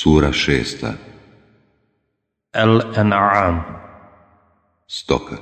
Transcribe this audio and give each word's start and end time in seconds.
Sura 0.00 0.32
šesta 0.32 0.90
el 2.52 2.80
An'am 2.94 3.62
Stoka 4.86 5.36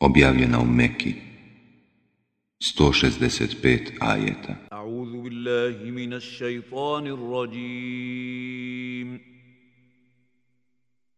Objavljena 0.00 0.58
u 0.60 0.64
Meki 0.64 1.14
165 2.78 3.90
ajeta 4.00 4.54
A'udhu 4.70 5.22
billahi 5.22 5.90
minas 5.90 6.22
shaytanir 6.40 7.18
rajim 7.36 9.18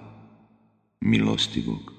milostivog, 1.00 1.92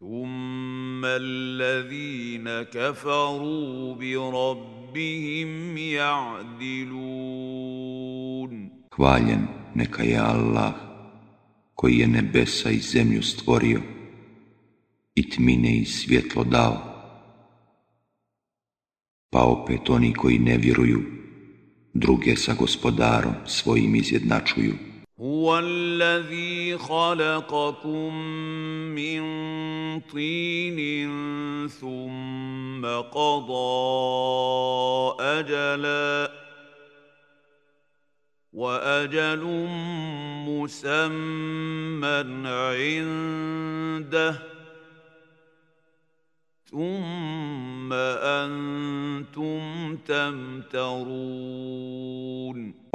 ثم 0.00 1.04
الذين 1.04 2.48
كفروا 2.62 3.94
بربهم 3.94 5.76
يعدلون 5.76 8.74
Hvaljen 8.94 9.42
neka 9.74 10.02
je 10.06 10.18
Allah 10.22 10.93
koji 11.74 11.98
je 11.98 12.06
nebesa 12.08 12.70
i 12.70 12.78
zemlju 12.78 13.22
stvorio 13.22 13.80
i 15.14 15.30
tmine 15.30 15.76
i 15.78 15.84
svjetlo 15.84 16.44
dao. 16.44 16.78
Pa 19.30 19.42
opet 19.42 19.90
oni 19.90 20.12
koji 20.14 20.38
ne 20.38 20.56
vjeruju, 20.56 21.00
druge 21.94 22.36
sa 22.36 22.54
gospodarom 22.58 23.32
svojim 23.46 23.94
izjednačuju. 23.94 24.74
وَأَجَلٌ 38.54 39.42
مسمى 40.46 42.22
عنده 42.46 44.34
ثم 46.70 47.74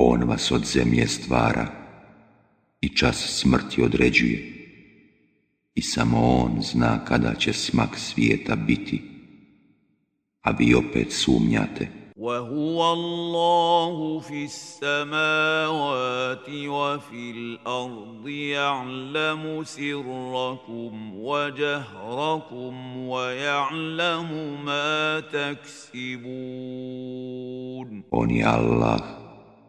On 0.01 0.23
vas 0.27 0.51
od 0.51 0.65
zemlje 0.65 1.07
stvara 1.07 1.67
i 2.81 2.95
čas 2.97 3.15
smrti 3.41 3.81
određuje 3.83 4.45
i 5.75 5.81
samo 5.81 6.19
on 6.27 6.61
zna 6.61 7.05
kada 7.05 7.35
će 7.35 7.53
smak 7.53 7.97
svijeta 7.97 8.55
biti, 8.55 9.01
a 10.41 10.51
vi 10.51 10.73
opet 10.75 11.11
sumnjate. 11.11 12.08
وهو 12.19 12.79
الله 12.93 14.19
في 14.19 14.43
السماوات 14.45 16.49
وفي 16.49 17.31
الارض 17.31 18.27
يعلم 18.27 19.63
سركم 19.63 21.11
وجهركم 21.15 22.97
ويعلم 22.97 24.57
ما 24.65 25.19
تكسبون 25.19 27.09
On 28.11 28.27
je 28.29 28.45
Allah 28.57 28.99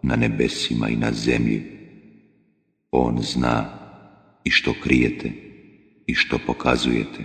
na 0.02 0.14
nebesima 0.16 0.88
i 0.88 0.96
na 0.96 1.12
zemlji. 1.12 1.60
On 2.92 3.22
zna 3.22 3.64
i 4.44 4.50
što 4.50 4.72
krijete 4.82 5.32
i 6.06 6.14
što 6.14 6.38
pokazujete. 6.46 7.24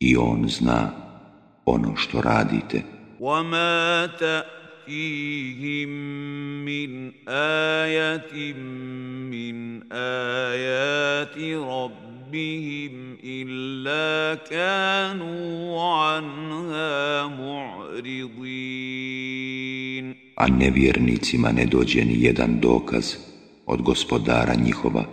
I 0.00 0.16
on 0.16 0.48
zna 0.48 0.92
ono 1.64 1.96
što 1.96 2.20
radite. 2.22 2.82
وَمَا 3.20 4.06
تَأْتِيهِمْ 4.16 5.90
مِنْ 6.64 7.12
آيَةٍ 7.28 8.52
مِنْ 9.32 9.82
آيَاتِ 9.92 11.38
رَبِّهِمْ 11.48 13.18
إِلَّا 13.24 14.38
كَانُوا 14.40 15.82
عَنْهَا 15.92 17.26
مُعْرِضِينَ 17.26 20.04
A 20.40 20.48
nevjernicima 20.48 21.52
ne 21.52 21.66
dođe 21.66 22.04
ni 22.04 22.16
jedan 22.22 22.60
dokaz 22.60 23.14
od 23.66 23.82
gospodara 23.82 24.54
njihova, 24.54 25.04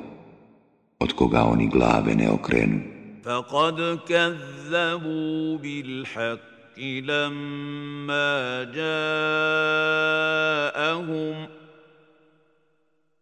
od 1.00 1.14
koga 1.14 1.42
oni 1.44 1.68
glave 1.68 2.16
ne 2.16 2.30
okrenu. 2.30 2.80
فَقَدْ 3.24 4.00
كَذَّبُوا 4.08 5.58
بِالْحَقِّ 5.62 6.57
لما 6.84 8.64
جاءهم 8.64 11.48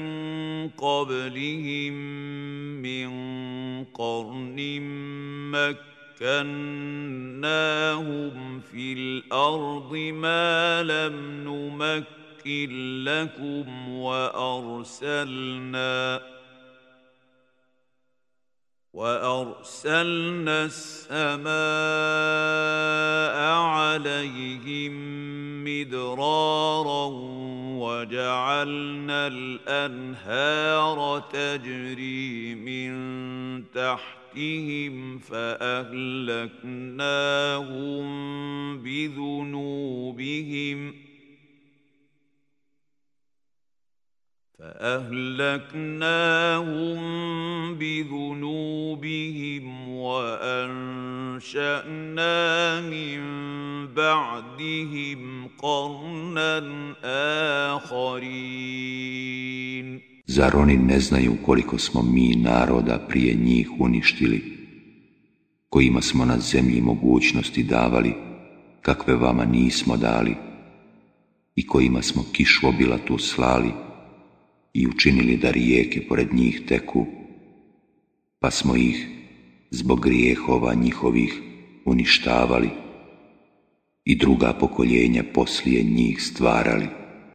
قبلهم 0.70 1.92
من 2.82 3.08
قرن 3.94 4.58
مكناهم 6.18 8.60
في 8.60 8.92
الأرض 8.92 9.92
ما 9.96 10.82
لم 10.82 11.14
نمكن 11.44 12.94
لكم 13.04 13.88
وأرسلنا 13.88 16.20
وارسلنا 18.94 20.64
السماء 20.70 23.34
عليهم 23.62 24.92
مدرارا 25.64 27.06
وجعلنا 27.80 29.26
الانهار 29.26 31.22
تجري 31.32 32.54
من 32.54 32.92
تحتهم 33.74 35.18
فاهلكناهم 35.18 38.04
بذنوبهم 38.78 40.90
ۖ 40.92 40.94
فأهلكناهم 44.58 45.64
بذنوبهم 47.74 49.88
وأنشأنا 49.88 52.80
من 52.80 53.20
بعدهم 53.94 55.48
قرنا 55.58 56.58
آخرين 57.76 60.00
Zar 60.26 60.54
oni 60.56 60.76
ne 60.88 60.98
znaju 61.00 61.36
koliko 61.46 61.78
smo 61.78 62.02
mi 62.02 62.28
naroda 62.36 63.06
prije 63.08 63.34
njih 63.34 63.70
uništili, 63.78 64.44
kojima 65.68 66.02
smo 66.02 66.24
na 66.24 66.38
zemlji 66.38 66.80
mogućnosti 66.80 67.62
davali, 67.62 68.14
kakve 68.82 69.14
vama 69.16 69.44
nismo 69.44 69.96
dali, 69.96 70.36
i 71.54 71.66
kojima 71.66 72.02
smo 72.02 72.24
kišu 72.32 72.66
tu 73.06 73.18
slali, 73.18 73.70
i 74.74 74.86
učinili 74.86 75.36
da 75.36 75.50
rijeke 75.50 76.06
pored 76.08 76.28
njih 76.34 76.62
teku, 76.68 77.06
pa 78.38 78.50
smo 78.50 78.76
ih 78.76 79.08
zbog 79.70 80.00
grijehova 80.00 80.74
njihovih 80.74 81.42
uništavali 81.84 82.68
i 84.04 84.18
druga 84.18 84.52
pokoljenja 84.60 85.22
poslije 85.34 85.82
njih 85.82 86.22
stvarali. 86.22 86.86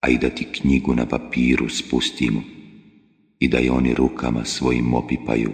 a 0.00 0.08
i 0.10 0.18
da 0.18 0.30
ti 0.30 0.44
knjigu 0.52 0.94
na 0.94 1.06
papiru 1.08 1.68
spustimo 1.68 2.42
i 3.38 3.48
da 3.48 3.58
je 3.58 3.70
oni 3.72 3.94
rukama 3.94 4.44
svojim 4.44 4.94
opipaju. 4.94 5.50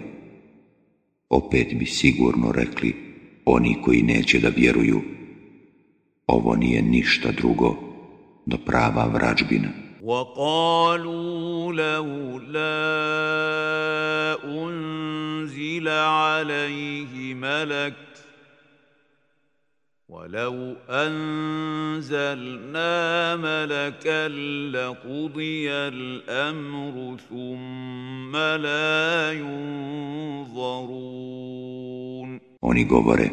Opet 1.29 1.75
bi 1.75 1.87
sigurno 1.87 2.53
rekli 2.53 2.95
oni 3.45 3.77
koji 3.85 4.03
neće 4.03 4.39
da 4.39 4.49
vjeruju, 4.49 5.01
ovo 6.27 6.55
nije 6.57 6.83
ništa 6.83 7.33
drugo 7.37 7.77
do 8.47 8.57
prava 8.67 9.07
vrađbina. 9.07 9.69
ولو 20.15 20.57
أنزلنا 20.89 22.95
Oni 32.67 32.85
govore, 32.85 33.29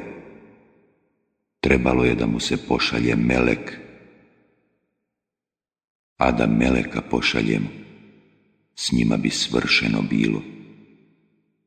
trebalo 1.61 2.03
je 2.03 2.15
da 2.15 2.25
mu 2.27 2.39
se 2.39 2.57
pošalje 2.67 3.15
melek, 3.15 3.77
a 6.17 6.31
da 6.31 6.47
meleka 6.47 7.01
pošaljemo, 7.01 7.67
s 8.75 8.91
njima 8.91 9.17
bi 9.17 9.29
svršeno 9.29 10.01
bilo, 10.09 10.41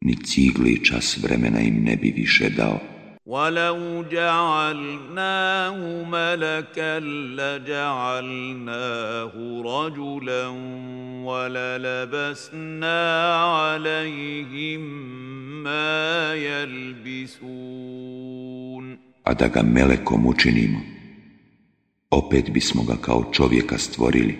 ni 0.00 0.16
cigli 0.24 0.84
čas 0.84 1.18
vremena 1.22 1.60
im 1.60 1.82
ne 1.84 1.96
bi 1.96 2.12
više 2.16 2.48
dao. 2.50 2.78
ولو 3.26 4.04
جعلناه 4.12 6.04
ملكا 6.04 7.00
لجعلناه 7.58 9.32
رجلا 9.64 10.46
وللبسنا 11.24 12.98
عليهم 13.44 14.80
ما 15.62 16.34
يلبسون 16.34 19.04
A 19.30 19.32
da 19.40 19.48
ga 19.48 19.62
melekom 19.62 20.26
učinimo, 20.26 20.80
opet 22.10 22.50
bismo 22.52 22.82
ga 22.84 22.96
kao 23.00 23.32
čovjeka 23.32 23.78
stvorili 23.78 24.38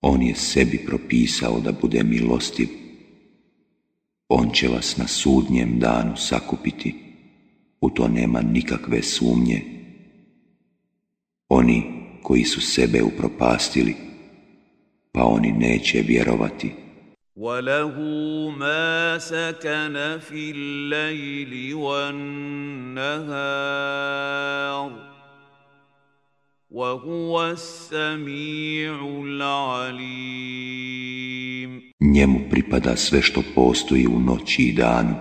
On 0.00 0.22
je 0.22 0.34
sebi 0.34 0.78
propisao 0.86 1.60
da 1.60 1.72
bude 1.72 2.02
milostiv. 2.02 2.68
On 4.28 4.50
će 4.50 4.68
vas 4.68 4.96
na 4.96 5.06
sudnjem 5.06 5.78
danu 5.78 6.16
sakupiti 6.16 6.94
u 7.84 7.90
to 7.90 8.08
nema 8.08 8.40
nikakve 8.40 9.02
sumnje. 9.02 9.62
Oni 11.48 11.82
koji 12.22 12.44
su 12.44 12.60
sebe 12.60 13.02
upropastili, 13.02 13.94
pa 15.12 15.24
oni 15.24 15.52
neće 15.52 16.00
vjerovati. 16.06 16.72
Njemu 32.00 32.38
pripada 32.50 32.96
sve 32.96 33.22
što 33.22 33.42
postoji 33.54 34.06
u 34.06 34.20
noći 34.20 34.62
i 34.62 34.72
danu. 34.72 35.14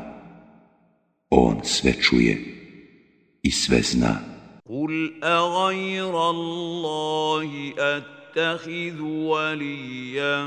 On 1.29 1.55
sve 1.63 1.93
čuje. 2.01 2.52
i 3.45 3.51
sve 3.51 3.81
zna. 3.83 4.15
Kul 4.67 5.11
a 5.19 5.43
gajra 5.51 6.21
Allahi 6.31 7.73
أتخذ 8.33 8.97
وليا 9.01 10.41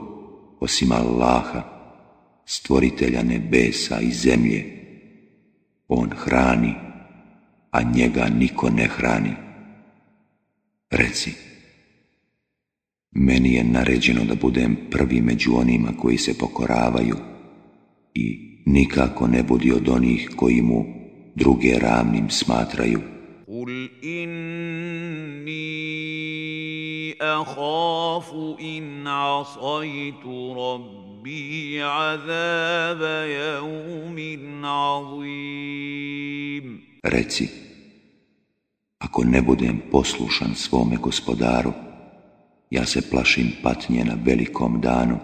osim 0.61 0.93
Allaha, 0.93 1.63
stvoritelja 2.45 3.23
nebesa 3.23 4.01
i 4.01 4.11
zemlje? 4.13 4.65
On 5.89 6.11
hrani 6.11 6.75
a 7.77 7.83
njega 7.85 8.25
niko 8.33 8.71
ne 8.73 8.85
hrani. 8.89 9.33
Reci, 10.91 11.33
meni 13.13 13.55
je 13.55 13.65
naređeno 13.65 14.25
da 14.25 14.35
budem 14.35 14.77
prvi 14.91 15.21
među 15.21 15.51
onima 15.57 15.93
koji 15.99 16.19
se 16.19 16.39
pokoravaju 16.39 17.17
i 18.15 18.27
nikako 18.67 19.27
ne 19.27 19.43
budi 19.43 19.73
od 19.73 19.89
onih 19.89 20.31
koji 20.37 20.63
mu 20.63 20.85
druge 21.35 21.79
ravnim 21.81 22.31
smatraju. 22.31 23.01
Kul 23.47 23.71
inni 24.03 25.85
ahafu 27.21 28.57
in 28.59 29.07
asajtu 29.07 30.33
rabbi 30.57 31.81
azaba 31.83 33.21
azim. 35.13 36.87
Reci, 37.03 37.49
ako 39.05 39.25
ne 39.29 39.43
budem 39.45 39.81
poslušan 39.93 40.55
svome 40.55 40.97
gospodaru, 40.97 41.73
ja 42.71 42.87
se 42.87 43.11
plašim 43.11 43.53
patnje 43.63 44.05
na 44.05 44.15
velikom 44.25 44.81
danu. 44.81 45.19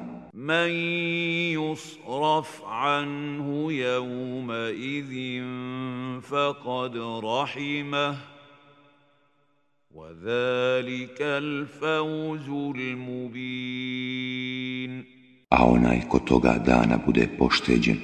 A 15.51 15.65
onaj 15.67 16.01
ko 16.09 16.19
toga 16.19 16.59
dana 16.67 16.99
bude 17.07 17.29
pošteđen, 17.39 17.97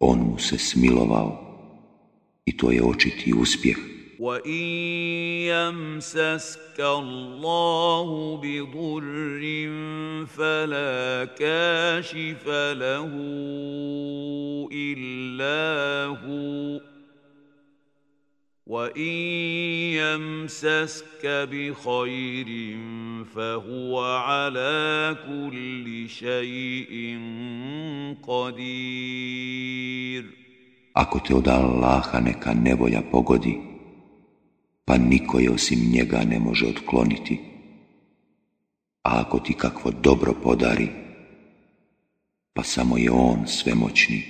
on 0.00 0.18
mu 0.18 0.38
se 0.38 0.58
smilovao 0.58 1.42
i 2.44 2.56
to 2.56 2.70
je 2.72 2.84
očiti 2.84 3.32
uspjeh. 3.34 3.95
وإن 4.18 4.62
يمسسك 5.44 6.80
الله 6.80 8.36
بضر 8.42 9.40
فلا 10.26 11.24
كاشف 11.24 12.48
له 12.76 13.10
إلا 14.72 16.06
هو 16.16 16.80
وإن 18.66 19.12
يمسسك 20.00 21.24
بخير 21.26 22.48
فهو 23.34 24.00
على 24.04 25.16
كل 25.26 26.08
شيء 26.08 26.88
قدير 28.28 30.24
Ako 30.96 31.20
te 31.20 31.36
od 31.36 31.44
Allaha 31.44 32.24
neka 32.24 32.56
nevolja 32.56 33.04
pogodi, 33.12 33.60
pa 34.86 34.94
niko 34.98 35.40
je 35.42 35.50
osim 35.50 35.80
njega 35.92 36.20
ne 36.30 36.38
može 36.38 36.66
otkloniti. 36.66 37.40
A 39.02 39.10
ako 39.20 39.38
ti 39.40 39.52
kakvo 39.54 39.90
dobro 40.02 40.32
podari, 40.42 40.88
pa 42.54 42.62
samo 42.62 42.98
je 42.98 43.10
on 43.10 43.46
svemoćni. 43.46 44.22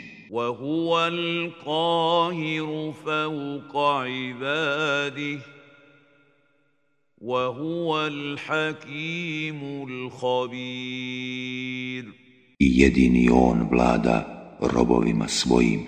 I 12.59 12.67
jedini 12.81 13.29
on 13.33 13.69
vlada 13.71 14.17
robovima 14.61 15.29
svojim. 15.29 15.81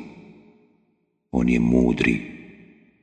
On 1.32 1.48
je 1.48 1.60
mudri 1.60 2.16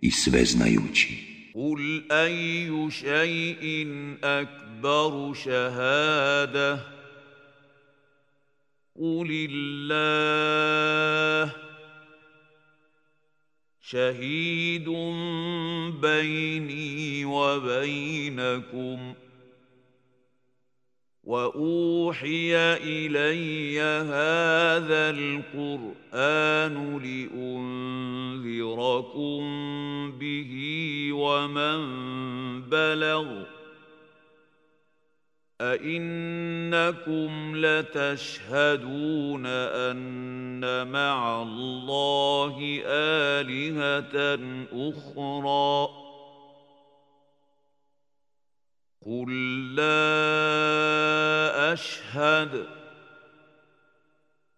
i 0.01 0.11
sveznajući. 0.11 1.34
قل 1.55 2.03
أي 2.11 2.91
شيء 2.91 3.87
أكبر 4.23 5.33
شهادة 5.33 6.81
قل 8.99 9.47
الله 9.51 11.53
شهيد 13.81 14.89
بيني 16.01 17.25
وبينكم 17.25 19.13
ۖ 19.21 19.24
واوحي 21.25 22.55
الي 22.77 23.81
هذا 23.81 25.03
القران 25.57 25.95
لانذركم 27.01 28.41
به 30.19 30.53
ومن 31.13 31.75
بلغ 32.61 33.25
ائنكم 35.61 37.53
لتشهدون 37.55 39.45
ان 39.45 40.87
مع 40.91 41.41
الله 41.41 42.55
الهه 42.85 44.15
اخرى 44.73 46.04
قل 49.05 49.31
لا 49.75 51.73
أشهد 51.73 52.65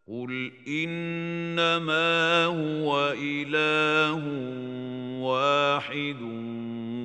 قل 0.07 0.51
إنما 0.67 2.45
هو 2.45 3.11
إله 3.21 4.23
واحد 5.27 6.21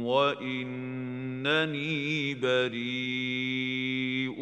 وإنني 0.06 2.34
بريء 2.34 4.40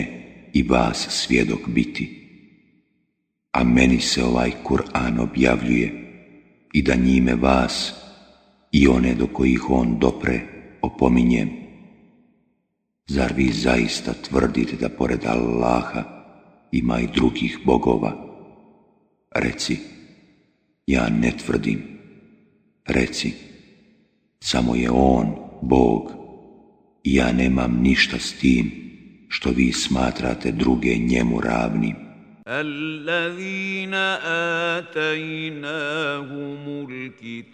i 0.54 0.62
vas 0.62 1.06
svjedok 1.10 1.60
biti. 1.68 2.06
A 3.52 3.64
meni 3.64 4.00
se 4.00 4.24
ovaj 4.24 4.50
Kur'an 4.64 5.20
objavljuje 5.20 5.88
i 6.72 6.82
da 6.82 6.94
njime 6.94 7.34
vas 7.34 7.94
i 8.72 8.88
one 8.88 9.14
do 9.14 9.26
kojih 9.26 9.70
on 9.70 9.98
dopre 9.98 10.40
opominjem. 10.82 11.50
Zar 13.06 13.32
vi 13.36 13.48
zaista 13.52 14.12
tvrdite 14.12 14.76
da 14.76 14.88
pored 14.88 15.24
Allaha 15.26 16.02
ima 16.72 17.00
i 17.00 17.06
drugih 17.14 17.58
bogova? 17.64 18.12
Reci, 19.34 19.76
ja 20.86 21.08
ne 21.08 21.30
tvrdim. 21.46 21.82
Reci, 22.86 23.32
samo 24.40 24.74
je 24.74 24.90
on 24.90 25.34
Bog 25.62 26.15
ja 27.06 27.32
nemam 27.32 27.78
ništa 27.82 28.18
s 28.18 28.32
tim 28.38 28.70
što 29.28 29.50
vi 29.50 29.72
smatrate 29.72 30.52
druge 30.52 30.94
njemu 30.96 31.40
ravnim. 31.40 32.06
الذين 32.48 33.94
آتيناهم 34.94 36.66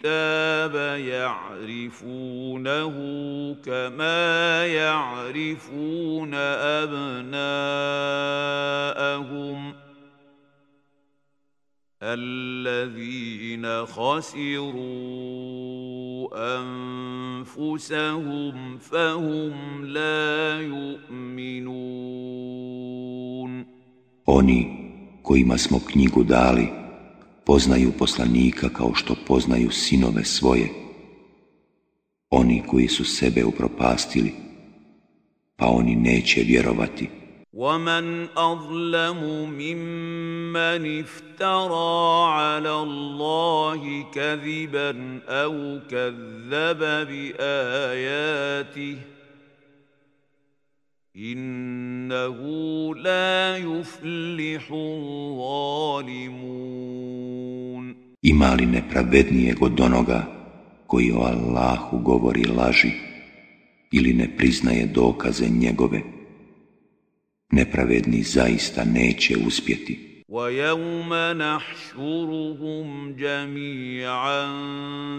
الكتاب 0.05 0.75
يعرفونه 1.13 2.95
كما 3.65 4.65
يعرفون 4.65 6.33
أبناءهم 6.83 9.71
ۖ 9.73 9.75
الذين 12.05 13.85
خسروا 13.85 14.87
أنفسهم 16.59 18.77
فهم 18.77 19.51
لا 19.85 20.23
Oni 24.25 24.67
kojima 25.21 25.57
smo 25.57 25.79
knjigu 25.91 26.23
dali 26.23 26.67
poznaju 27.45 27.91
poslanika 27.99 28.69
kao 28.69 28.93
što 28.93 29.15
poznaju 29.27 29.71
sinove 29.71 30.23
svoje 30.23 30.69
oni 32.29 32.63
koji 32.67 32.87
su 32.87 33.03
sebe 33.05 33.45
upropastili 33.45 34.31
pa 35.55 35.67
oni 35.67 35.95
neće 35.95 36.41
vjerovati 36.41 37.09
ومن 37.53 38.27
اظلم 38.37 39.19
ممن 39.53 40.99
افترى 40.99 42.31
على 42.31 42.73
الله 42.81 44.03
كذبا 44.13 45.19
او 45.27 45.79
كذب 45.89 46.79
باياته 47.39 48.95
انه 51.15 52.37
لا 52.95 53.57
يفلح 53.57 54.65
الظالمون 54.71 56.93
ima 58.31 58.49
li 58.59 58.65
nepravednijeg 58.65 59.61
od 59.63 59.79
onoga 59.79 60.25
koji 60.87 61.11
o 61.11 61.19
Allahu 61.21 61.97
govori 61.97 62.45
laži 62.45 62.91
ili 63.91 64.13
ne 64.13 64.37
priznaje 64.37 64.85
dokaze 64.85 65.47
njegove 65.49 66.01
nepravedni 67.57 68.21
zaista 68.37 68.81
neće 68.97 69.33
uspjeti. 69.49 69.95
ويوم 70.33 71.13
نحشرهم 71.37 73.11
جميعا 73.19 74.43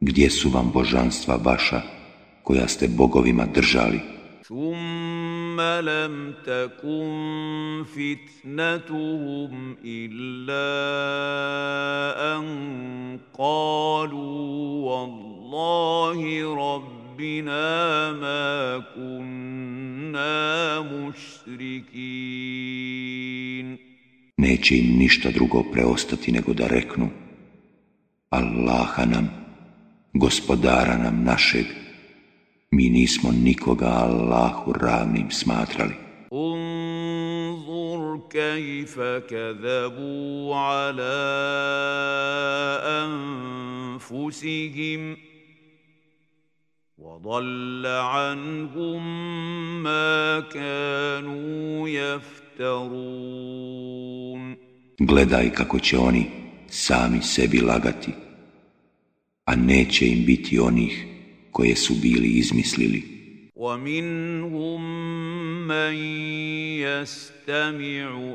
gdje 0.00 0.30
su 0.30 0.50
vam 0.50 0.70
božanstva 0.74 1.38
vaša 1.44 1.80
koja 2.42 2.68
ste 2.68 2.88
bogovima 2.88 3.46
držali? 3.54 4.00
Thumma 4.44 5.80
lam 5.80 6.34
te 6.44 6.74
fitnatuhum 7.94 9.76
illa 9.82 10.72
an 12.36 12.46
kalu, 13.36 14.34
wallahi 14.84 16.42
rabbina 16.42 17.70
ma 18.22 18.82
kunna 18.94 20.54
neće 24.36 24.76
im 24.78 24.96
ništa 24.98 25.30
drugo 25.30 25.62
preostati 25.72 26.32
nego 26.32 26.52
da 26.52 26.66
reknu 26.66 27.08
Allaha 28.30 29.04
nam, 29.04 29.28
gospodara 30.14 30.96
nam 30.98 31.24
našeg, 31.24 31.66
mi 32.70 32.90
nismo 32.90 33.30
nikoga 33.44 33.86
Allahu 33.86 34.72
ravnim 34.72 35.30
smatrali. 35.30 35.94
Gledaj 55.00 55.50
kako 55.54 55.78
će 55.78 55.98
oni 55.98 56.24
sami 56.68 57.22
sebi 57.22 57.60
lagati, 57.60 58.08
a 59.44 59.56
neće 59.56 60.06
im 60.08 60.24
biti 60.26 60.58
onih 60.58 61.04
koje 61.50 61.76
su 61.76 61.94
bili 61.94 62.28
izmislili. 62.38 63.02
وَمِنْهُمْ 63.56 64.82
مَنْ 65.66 65.96
يَسْتَمِعُ 66.84 68.34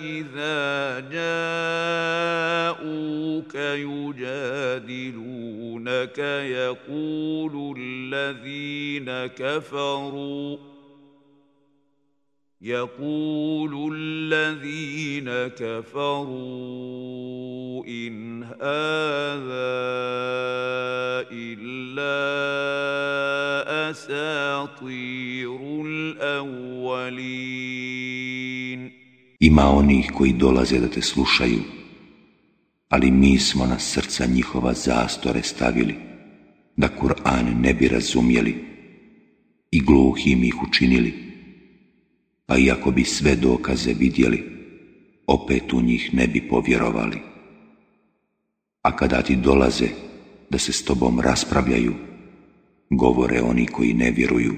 إذا 0.00 1.00
جاءوك 1.10 3.54
يجادلونك 3.54 6.18
يقول 6.52 7.78
الذين 7.80 9.26
كفروا 9.36 10.56
يقول 12.62 13.90
الذين 13.96 15.30
كفروا 15.54 17.86
إن 17.86 18.42
هذا 18.42 19.70
إلا 21.32 22.18
Ima 29.48 29.66
onih 29.70 30.06
koji 30.14 30.32
dolaze 30.32 30.78
da 30.78 30.88
te 30.90 31.02
slušaju, 31.02 31.58
ali 32.88 33.10
mi 33.10 33.38
smo 33.38 33.66
na 33.66 33.78
srca 33.78 34.26
njihova 34.26 34.72
zastore 34.72 35.42
stavili, 35.42 35.94
da 36.76 36.88
Kur'an 36.88 37.60
ne 37.60 37.74
bi 37.74 37.88
razumjeli 37.88 38.64
i 39.70 39.80
gluhim 39.80 40.44
ih 40.44 40.54
učinili 40.68 41.27
a 42.48 42.56
iako 42.56 42.90
bi 42.90 43.04
sve 43.04 43.34
dokaze 43.36 43.92
vidjeli, 43.92 44.44
opet 45.26 45.72
u 45.72 45.80
njih 45.80 46.14
ne 46.14 46.26
bi 46.26 46.40
povjerovali. 46.48 47.18
A 48.82 48.96
kada 48.96 49.22
ti 49.22 49.36
dolaze 49.36 49.88
da 50.50 50.58
se 50.58 50.72
s 50.72 50.84
tobom 50.84 51.20
raspravljaju, 51.20 51.94
govore 52.90 53.40
oni 53.40 53.66
koji 53.66 53.92
ne 53.94 54.10
vjeruju. 54.10 54.54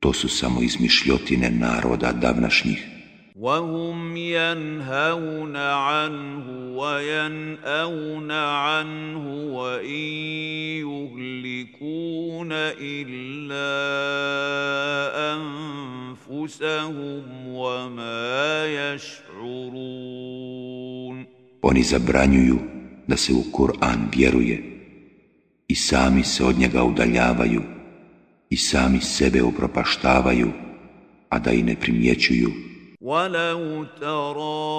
To 0.00 0.12
su 0.12 0.28
samo 0.28 0.62
izmišljotine 0.62 1.50
naroda 1.50 2.12
davnašnjih. 2.12 2.86
يَنْهَوْنَ 3.42 5.54
عَنْهُ 5.88 6.46
وَيَنْأَوْنَ 6.80 8.30
عَنْهُ 8.30 9.26
oni 21.62 21.82
zabranjuju 21.82 22.58
da 23.08 23.16
se 23.16 23.32
u 23.32 23.42
Kur'an 23.52 23.98
vjeruje 24.16 24.62
i 25.68 25.74
sami 25.74 26.24
se 26.24 26.44
od 26.44 26.58
njega 26.58 26.84
udaljavaju 26.84 27.62
i 28.50 28.56
sami 28.56 29.00
sebe 29.00 29.42
upropaštavaju, 29.42 30.50
a 31.28 31.38
da 31.38 31.50
i 31.52 31.62
ne 31.62 31.76
primjećuju. 31.80 32.48
وَلَوْ 33.00 33.84
تَرَى 34.00 34.76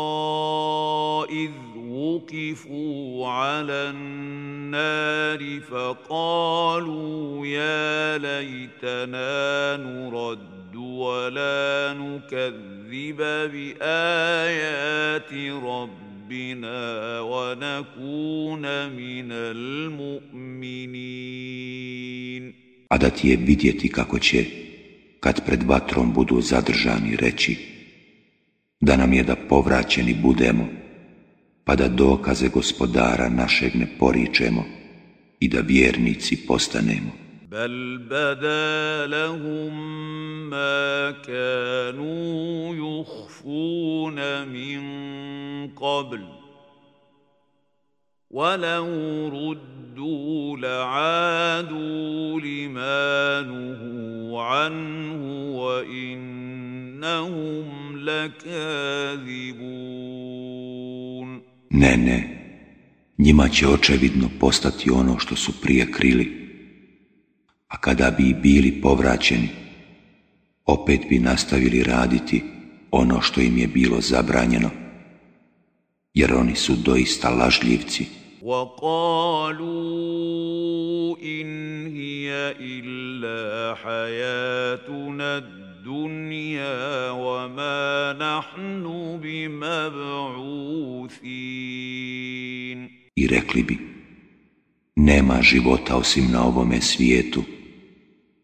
إِذْ 1.30 1.52
وُقِفُوا 1.76 3.26
عَلَى 3.28 3.90
النَّارِ 3.90 5.42
فَقَالُوا 5.70 7.46
يَا 7.48 8.18
لَيْتَنَا 8.18 9.42
نُرَدُّ 9.84 10.63
نرد 10.74 10.76
وَلَا 10.76 11.94
نُكَذِّبَ 11.94 13.18
بِآيَاتِ 13.54 15.32
رَبِّنَا 15.64 17.20
وَنَكُونَ 17.22 18.88
مِنَ 18.90 19.34
A 22.90 22.98
da 22.98 23.10
ti 23.10 23.30
je 23.30 23.36
vidjeti 23.38 23.90
kako 23.92 24.20
će, 24.20 24.46
kad 25.20 25.46
pred 25.46 25.64
vatrom 25.64 26.14
budu 26.14 26.42
zadržani, 26.42 27.16
reći 27.16 27.58
da 28.82 28.98
nam 28.98 29.14
je 29.14 29.24
da 29.24 29.36
povraćeni 29.36 30.14
budemo, 30.14 30.68
pa 31.66 31.76
da 31.76 31.88
dokaze 31.88 32.48
gospodara 32.48 33.30
našeg 33.30 33.76
ne 33.76 33.88
poričemo 34.00 34.64
i 35.40 35.48
da 35.48 35.60
vjernici 35.60 36.46
postanemo. 36.48 37.23
بل 37.54 37.98
بدا 38.10 39.06
لهم 39.08 39.74
ما 40.50 41.12
كانوا 41.12 42.76
يخفون 42.76 44.48
من 44.48 44.82
قبل 45.76 46.22
ولو 48.32 48.86
ردوا 49.28 50.58
لعادوا 50.58 52.40
لما 52.40 53.42
نهوا 53.42 54.42
عنه 54.44 55.50
وانهم 55.60 57.98
لكاذبون 58.06 59.84
Ne, 61.76 61.98
ne, 61.98 62.18
njima 63.18 63.48
će 63.48 63.68
očevidno 63.68 64.30
postati 64.40 64.90
ono 64.92 65.20
što 65.20 65.36
su 65.36 65.52
prije 65.62 65.92
krili. 65.92 66.43
a 67.74 67.76
kada 67.82 68.12
bi 68.18 68.34
bili 68.34 68.72
povraćeni, 68.82 69.50
opet 70.66 71.00
bi 71.10 71.18
nastavili 71.20 71.84
raditi 71.84 72.44
ono 72.92 73.22
što 73.22 73.42
im 73.42 73.58
je 73.58 73.68
bilo 73.68 74.02
zabranjeno, 74.02 74.70
jer 76.14 76.34
oni 76.34 76.56
su 76.56 76.74
doista 76.86 77.30
lažljivci. 77.30 78.06
I 93.16 93.28
rekli 93.28 93.64
bi, 93.64 93.78
nema 94.96 95.42
života 95.42 95.96
osim 95.96 96.30
na 96.32 96.44
ovome 96.44 96.82
svijetu, 96.82 97.44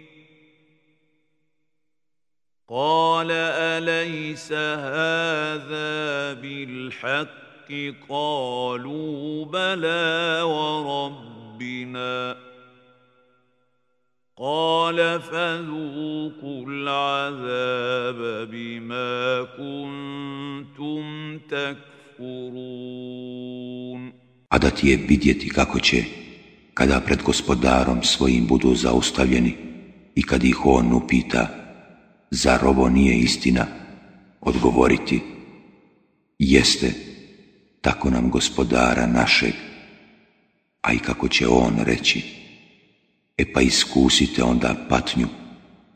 قَالَ 2.69 3.31
أَلَيْسَ 3.79 4.53
هَذَا 4.93 6.33
بِالْحَقِّ 6.43 7.69
قَالُوا 8.09 9.45
بَلَى 9.47 10.43
وَرَبِّنَا 10.45 12.50
A 14.43 14.43
da 14.49 15.19
ti 24.71 24.85
je 24.89 24.97
vidjeti 25.09 25.49
kako 25.49 25.81
će, 25.81 26.05
kada 26.75 27.01
pred 27.07 27.23
gospodarom 27.23 28.03
svojim 28.03 28.47
budu 28.47 28.75
zaustavljeni 28.75 29.55
i 30.15 30.23
kad 30.23 30.45
ih 30.45 30.59
on 30.67 30.93
upita, 30.93 31.49
zar 32.31 32.65
ovo 32.65 32.89
nije 32.89 33.17
istina, 33.19 33.67
odgovoriti, 34.41 35.21
jeste, 36.39 36.93
tako 37.81 38.11
nam 38.11 38.31
gospodara 38.31 39.07
našeg, 39.07 39.55
a 40.81 40.93
i 40.93 40.99
kako 40.99 41.29
će 41.29 41.49
on 41.49 41.73
reći, 41.87 42.40
E 43.41 43.43
pa 43.53 43.61
iskusite 43.61 44.43
onda 44.43 44.75
patnju 44.89 45.27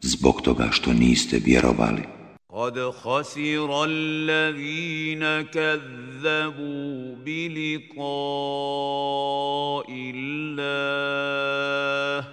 zbog 0.03 0.41
toga 0.43 0.69
što 0.71 0.93
niste 0.93 1.39
vjerovali. 1.51 2.03
قد 2.51 2.75
خسر 3.03 3.71
الذين 3.89 5.43
كذبوا 5.43 7.15
بلقاء 7.25 9.87
الله 9.91 12.25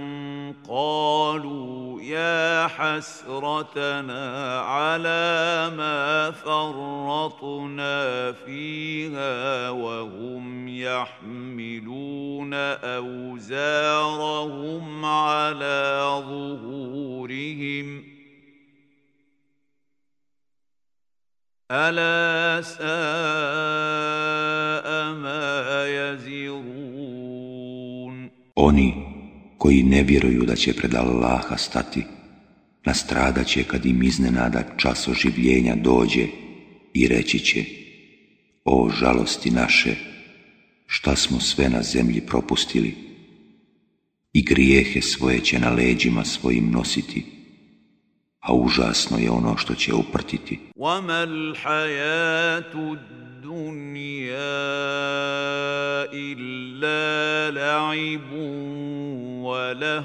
قالوا 0.68 2.00
يا 2.02 2.66
حسرتنا 2.66 4.60
على 4.60 5.70
ما 5.76 6.30
فرطنا 6.30 8.32
فيها 8.32 9.70
وهم 9.70 10.68
يحملون 10.68 12.54
أوزارهم 12.84 15.04
على 15.04 15.84
ظهورهم 16.24 18.00
ۖ 18.08 18.12
ألا 21.72 22.62
ساء 22.62 22.86
ما 25.14 25.84
يزرون 25.88 27.01
Oni 28.54 28.94
koji 29.58 29.82
ne 29.82 30.02
vjeruju 30.02 30.44
da 30.46 30.54
će 30.56 30.72
pred 30.74 30.94
Allaha 30.94 31.56
stati, 31.56 32.02
nastradat 32.86 33.46
će 33.46 33.64
kad 33.64 33.86
im 33.86 34.02
iznenada 34.02 34.62
čas 34.76 35.08
oživljenja 35.08 35.74
dođe 35.74 36.26
i 36.94 37.08
reći 37.08 37.38
će 37.38 37.64
O 38.64 38.90
žalosti 39.00 39.50
naše, 39.50 39.94
šta 40.86 41.16
smo 41.16 41.40
sve 41.40 41.68
na 41.68 41.82
zemlji 41.82 42.20
propustili 42.20 42.94
i 44.32 44.42
grijehe 44.44 45.00
svoje 45.00 45.40
će 45.40 45.58
na 45.58 45.70
leđima 45.70 46.24
svojim 46.24 46.70
nositi 46.70 47.24
a 48.44 48.50
užasno 48.52 49.18
je 49.18 49.30
ono 49.30 49.56
što 49.56 49.74
će 49.74 49.94
uprtiti. 49.94 50.60
وَمَا 50.76 51.22
الْحَيَاةُ 51.24 52.74
الدُّنْيَا 52.94 54.36
إِلَّا 56.12 57.50
لَعِبٌ 57.50 58.30
وَلَهُ 59.44 60.04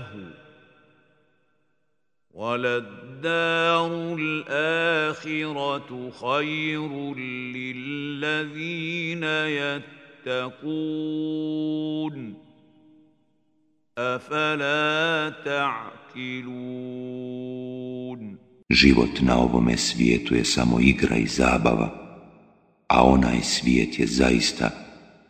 وللدار 2.37 3.89
الآخرة 4.19 5.89
خير 6.21 6.91
للذين 7.17 9.23
يتقون 10.23 12.15
أفلا 13.97 15.33
تَعْكِلُونَ 15.45 17.66
Život 18.69 19.09
na 19.21 19.37
ovome 19.39 19.77
svijetu 19.77 20.35
je 20.35 20.45
samo 20.45 20.77
igra 20.81 21.15
i 21.17 21.25
zabava, 21.25 21.89
a 22.87 23.03
onaj 23.07 23.39
svijet 23.41 23.99
je 23.99 24.07
zaista 24.07 24.69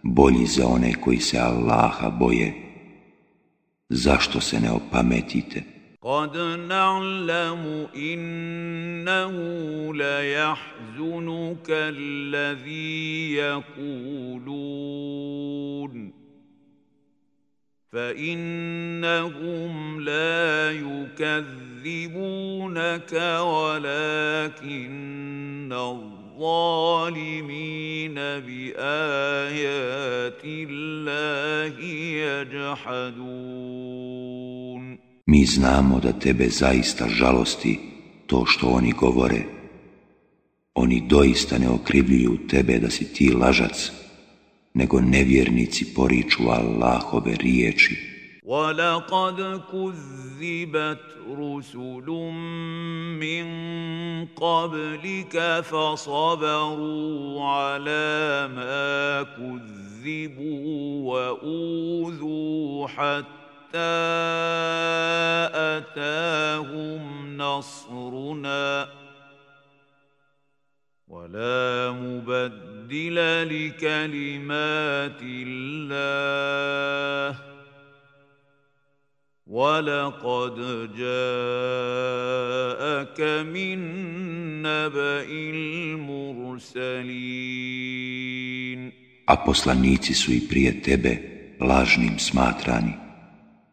bolji 0.04 0.46
za 0.46 0.68
one 0.68 0.94
koji 1.02 1.20
se 1.20 1.38
Allaha 1.40 2.10
boje. 2.10 2.54
Zašto 3.90 4.42
se 4.42 4.60
ne 4.60 4.72
opametite? 4.72 5.63
na'lamu 6.70 7.88
innahu 7.94 9.38
فإنهم 17.98 19.74
لا 20.02 20.72
يكذبونك 20.72 23.14
ولكن 23.42 25.70
الظالمين 25.74 28.14
بآيات 28.16 28.82
الله 30.46 31.80
يجحدون 32.26 35.08
Mi 35.32 35.42
znamo 35.46 36.00
da 36.00 36.20
tebe 36.20 36.46
zaista 36.50 37.06
žalosti 37.10 37.80
to 38.28 38.44
što 38.46 38.68
oni 38.68 38.92
govore. 38.92 39.42
Oni 40.74 41.04
doista 41.10 41.58
ne 41.58 41.70
okrivljuju 41.70 42.38
tebe 42.50 42.80
da 42.80 42.90
si 42.90 43.14
ti 43.14 43.32
lažac. 43.42 43.92
nego 44.78 45.02
nevjernici 45.02 45.94
poriču 45.96 46.44
Allahove 46.60 47.36
riječi 47.36 48.18
ولقد 48.48 49.60
كذبت 49.72 51.04
رسل 51.40 52.08
من 53.20 53.48
قبلك 54.26 55.62
فصبروا 55.63 57.44
على 57.44 58.48
ما 58.56 59.24
كذبوا 59.38 61.02
واوذوا 61.12 62.88
حتى 62.88 63.96
اتاهم 65.76 67.38
نصرنا 67.38 68.88
ولا 71.08 71.91
مبدل 71.91 73.15
لكلمات 73.48 75.22
الله 75.24 77.39
ولقد 79.48 80.56
جاءك 80.98 83.22
من 83.48 84.65
المرسلين 84.65 87.48
A 89.30 89.36
poslanici 89.36 90.13
su 90.13 90.32
i 90.32 90.41
prije 90.50 90.82
tebe 90.82 91.20
lažnim 91.60 92.20
smatrani, 92.20 92.93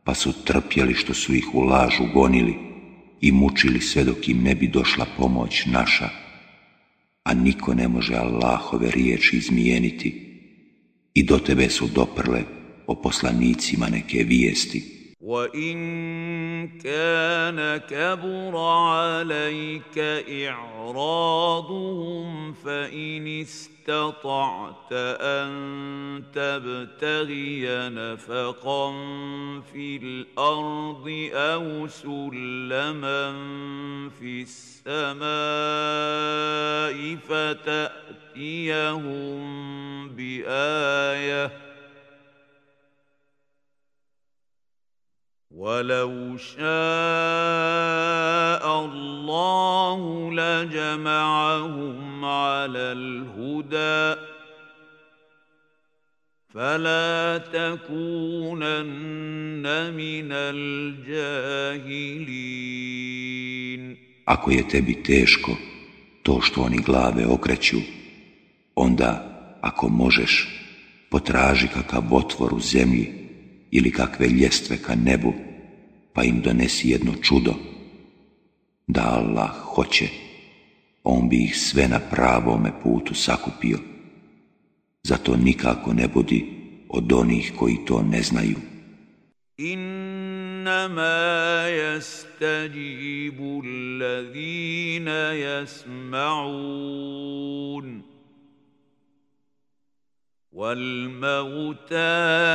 pa 0.05 0.15
su 0.15 0.45
trpjeli 0.45 0.95
što 0.95 1.15
su 1.15 1.35
ih 1.35 1.47
u 1.55 1.61
lažu 1.61 2.03
gonili 2.15 2.55
i 3.21 3.33
mučili 3.33 3.81
sve 3.81 4.05
dok 4.05 4.29
im 4.29 4.43
ne 4.43 4.55
bi 4.55 4.69
došla 4.69 5.07
pomoć 5.19 5.67
naša 5.67 6.09
a 7.25 7.35
niko 7.35 7.75
ne 7.75 7.89
može 7.89 8.15
Allahove 8.15 8.91
riječi 8.91 9.37
izmijeniti 9.37 10.21
i 11.15 11.23
do 11.23 11.39
tebe 11.39 11.69
su 11.71 11.87
doprle 11.95 12.43
o 12.87 12.95
poslanicima 12.95 13.89
neke 13.89 14.23
vijesti. 14.25 14.85
وَإِن 15.21 16.69
كَانَ 16.83 17.81
كَبُرَ 17.89 18.53
عَلَيْكَ 18.89 19.99
استطعت 23.91 24.93
أن 25.21 26.23
تبتغي 26.35 27.63
نفقا 27.71 28.91
في 29.73 29.97
الأرض 29.97 31.31
أو 31.35 31.87
سلما 31.87 33.25
في 34.21 34.43
السماء 34.43 35.29
فتأتيهم 37.29 39.03
بآيةٍ 40.09 41.74
ولو 45.57 46.37
شاء 46.39 46.67
الله 48.85 50.31
لجمعهم 50.33 52.25
على 52.25 52.79
الهدى 52.79 54.21
فلا 56.55 57.39
تكونن 57.39 59.95
من 59.95 60.29
الجاهلين 60.33 63.25
Ako 64.27 64.49
je 64.51 64.63
tebi 64.69 65.03
teško 65.05 65.53
to 66.23 66.41
što 66.41 66.63
oni 66.63 66.77
glave 66.77 67.27
okreću, 67.27 67.77
onda 68.75 69.29
ako 69.63 69.89
možeš 69.89 70.49
potraži 71.11 71.69
kakav 71.75 72.03
otvor 72.11 72.55
u 72.55 72.61
zemlji 72.61 73.24
ili 73.77 73.91
kakve 73.91 74.27
ljestve 74.29 74.77
ka 74.83 74.95
nebu, 74.95 75.33
pa 76.13 76.25
im 76.25 76.41
donesi 76.41 76.91
jedno 76.91 77.13
čudo. 77.23 77.55
Da 78.87 79.03
Allah 79.03 79.51
hoće, 79.63 80.09
on 81.05 81.29
bi 81.29 81.45
ih 81.45 81.57
sve 81.59 81.89
na 81.89 82.01
pravome 82.11 82.71
putu 82.83 83.15
sakupio. 83.15 83.79
Zato 85.03 85.37
nikako 85.37 85.93
ne 85.93 86.09
budi 86.15 86.47
od 86.89 87.13
onih 87.13 87.53
koji 87.59 87.77
to 87.87 88.03
ne 88.03 88.23
znaju. 88.23 88.57
ma 90.91 91.21
jastadjibu 91.83 93.63
allazina 93.65 95.21
yasma'un 95.47 98.03
والموتى 100.55 102.11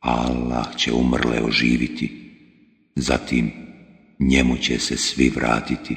Allah 0.00 0.76
će 0.76 0.92
umrle 0.92 1.42
oživiti, 1.44 2.12
zatim 2.94 3.50
njemu 4.18 4.56
će 4.56 4.78
se 4.78 4.96
svi 4.96 5.28
vratiti. 5.36 5.96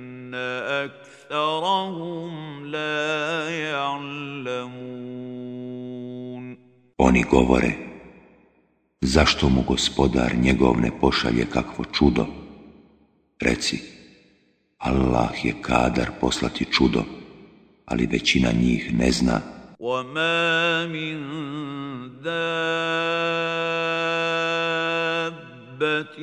Oni 6.97 7.23
govore, 7.31 7.71
zašto 9.01 9.49
mu 9.49 9.61
gospodar 9.67 10.31
njegov 10.41 10.79
ne 10.81 10.91
pošalje 11.01 11.45
kakvo 11.51 11.85
čudo? 11.93 12.25
Reci, 13.41 13.79
Allah 14.77 15.35
je 15.45 15.53
kadar 15.61 16.09
poslati 16.21 16.65
čudo, 16.71 17.03
ali 17.85 18.07
većina 18.07 18.49
njih 18.51 18.93
ne 18.93 19.11
zna. 19.11 19.37
وَمَا 19.81 20.81
دابة 25.81 26.17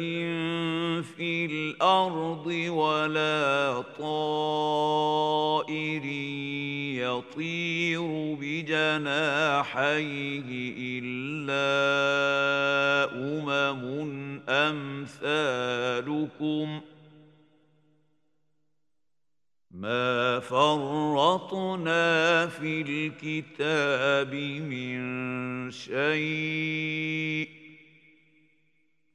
في 1.03 1.47
الأرض 1.51 2.47
ولا 2.71 3.83
طائر 3.99 6.05
يطير 7.03 8.07
بجناحيه 8.41 10.73
إلا 11.03 11.71
أمم 13.15 14.41
أمثالكم 14.49 16.79
ۖ 16.81 16.83
ما 19.71 20.41
فرطنا 20.41 22.47
في 22.47 22.83
الكتاب 22.89 24.35
من 24.71 25.03
شيء 25.71 27.58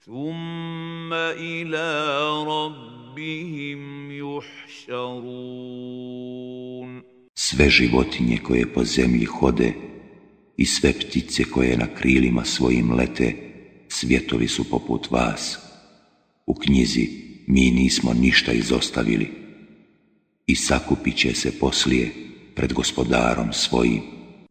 ثم 0.05 1.13
إلى 1.39 1.93
Sve 7.35 7.69
životinje 7.69 8.37
koje 8.37 8.73
po 8.73 8.83
zemlji 8.83 9.25
hode 9.25 9.73
i 10.57 10.65
sve 10.65 10.93
ptice 10.93 11.43
koje 11.43 11.77
na 11.77 11.87
krilima 11.95 12.45
svojim 12.45 12.93
lete, 12.95 13.35
svjetovi 13.87 14.47
su 14.47 14.69
poput 14.69 15.11
vas. 15.11 15.59
U 16.45 16.53
knjizi 16.53 17.09
mi 17.47 17.71
nismo 17.71 18.13
ništa 18.13 18.51
izostavili 18.51 19.29
i 20.47 20.55
sakupit 20.55 21.17
će 21.17 21.35
se 21.35 21.59
poslije 21.59 22.11
pred 22.55 22.73
gospodarom 22.73 23.53
svojim. 23.53 24.01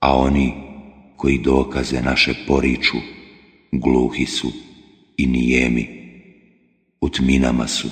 A 0.00 0.08
oni 0.16 0.48
koji 1.16 1.38
dokaze 1.42 1.98
naše 2.02 2.34
poriču, 2.46 2.98
gluhi 3.72 4.26
su 4.26 4.48
i 5.16 5.26
nijemi, 5.26 5.86
u 7.00 7.08
tminama 7.08 7.66
su. 7.66 7.88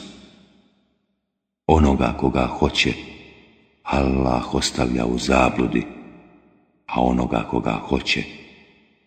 Onoga 1.66 2.16
koga 2.20 2.46
hoće, 2.46 2.92
Allah 3.82 4.54
ostavlja 4.54 5.06
u 5.06 5.18
zabludi, 5.18 5.82
a 6.86 7.00
onoga 7.02 7.42
koga 7.50 7.72
hoće, 7.72 8.22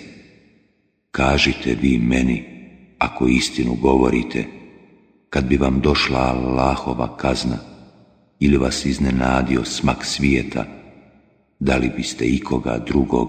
kažite 1.19 1.71
vi 1.83 1.93
meni, 2.11 2.39
ako 2.99 3.23
istinu 3.39 3.73
govorite, 3.83 4.41
kad 5.33 5.45
bi 5.45 5.57
vam 5.57 5.81
došla 5.81 6.19
Allahova 6.19 7.17
kazna 7.17 7.57
ili 8.41 8.57
vas 8.57 8.85
iznenadio 8.87 9.65
smak 9.65 10.05
svijeta, 10.05 10.65
da 11.61 11.77
li 11.77 11.91
biste 11.97 12.25
ikoga 12.25 12.79
drugog 12.87 13.29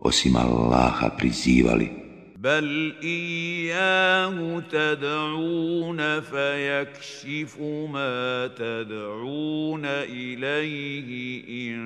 osim 0.00 0.36
Allaha 0.36 1.08
prizivali? 1.18 1.98
i 3.02 3.64
tad'una 4.72 6.22
fa 6.30 6.38
jakšifu 6.40 7.88
ma 7.92 8.48
tad'una 8.58 9.96
ilaihi 10.08 11.44
in 11.66 11.82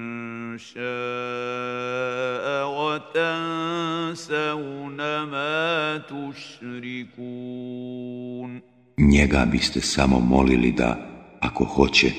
ša'a 0.59 2.65
wa 2.77 2.99
tansavna 3.15 5.15
ma 5.27 5.99
تشركون 5.99 8.72
njega 8.99 9.45
biste 9.53 9.81
samo 9.81 10.21
molili 10.21 10.73
da, 10.73 11.09
ako 11.41 11.65
hoće, 11.65 12.13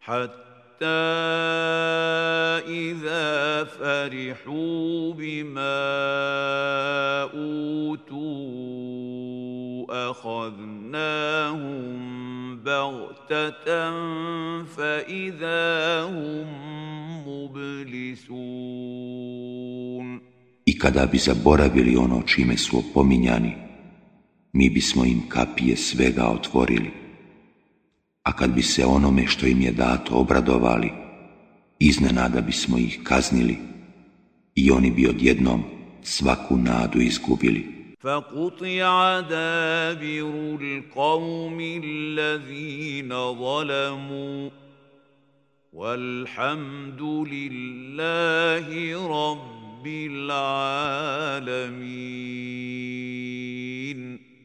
حتى 0.00 0.45
حَتَّى 0.76 2.68
إِذَا 2.68 3.64
فَرِحُوا 3.64 4.92
بِمَا 5.12 5.80
أُوتُوا 7.22 10.10
أَخَذْنَاهُمْ 10.10 11.80
بَغْتَةً 12.60 13.90
فَإِذَا 14.64 16.02
هُمْ 16.04 16.46
مُبْلِسُونَ 17.28 18.56
I 20.68 20.74
kada 20.74 21.06
bi 21.06 21.18
zaboravili 21.18 21.96
ono 21.96 22.22
čime 22.26 22.56
su 22.56 22.78
opominjani, 22.78 23.54
mi 24.52 24.70
bismo 24.70 25.04
im 25.04 25.28
kapije 25.28 25.76
svega 25.76 26.24
otvorili 26.28 27.05
a 28.28 28.32
kad 28.32 28.50
bi 28.54 28.62
se 28.62 28.84
onome 28.84 29.26
što 29.26 29.46
im 29.46 29.60
je 29.62 29.72
dato 29.72 30.14
obradovali, 30.14 30.90
iznenada 31.78 32.40
bismo 32.40 32.78
ih 32.78 33.00
kaznili 33.02 33.56
i 34.54 34.70
oni 34.70 34.90
bi 34.90 35.08
odjednom 35.08 35.62
svaku 36.02 36.56
nadu 36.56 37.00
izgubili. 37.00 37.76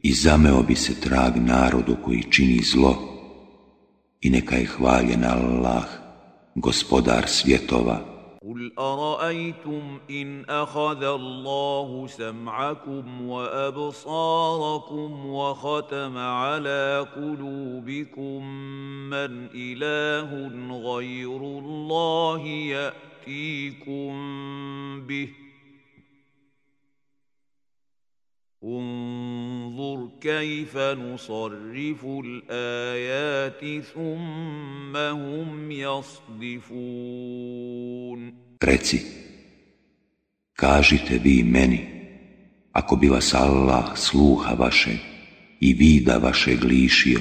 I 0.03 0.11
zameo 0.13 0.63
bi 0.63 0.75
se 0.75 1.01
trag 1.01 1.33
narodu 1.37 1.95
koji 2.05 2.23
čini 2.31 2.59
zlo 2.63 3.20
i 4.25 4.29
neka 4.29 4.55
je 4.55 4.65
hvaljen 4.77 5.23
Allah, 5.25 5.83
gospodar 6.55 7.23
svjetova. 7.27 8.01
قل 8.43 8.71
أرأيتم 8.79 9.97
إن 10.09 10.45
أخذ 10.49 11.03
الله 11.03 12.07
سمعكم 12.07 13.21
وأبصاركم 13.29 15.25
وختم 15.25 16.17
على 16.17 17.05
قلوبكم 17.15 18.37
من 19.13 19.31
إله 19.55 20.29
غير 20.89 21.37
الله 21.41 22.41
يأتيكم 22.75 24.11
به 25.07 25.29
ۖ 25.47 25.50
انظر 28.63 30.07
كيف 30.21 30.77
نصرف 30.77 32.05
الآيات 32.25 33.83
ثم 33.83 34.97
هم 34.97 35.71
يصدفون 35.71 38.41
Reci, 38.61 38.99
kažite 40.53 41.17
vi 41.23 41.41
meni, 41.43 41.79
ako 42.71 42.95
bi 42.95 43.07
vas 43.09 43.33
Allah 43.33 43.95
sluha 43.97 44.53
vaše 44.53 44.93
i 45.59 45.73
vida 45.73 46.17
vaše 46.17 46.55
glišio 46.55 47.19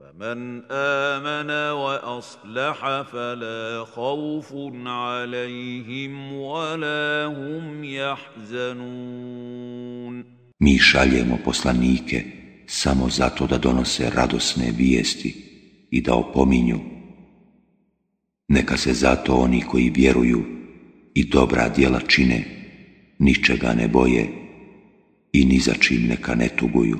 فمن 0.00 0.62
امن 0.70 1.50
واصلح 1.50 3.02
فلا 3.02 3.84
خوف 3.94 4.54
عليهم 4.86 6.32
ولا 6.32 7.24
هم 7.26 7.84
يحزنون 7.84 10.24
Mi 10.60 10.78
šaljemo 10.78 11.38
poslanike 11.44 12.24
samo 12.66 13.08
zato 13.10 13.46
da 13.46 13.58
donose 13.58 14.10
radosne 14.10 14.72
vijesti 14.76 15.34
i 15.90 16.00
da 16.00 16.14
opominju. 16.14 16.80
Neka 18.48 18.76
se 18.76 18.92
zato 18.92 19.34
oni 19.34 19.60
koji 19.68 19.90
vjeruju 19.90 20.44
i 21.14 21.24
dobra 21.30 21.68
djela 21.68 22.00
čine, 22.00 22.44
ničega 23.18 23.72
ne 23.72 23.88
boje 23.88 24.28
i 25.32 25.44
ni 25.44 25.58
za 25.58 25.74
čim 25.80 26.06
neka 26.08 26.34
ne 26.34 26.48
tuguju. 26.56 26.98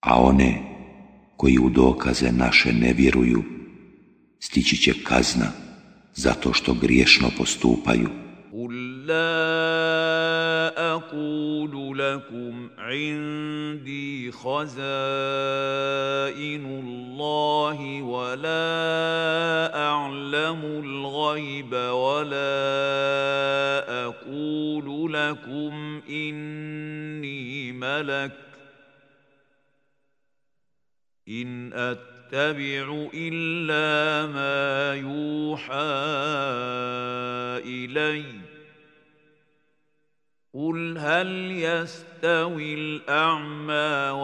A 0.00 0.22
one 0.22 0.62
koji 1.42 1.56
u 1.58 1.68
dokaze 1.70 2.32
naše 2.32 2.72
ne 2.72 2.92
vjeruju, 2.92 3.42
stići 4.40 4.76
će 4.76 4.92
kazna 5.04 5.46
zato 6.14 6.52
što 6.52 6.74
griješno 6.74 7.28
postupaju. 7.38 8.08
لا 9.06 9.50
أقول 10.78 11.98
لكم 11.98 12.68
عندي 12.78 14.30
خزائن 14.30 16.66
الله 16.84 18.02
ولا 18.02 18.68
أعلم 19.88 20.60
الغيب 20.84 21.72
ولا 21.74 24.06
أقول 24.06 25.12
لكم 25.12 26.00
إني 26.08 27.72
ملك 27.72 28.51
إن 31.28 31.72
أتبع 31.72 33.06
إلا 33.14 34.26
ما 34.32 34.94
يوحى 34.94 35.74
إلي 37.74 38.24
قل 40.54 40.98
هل 40.98 41.50
يستوي 41.50 42.74
الأعمى 42.74 44.20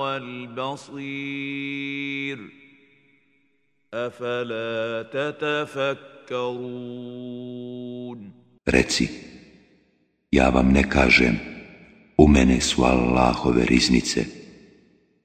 والبصير 0.58 2.38
أفلا 3.94 5.02
تتفكرون 5.02 7.18
Reci, 8.68 9.06
ja 10.30 10.50
vam 10.52 10.72
ne 10.72 10.82
kažem, 10.90 11.38
u 12.18 12.28
mene 12.28 12.60
su 12.60 12.82
Allahove 12.84 13.64
riznice, 13.64 14.24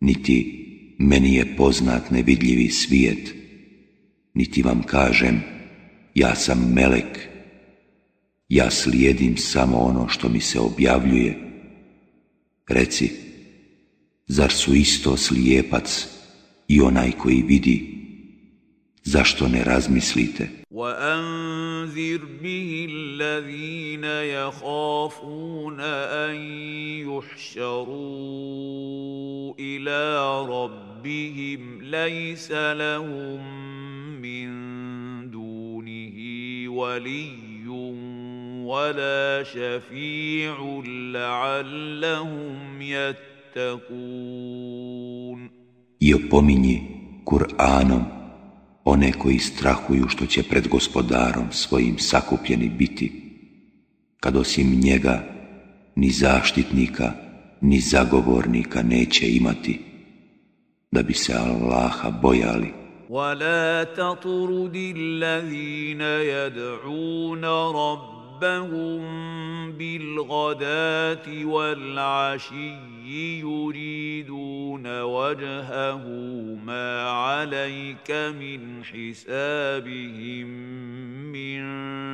niti 0.02 0.63
meni 1.04 1.34
je 1.36 1.56
poznat 1.56 2.12
nevidljivi 2.12 2.70
svijet, 2.70 3.36
niti 4.34 4.62
vam 4.62 4.84
kažem, 4.84 5.42
ja 6.16 6.36
sam 6.36 6.72
melek, 6.74 7.30
ja 8.50 8.72
slijedim 8.72 9.38
samo 9.38 9.78
ono 9.78 10.08
što 10.08 10.30
mi 10.30 10.40
se 10.40 10.60
objavljuje. 10.60 11.38
Reci, 12.70 13.12
zar 14.28 14.52
su 14.52 14.74
isto 14.74 15.18
slijepac 15.18 16.08
i 16.68 16.82
onaj 16.82 17.12
koji 17.12 17.44
vidi? 17.48 18.04
zašto 19.04 19.48
ne 19.52 19.64
razmislite? 19.64 20.50
وَأَنذِرْ 20.72 22.20
بِهِ 22.42 22.88
الَّذِينَ 22.92 24.04
يَخَافُونَ 24.04 25.80
أَن 26.26 26.36
يُحْشَرُوا 27.08 29.54
إِلَى 29.60 30.02
رَبِّهِمْ 30.50 31.82
لَيْسَ 31.82 32.52
لَهُم 32.52 33.42
مِّن 34.22 34.52
دُونِهِ 35.32 36.18
وَلِيٌّ 36.74 37.68
وَلَا 38.66 39.44
شَفِيعٌ 39.44 40.82
لَّعَلَّهُمْ 41.14 42.82
يَتَّقُونَ 42.82 45.50
I 46.06 46.12
opominji 46.14 46.82
one 48.86 49.12
koji 49.12 49.40
strahuju 49.40 50.08
što 50.10 50.26
će 50.26 50.44
pred 50.44 50.68
gospodarom 50.68 51.52
svojim 51.52 51.98
sakupljeni 51.98 52.70
biti, 52.70 53.12
kad 54.20 54.36
osim 54.38 54.80
njega 54.84 55.26
ni 55.96 56.10
zaštitnika, 56.10 57.12
ni 57.62 57.80
zagovornika 57.80 58.82
neće 58.82 59.36
imati, 59.36 59.80
da 60.92 61.04
bi 61.04 61.14
se 61.14 61.34
Allaha 61.34 62.10
bojali. 62.12 62.72
وَلَا 63.10 63.86
الَّذِينَ 64.74 66.02
ربهم 68.34 69.72
بالغداه 69.78 71.26
والعشي 71.46 72.74
يريدون 73.42 75.02
وجهه 75.02 76.04
ما 76.66 77.02
عليك 77.02 78.12
من 78.12 78.84
حسابهم 78.84 80.48
من 81.32 81.62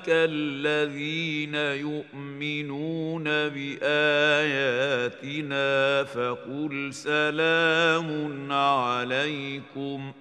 الَّذِينَ 0.07 1.55
يُؤْمِنُونَ 1.55 3.25
بِآيَاتِنَا 3.25 6.05
فَقُلْ 6.05 6.95
سَلَامٌ 6.95 8.53
عَلَيْكُمْ 8.53 10.13
ۖ 10.13 10.15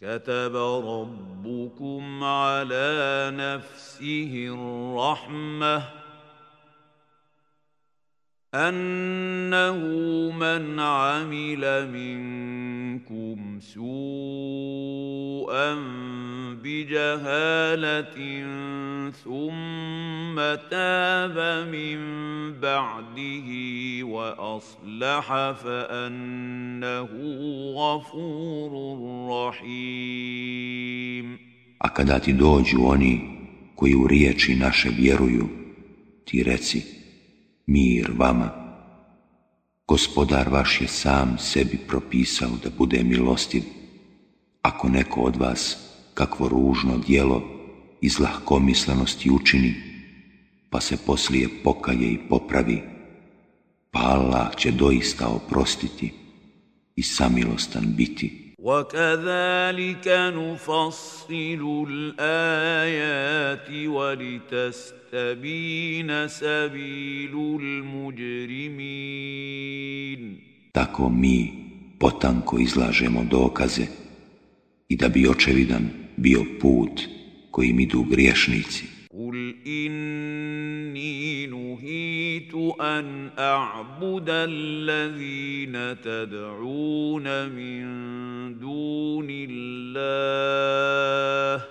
كتب 0.00 0.56
ربكم 0.56 2.24
على 2.24 2.88
نفسه 3.36 4.32
الرحمه 4.56 5.99
انه 8.54 9.72
من 10.30 10.78
عمل 10.80 11.90
منكم 11.92 13.60
سوءا 13.60 15.74
بجهاله 16.62 18.10
ثم 19.10 20.36
تاب 20.70 21.66
من 21.68 21.98
بعده 22.60 23.48
واصلح 24.02 25.28
فانه 25.62 27.08
غفور 27.76 28.70
رحيم 29.30 31.38
اكدت 31.82 31.96
kada 31.96 32.18
ti 32.18 32.32
dođu 32.32 32.78
oni 32.84 33.20
koji 33.76 33.94
u 33.94 34.06
riječi 34.06 34.56
naše 34.56 34.88
vjeruju, 34.96 35.48
ti 36.24 36.42
reci– 36.42 36.82
mir 37.70 38.10
vama. 38.18 38.50
Gospodar 39.86 40.48
vaš 40.50 40.80
je 40.82 40.88
sam 40.88 41.38
sebi 41.38 41.78
propisao 41.88 42.50
da 42.64 42.70
bude 42.78 43.02
milostiv. 43.04 43.62
Ako 44.62 44.88
neko 44.88 45.20
od 45.20 45.36
vas 45.36 45.78
kakvo 46.14 46.48
ružno 46.48 46.96
dijelo 47.06 47.42
iz 48.00 48.20
lahkomislanosti 48.20 49.30
učini, 49.30 49.74
pa 50.70 50.80
se 50.80 50.96
poslije 51.06 51.48
pokaje 51.64 52.12
i 52.12 52.28
popravi, 52.28 52.82
pa 53.90 54.00
Allah 54.00 54.56
će 54.56 54.70
doista 54.70 55.28
oprostiti 55.28 56.12
i 56.96 57.02
samilostan 57.02 57.84
biti. 57.96 58.49
وَكَذَلِكَ 58.62 60.04
نُفَصِّلُ 60.36 61.62
الْآيَاتِ 61.90 63.68
وَلِتَسْتَبِينَ 63.88 66.28
سَبِيلُ 66.28 67.34
الْمُجْرِمِينَ 67.60 70.20
Tako 70.76 71.02
mi 71.08 71.48
potanko 71.98 72.58
izlažemo 72.60 73.24
dokaze 73.30 73.86
i 74.88 74.96
da 74.96 75.08
bi 75.08 75.28
očevidan 75.28 75.88
bio 76.16 76.44
put 76.60 77.00
kojim 77.50 77.80
idu 77.80 78.02
griješnici. 78.04 78.84
Kul 79.10 79.36
إِنِّي 79.66 81.46
nuhi 81.48 82.19
أن 82.80 83.30
أعبد 83.38 84.26
الذين 84.28 86.00
تدعون 86.00 87.48
من 87.48 87.84
دون 88.58 89.26
الله 89.30 91.64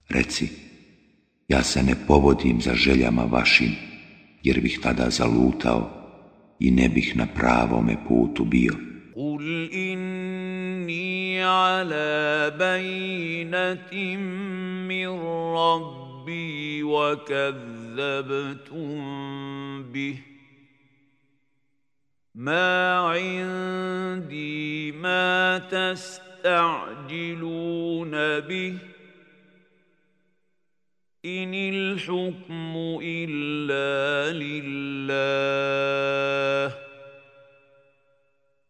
Reci, 0.10 0.48
ja 1.48 1.64
se 1.64 1.84
ne 1.84 1.96
povodim 2.08 2.62
za 2.62 2.74
željama 2.74 3.24
vašim, 3.32 3.76
jer 4.44 4.62
bih 4.62 4.80
tada 4.84 5.10
zalutao 5.10 5.90
i 6.60 6.72
ne 6.72 6.90
bih 6.90 7.18
na 7.18 7.26
pravome 7.36 7.96
putu 8.08 8.46
bio. 8.46 8.74
Kul 9.14 9.42
inni 9.72 11.42
ala 11.44 12.52
bajinatim 12.58 14.22
min 14.88 15.10
rabbi 15.54 16.84
wa 16.84 17.18
kazzabtum 17.26 18.84
bih. 19.94 20.33
ما 22.36 22.96
عندي 22.98 24.92
ما 24.92 25.58
تستعجلون 25.72 28.12
به 28.40 28.78
إن 31.26 31.54
الحكم 31.54 33.00
إلا 33.04 34.34
لله 34.34 36.76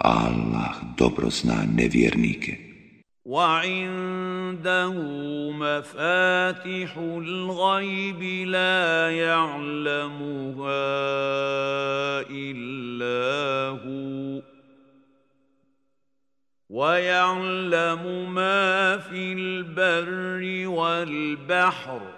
Allah 0.01 0.75
dobro 0.97 1.27
zna 1.31 1.63
nevjernike. 1.75 2.59
وعنده 3.25 4.93
مفاتح 5.53 6.97
الغيب 6.97 8.23
لا 8.49 9.11
يعلمها 9.11 10.89
إلا 12.31 13.35
هو 13.77 14.43
ويعلم 16.71 18.35
ما 18.35 18.99
في 18.99 19.33
البر 19.33 20.71
والبحر 20.71 22.18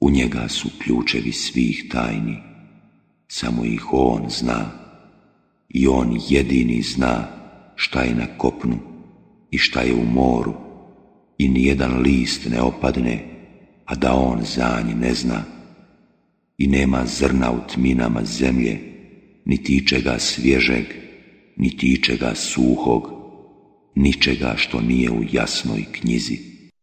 U 0.00 0.10
njega 0.10 0.48
su 0.48 0.68
ključevi 0.78 1.32
svih 1.32 1.84
tajni, 1.90 2.36
samo 3.28 3.64
ih 3.64 3.84
on 3.92 4.28
zna 4.30 4.70
i 5.68 5.86
on 5.86 6.18
jedini 6.28 6.82
zna 6.82 7.28
šta 7.76 8.02
je 8.02 8.14
na 8.14 8.26
kopnu 8.38 8.78
i 9.50 9.58
šta 9.58 9.80
je 9.82 9.94
u 9.94 10.04
moru 10.04 10.54
i 11.38 11.48
nijedan 11.48 12.00
list 12.02 12.48
ne 12.50 12.60
opadne, 12.60 13.24
a 13.84 13.94
da 13.94 14.14
on 14.14 14.42
za 14.44 14.84
nje 14.88 14.94
ne 14.94 15.14
zna 15.14 15.44
i 16.58 16.66
nema 16.66 17.02
zrna 17.06 17.50
u 17.52 17.58
tminama 17.74 18.24
zemlje, 18.24 18.80
niti 19.44 19.64
tičega 19.64 20.18
svježeg, 20.18 20.84
ni 21.56 21.76
tičega 21.76 22.34
suhog, 22.34 23.02
ničega 23.94 24.54
što 24.56 24.80
nije 24.80 25.10
u 25.10 25.22
jasnoj 25.32 25.84
knjizi. 25.92 26.55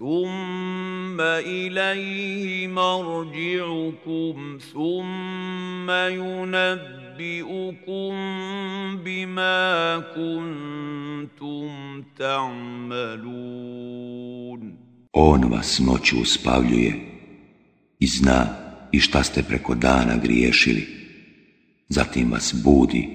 ثم 0.00 1.20
إليه 1.20 2.68
مرجعكم 2.68 4.58
ثم 4.72 5.90
ينبئكم 5.90 6.40
bima 9.04 10.02
كنتم 10.16 12.02
تعملون 12.18 14.60
On 15.14 15.44
vas 15.50 15.78
noću 15.80 16.20
uspavljuje 16.20 16.96
i 17.98 18.06
zna 18.06 18.46
i 18.92 19.00
šta 19.00 19.22
ste 19.22 19.42
preko 19.42 19.74
dana 19.74 20.16
griješili. 20.22 20.86
Zatim 21.88 22.30
vas 22.32 22.54
budi 22.64 23.08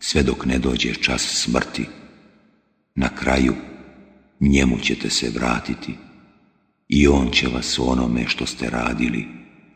sve 0.00 0.22
dok 0.22 0.46
ne 0.46 0.58
dođe 0.58 0.94
čas 0.94 1.22
smrti. 1.44 1.84
Na 2.94 3.08
kraju 3.16 3.54
njemu 4.40 4.78
ćete 4.82 5.10
se 5.10 5.30
vratiti. 5.34 5.94
i 6.90 7.06
on 7.08 7.28
će 7.32 7.46
vas 7.54 7.78
onome 7.78 8.24
što 8.28 8.46
ste 8.46 8.70
radili 8.70 9.26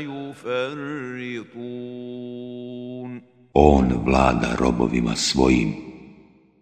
On 3.54 3.91
vlada 4.06 4.56
robovima 4.60 5.16
svojim 5.16 5.74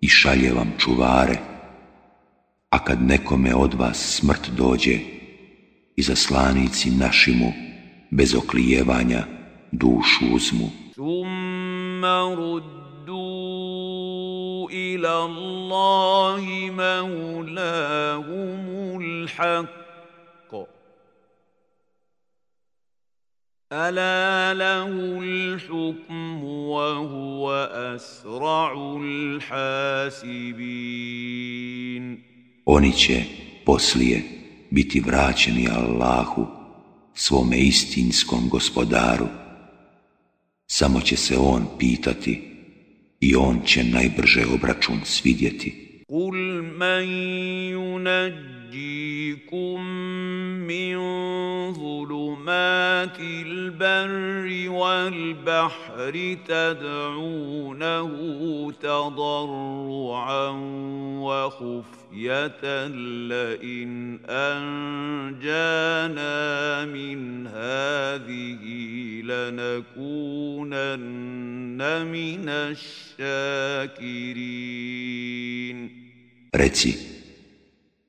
i 0.01 0.07
šalje 0.09 0.53
vam 0.53 0.71
čuvare, 0.79 1.37
a 2.69 2.83
kad 2.83 3.01
nekome 3.01 3.55
od 3.55 3.73
vas 3.73 3.97
smrt 3.97 4.49
dođe, 4.57 4.99
i 5.95 6.03
slanici 6.03 6.91
našimu, 6.91 7.51
bez 8.11 8.35
oklijevanja, 8.35 9.23
dušu 9.71 10.25
uzmu. 10.35 10.69
Summa 10.95 12.35
ruddu 12.35 13.27
ila 14.71 15.09
Allahi 15.13 16.71
الحق 19.29 20.51
له 23.71 24.93
الحكم 25.19 26.39
oni 32.65 32.93
će 32.95 33.23
poslije 33.65 34.23
biti 34.71 34.99
vraćeni 34.99 35.67
Allahu 35.71 36.47
svome 37.13 37.57
istinskom 37.59 38.47
gospodaru 38.51 39.27
samo 40.67 41.01
će 41.01 41.17
se 41.17 41.37
on 41.37 41.65
pitati 41.79 42.41
i 43.19 43.35
on 43.35 43.61
će 43.65 43.83
najbrže 43.83 44.41
obračun 44.55 44.99
svidjeti 45.03 45.88
قل 46.11 46.35
من 46.79 47.03
ينجيكم 47.69 49.85
من 50.61 50.93
ظلمات 51.73 53.17
البر 53.19 54.71
والبحر 54.71 56.37
تدعونه 56.47 58.11
تضرعا 58.81 60.47
وخفيا 61.21 62.08
Reci, 62.09 62.39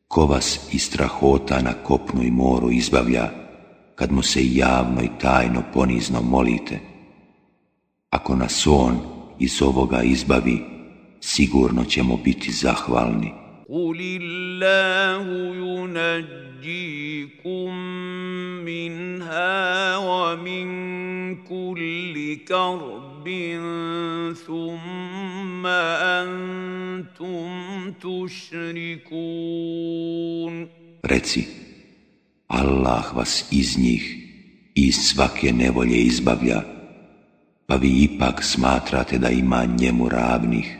ko 0.08 0.26
vas 0.26 0.48
iz 0.72 0.82
strahota 0.82 1.60
na 1.60 1.74
kopnu 1.84 2.22
i 2.22 2.30
moru 2.30 2.70
izbavlja, 2.70 3.28
kad 3.94 4.12
mu 4.12 4.22
se 4.22 4.40
javno 4.54 5.02
i 5.02 5.08
tajno 5.20 5.62
ponizno 5.74 6.22
molite, 6.22 6.78
ako 8.10 8.36
nas 8.36 8.66
on 8.66 8.98
iz 9.38 9.62
ovoga 9.62 10.02
izbavi, 10.02 10.64
sigurno 11.20 11.84
ćemo 11.84 12.16
biti 12.16 12.52
zahvalni. 12.52 13.39
قل 13.70 13.98
الله 14.20 15.22
ينجيكم 16.64 17.68
منها 18.66 19.96
ومن 19.96 20.66
كل 21.36 22.36
كرب 22.36 23.28
ثم 24.46 25.66
أنتم 26.16 27.92
تشركون 27.92 30.80
Reci, 31.00 31.42
Allah 32.60 33.08
vas 33.16 33.48
iz 33.50 33.76
njih 33.78 34.04
i 34.74 34.92
svake 34.92 35.52
nevolje 35.52 35.96
izbavlja, 35.98 36.62
pa 37.66 37.76
vi 37.76 37.90
ipak 38.10 38.44
smatrate 38.44 39.18
da 39.18 39.28
ima 39.30 39.64
njemu 39.80 40.08
ravnih. 40.08 40.79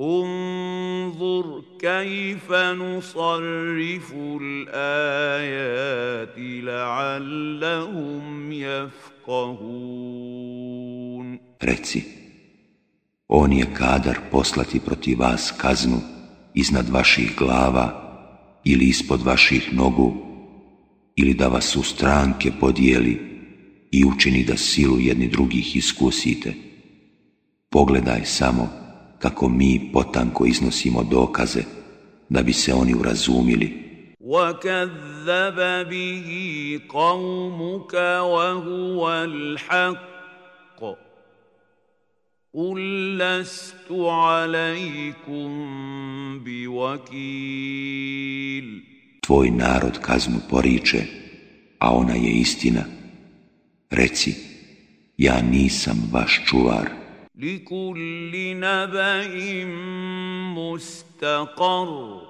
انظر 0.00 1.62
كيف 1.80 2.52
نصرف 2.52 4.12
Reci, 11.58 12.04
on 13.30 13.50
je 13.52 13.66
kadar 13.72 14.16
poslati 14.30 14.80
protiv 14.80 15.18
vas 15.20 15.54
kaznu 15.58 16.00
iznad 16.54 16.88
vaših 16.88 17.34
glava 17.38 18.02
ili 18.64 18.84
ispod 18.84 19.22
vaših 19.22 19.72
nogu 19.74 20.14
ili 21.16 21.34
da 21.34 21.48
vas 21.48 21.76
u 21.76 21.82
stranke 21.82 22.52
podijeli 22.60 23.20
i 23.90 24.04
učini 24.04 24.42
da 24.44 24.56
silu 24.56 25.00
jedni 25.00 25.28
drugih 25.28 25.76
iskusite. 25.76 26.52
Pogledaj 27.70 28.24
samo 28.24 28.68
kako 29.18 29.48
mi 29.48 29.90
potanko 29.92 30.46
iznosimo 30.46 31.02
dokaze 31.10 31.62
da 32.28 32.42
bi 32.42 32.52
se 32.52 32.74
oni 32.74 32.94
urazumili. 32.94 33.86
Tvoj 49.26 49.50
narod 49.50 49.98
kaznu 50.00 50.36
poriče, 50.50 50.98
a 51.78 51.90
ona 51.96 52.14
je 52.14 52.30
istina. 52.30 52.80
Reci, 53.90 54.34
ja 55.16 55.40
nisam 55.50 56.08
vaš 56.12 56.40
čuvar. 56.46 57.05
لكل 57.36 58.56
نبإ 58.56 59.64
مستقر 60.56 62.20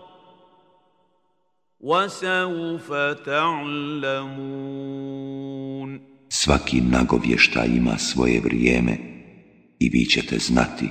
وسوف 1.81 2.93
تعلمون 3.27 5.37
Svaki 6.29 6.81
nagovještaj 6.81 7.67
ima 7.77 7.99
svoje 7.99 8.41
vrijeme 8.41 8.99
i 9.81 9.89
vi 9.89 10.05
ćete 10.05 10.39
znati 10.39 10.91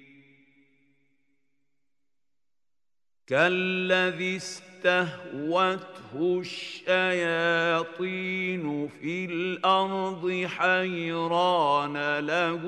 كَالَّذِي 3.27 4.37
اسْتَهْوَتْهُ 4.37 4.68
استهوته 4.87 6.15
الشياطين 6.41 8.63
في 8.89 9.25
الأرض 9.25 10.45
حيران 10.47 12.19
له 12.19 12.63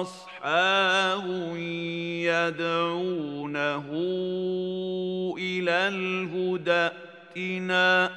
أصحاب 0.00 1.26
يدعونه 2.30 3.84
إلى 5.38 5.70
الهدى 5.90 6.90
ائتنا 7.36 8.10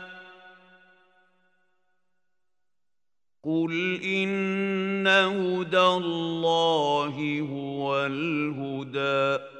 قل 3.43 3.99
إن 4.03 5.07
هدى 5.07 5.79
الله 5.79 7.47
هو 7.51 7.97
الهدى 7.97 9.56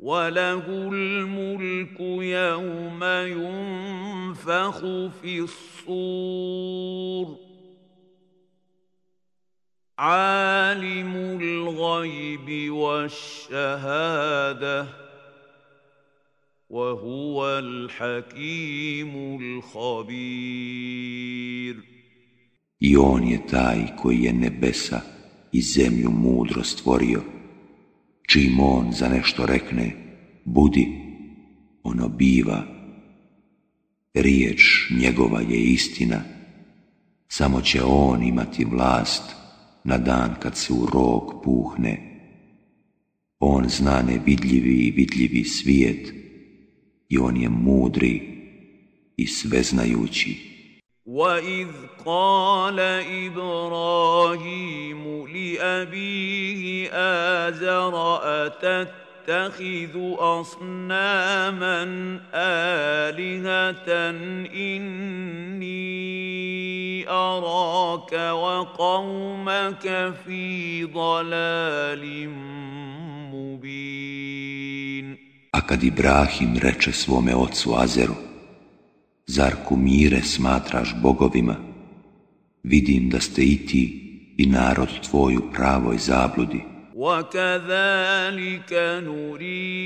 وله 0.00 0.66
الملك 0.68 2.00
يوم 2.40 3.04
ينفخ 3.04 4.78
في 5.22 5.38
الصور 5.40 7.36
عالم 9.98 11.16
الغيب 11.40 12.72
والشهاده 12.72 15.03
I 22.80 22.96
on 22.96 23.22
je 23.28 23.38
taj 23.50 23.96
koji 23.96 24.20
je 24.24 24.32
nebesa 24.32 25.00
i 25.52 25.60
zemlju 25.60 26.10
mudro 26.10 26.64
stvorio. 26.64 27.20
Čim 28.32 28.60
on 28.60 28.92
za 28.92 29.08
nešto 29.08 29.46
rekne, 29.46 29.92
budi, 30.44 30.88
ono 31.82 32.08
biva. 32.08 32.64
Riječ 34.14 34.90
njegova 35.00 35.40
je 35.40 35.58
istina, 35.62 36.20
samo 37.28 37.60
će 37.60 37.82
on 37.82 38.22
imati 38.22 38.64
vlast 38.64 39.36
na 39.84 39.98
dan 39.98 40.34
kad 40.42 40.56
se 40.56 40.72
u 40.72 40.86
rok 40.86 41.44
puhne. 41.44 42.20
On 43.40 43.68
zna 43.68 44.02
nevidljivi 44.02 44.74
i 44.86 44.90
vidljivi 44.90 45.44
svijet, 45.44 46.23
i 47.10 47.18
on 47.18 47.36
je 47.36 47.48
mudri 47.48 48.20
i 49.16 49.26
sveznajući. 49.26 50.54
وَإِذْ 51.06 51.68
قَالَ 52.04 52.78
إِبْرَاهِيمُ 53.28 55.26
لِأَبِيهِ 55.36 56.88
آزَرَ 57.48 57.94
أَتَتَّخِذُ 58.44 59.94
أَصْنَامًا 60.18 61.82
آلِهَةً 63.12 63.88
إِنِّي 64.56 67.04
أَرَاكَ 67.08 68.12
وَقَوْمَكَ 68.32 69.86
فِي 70.24 70.50
ضَلَالٍ 70.84 72.04
مُبِينٍ 73.28 75.16
kad 75.66 75.82
Ibrahim 75.82 76.56
reče 76.62 76.92
svome 76.92 77.34
ocu 77.34 77.74
Azeru, 77.76 78.14
zar 79.26 79.54
kumire 79.68 80.22
smatraš 80.22 80.94
bogovima? 81.02 81.56
Vidim 82.62 83.08
da 83.08 83.20
ste 83.20 83.42
i 83.42 83.66
ti 83.66 83.84
i 84.38 84.46
narod 84.46 84.88
tvoj 85.10 85.36
u 85.36 85.40
pravoj 85.52 85.98
zabludi. 85.98 86.60
وَكَذَلِكَ 86.94 88.72
نُرِي 89.04 89.76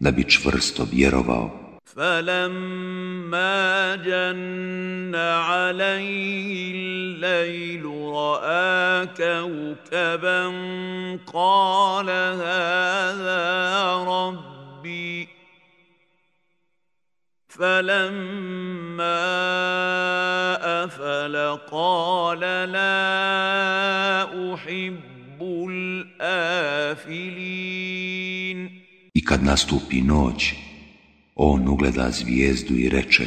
da 0.00 0.10
bi 0.10 0.24
čvrsto 0.30 0.86
vjerovao. 0.92 1.56
فلما 1.96 3.96
جن 3.96 5.14
عليه 5.14 6.72
الليل 6.74 7.84
راى 8.14 9.06
كوكبا 9.06 10.46
قال 11.32 12.08
هذا 12.40 13.94
ربي 14.04 15.28
فلما 17.48 19.46
افل 20.84 21.58
قال 21.70 22.40
لا 22.72 23.02
احب 24.54 25.00
I 29.18 29.20
kad 29.28 29.40
nastupi 29.44 30.00
noć, 30.02 30.54
on 31.36 31.68
ugleda 31.68 32.10
zvijezdu 32.10 32.74
i 32.74 32.88
reče, 32.88 33.26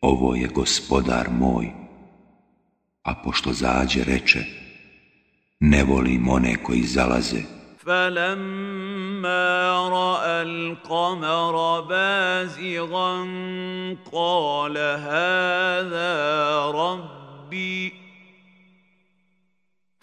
ovo 0.00 0.34
je 0.34 0.46
gospodar 0.48 1.26
moj. 1.30 1.70
A 3.02 3.14
pošto 3.24 3.52
zađe 3.52 4.04
reče, 4.04 4.44
ne 5.60 5.84
volim 5.84 6.28
one 6.28 6.56
koji 6.62 6.82
zalaze. 6.82 7.42
فَلَمَّا 7.86 9.50
رَأَى 9.88 10.42
الْقَمَرَ 10.42 11.80
بَازِغًا 11.88 13.18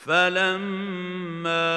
فَلَمَّا 0.06 1.70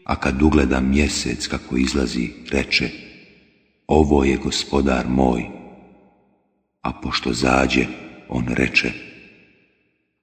A 0.05 0.15
kad 0.17 0.41
ugleda 0.41 0.79
mjesec 0.81 1.47
kako 1.47 1.77
izlazi, 1.77 2.29
reče, 2.51 2.89
ovo 3.87 4.23
je 4.25 4.37
gospodar 4.37 5.05
moj. 5.07 5.43
A 6.81 6.91
pošto 7.01 7.33
zađe, 7.33 7.85
on 8.29 8.45
reče, 8.57 8.93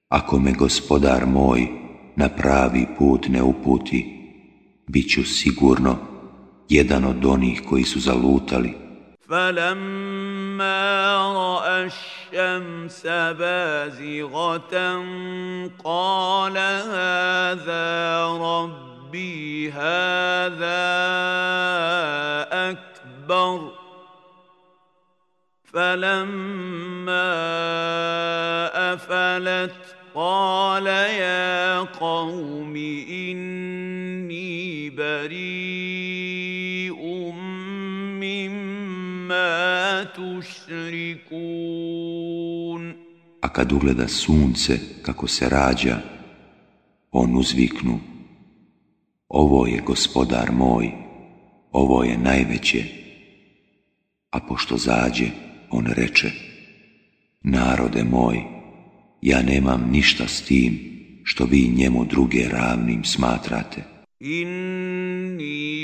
ako 0.09 0.39
me 0.39 0.51
gospodar 0.53 1.25
moj 1.25 1.61
na 2.15 2.29
pravi 2.29 2.87
put 2.97 3.27
ne 3.29 3.41
uputi, 3.43 3.99
bit 4.87 5.09
ću 5.11 5.23
sigurno 5.23 5.97
jedan 6.69 7.05
od 7.05 7.25
onih 7.25 7.61
koji 7.69 7.83
su 7.83 7.99
zalutali. 7.99 8.73
فَلَمَّا 9.29 11.03
راى 11.35 11.89
الشَّمْسَ 11.89 13.03
بَازِغَةً 13.37 14.73
قَالَ 15.83 16.57
هَذَا 16.87 18.27
رَبِّي 18.27 19.71
هَذَا 19.71 20.91
أَكْبَرُ 22.69 23.59
فَلَمَّا 25.65 27.57
قال 30.17 30.85
يا 31.21 31.77
قوم 31.83 32.73
إني 33.09 34.89
بريء 34.89 37.01
مما 38.25 39.53
تشركون 40.03 42.97
A 43.43 43.49
kad 43.49 43.71
ugleda 43.71 44.07
sunce 44.07 44.79
kako 45.01 45.27
se 45.27 45.49
rađa, 45.49 45.99
on 47.11 47.37
uzviknu 47.37 47.99
Ovo 49.29 49.67
je 49.67 49.81
gospodar 49.85 50.51
moj, 50.51 50.91
ovo 51.71 52.03
je 52.03 52.17
najveće. 52.17 52.83
A 54.31 54.39
pošto 54.39 54.77
zađe, 54.77 55.27
on 55.71 55.85
reče 55.95 56.31
Narode 57.43 58.03
moj, 58.03 58.43
ja 59.21 59.41
nemam 59.41 59.87
ništa 59.91 60.27
s 60.27 60.41
tim 60.41 60.79
što 61.23 61.45
vi 61.45 61.71
njemu 61.75 62.05
druge 62.05 62.47
ravnim 62.51 63.03
smatrate. 63.05 63.83
Inni 64.19 65.77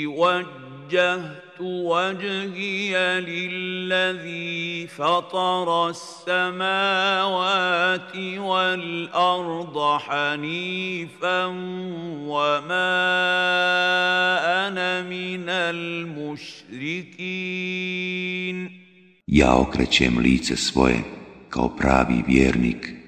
Ja 19.26 19.56
okrećem 19.56 20.18
lice 20.18 20.56
svoje 20.56 21.00
kao 21.48 21.68
pravi 21.76 22.22
vjernik 22.28 23.03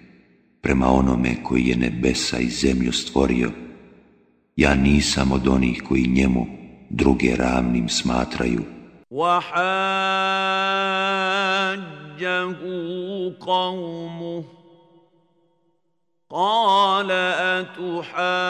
prema 0.67 0.93
onome 0.93 1.37
koji 1.43 1.65
je 1.67 1.77
nebesa 1.77 2.39
i 2.39 2.47
zemlju 2.49 2.93
stvorio, 2.93 3.51
ja 4.57 4.75
nisam 4.75 5.33
od 5.33 5.49
onih 5.49 5.83
koji 5.89 6.07
njemu 6.09 6.47
druge 6.91 7.37
ravnim 7.37 7.89
smatraju. 7.89 8.63
وَحَاجَّهُ 9.11 9.63
قَوْمُهُ 13.41 14.45
قَالَ 16.31 17.11
أَتُحَاجُّونِّي 17.39 18.47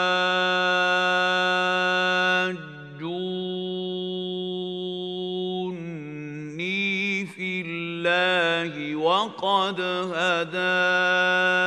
فِي 7.35 7.61
اللَّهِ 7.67 8.95
وَقَدْ 8.95 9.79
هَدَانِ 10.17 11.66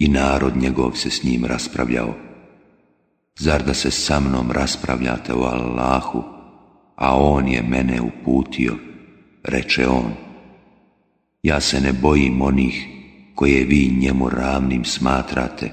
I 0.00 0.08
narod 0.10 0.56
njegov 0.56 0.92
se 0.94 1.10
s 1.10 1.22
njim 1.24 1.44
raspravljao. 1.44 2.14
Zar 3.38 3.62
da 3.62 3.74
se 3.74 3.90
sa 3.90 4.20
mnom 4.20 4.50
raspravljate 4.52 5.32
o 5.34 5.42
Allahu, 5.42 6.22
a 6.96 7.16
On 7.22 7.48
je 7.48 7.62
mene 7.62 8.00
uputio, 8.00 8.74
reče 9.44 9.88
on. 9.88 10.12
Ja 11.42 11.60
se 11.60 11.80
ne 11.80 11.92
bojim 11.92 12.42
onih 12.42 12.86
koje 13.34 13.64
vi 13.64 13.96
njemu 13.98 14.28
ravnim 14.28 14.84
smatrate. 14.84 15.70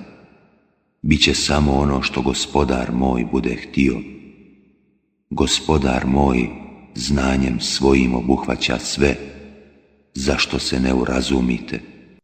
Biće 1.02 1.34
samo 1.34 1.74
ono 1.76 2.02
što 2.02 2.22
gospodar 2.22 2.92
moj 2.92 3.26
bude 3.32 3.56
htio. 3.56 3.98
Gospodar 5.30 6.06
moj 6.06 6.50
znanjem 6.96 7.60
svojim 7.60 8.16
obuhvaća 8.16 8.80
sve, 8.80 9.16
zašto 10.14 10.60
se 10.60 10.80
ne 10.80 10.94
urazumite? 10.94 11.80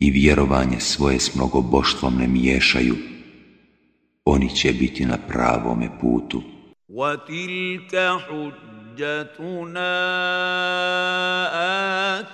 i 0.00 0.10
vjerovanje 0.10 0.80
svoje 0.80 1.18
s 1.20 1.34
mnogoboštvom 1.34 2.16
ne 2.18 2.26
miješaju 2.28 2.94
oni 4.26 4.56
će 4.56 4.72
biti 4.72 5.04
na 5.06 5.16
pravome 5.28 5.88
putu. 6.00 6.42
وَتِلْكَ 6.88 7.92
حُجَّتُنَا 8.20 9.96
آتَيْنَاهَا 12.14 12.24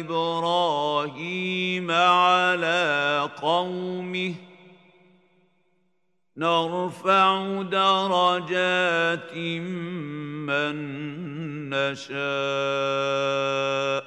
إِبْرَاهِيمَ 0.00 1.90
عَلَى 1.90 3.28
قَوْمِهِ 3.42 4.34
نرفع 6.38 7.26
درجات 7.62 9.34
من 10.46 10.76
نشاء 11.70 14.02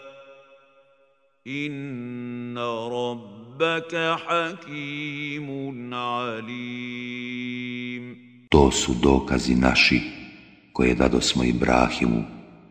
إن 1.48 2.58
رب 2.58 3.41
hakimun 3.66 5.90
To 8.50 8.72
su 8.72 8.94
dokazi 9.04 9.56
naši 9.56 10.02
koje 10.74 10.96
smo 11.22 11.44
Ibrahimu 11.44 12.24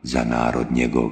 za 0.02 0.24
narod 0.24 0.66
njegov. 0.72 1.10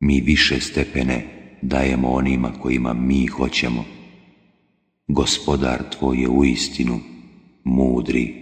Mi 0.00 0.20
više 0.26 0.60
stepene 0.60 1.26
dajemo 1.62 2.08
onima 2.10 2.52
kojima 2.62 2.92
mi 2.92 3.26
hoćemo. 3.26 3.84
Gospodar 5.08 5.82
tvoj 5.98 6.20
je 6.20 6.28
uistinu 6.28 7.00
mudri 7.64 8.34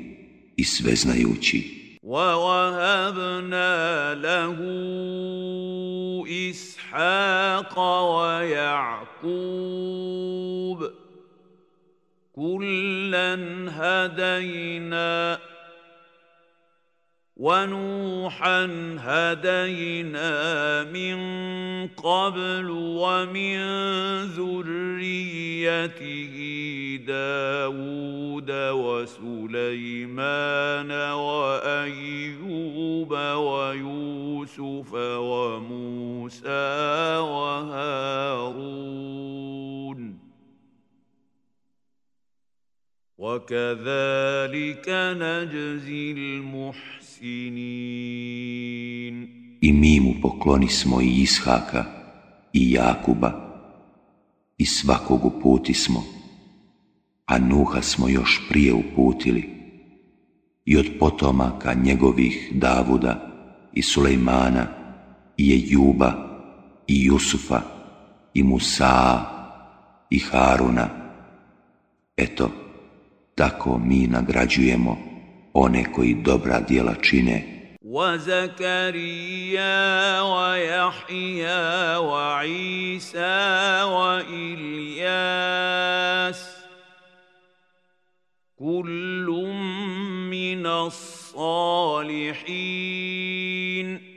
i 0.56 0.64
sveznajući. 0.64 1.82
وَوَهَبْنَا 2.04 3.74
لَهُ 4.26 4.56
إِسْحَاقَ 6.50 7.74
يَعْقُوبَ 9.24 10.90
كلا 12.36 13.34
هدينا 13.70 15.38
ونوحا 17.36 18.64
هدينا 19.00 20.28
من 20.84 21.18
قبل 21.88 22.66
ومن 22.76 23.60
ذريته 24.24 25.84
داود 27.06 28.50
وسليمان 28.52 30.90
وايوب 30.92 33.10
ويوسف 33.10 34.92
وموسى 35.32 36.38
وهارون 37.32 40.18
وكذلك 43.18 44.86
نجزي 44.90 46.12
المحسنين 46.12 47.01
I 47.24 49.10
mi 49.72 50.00
mu 50.00 50.12
pokloni 50.22 50.68
smo 50.68 51.00
i 51.02 51.22
Ishaka 51.22 51.84
i 52.52 52.72
Jakuba 52.72 53.30
i 54.58 54.66
svakog 54.66 55.24
uputi 55.24 55.74
smo, 55.74 56.02
a 57.26 57.38
Nuha 57.38 57.82
smo 57.82 58.08
još 58.08 58.40
prije 58.48 58.74
uputili 58.74 59.48
i 60.64 60.76
od 60.76 60.86
potomaka 61.00 61.74
njegovih 61.74 62.50
Davuda 62.54 63.14
i 63.72 63.82
Sulejmana 63.82 64.66
i 65.36 65.48
Jejuba 65.50 66.12
i 66.86 67.04
Jusufa 67.04 67.60
i 68.34 68.42
Musa 68.42 69.20
i 70.10 70.18
Haruna. 70.18 70.88
Eto, 72.16 72.50
tako 73.34 73.78
mi 73.78 74.06
nagrađujemo 74.10 75.11
one 75.52 75.84
koji 75.94 76.14
dobra 76.24 76.60
djela 76.68 76.94
čine. 76.94 77.48
وزكريا 77.84 80.20
ويحيى 80.20 81.62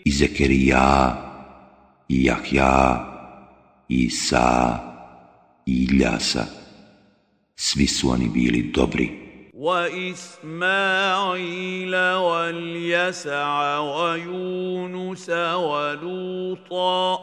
I 0.06 0.12
Zekerija, 0.12 0.92
i 2.10 2.24
Jahja, 2.24 3.06
Isa, 3.90 4.80
i 5.66 5.88
Iljasa, 5.92 6.46
svi 7.56 7.88
su 7.88 8.10
oni 8.10 8.30
bili 8.34 8.72
dobri. 8.76 9.25
وإسماعيل 9.56 11.96
واليسع 11.96 13.50
ويونس 13.80 15.28
ولوطا 15.56 17.20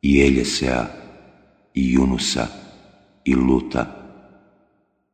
يليسع 0.04 0.86
يونس 1.76 2.38
Junusa 2.40 2.44
i 3.24 3.32
Luta 3.34 3.82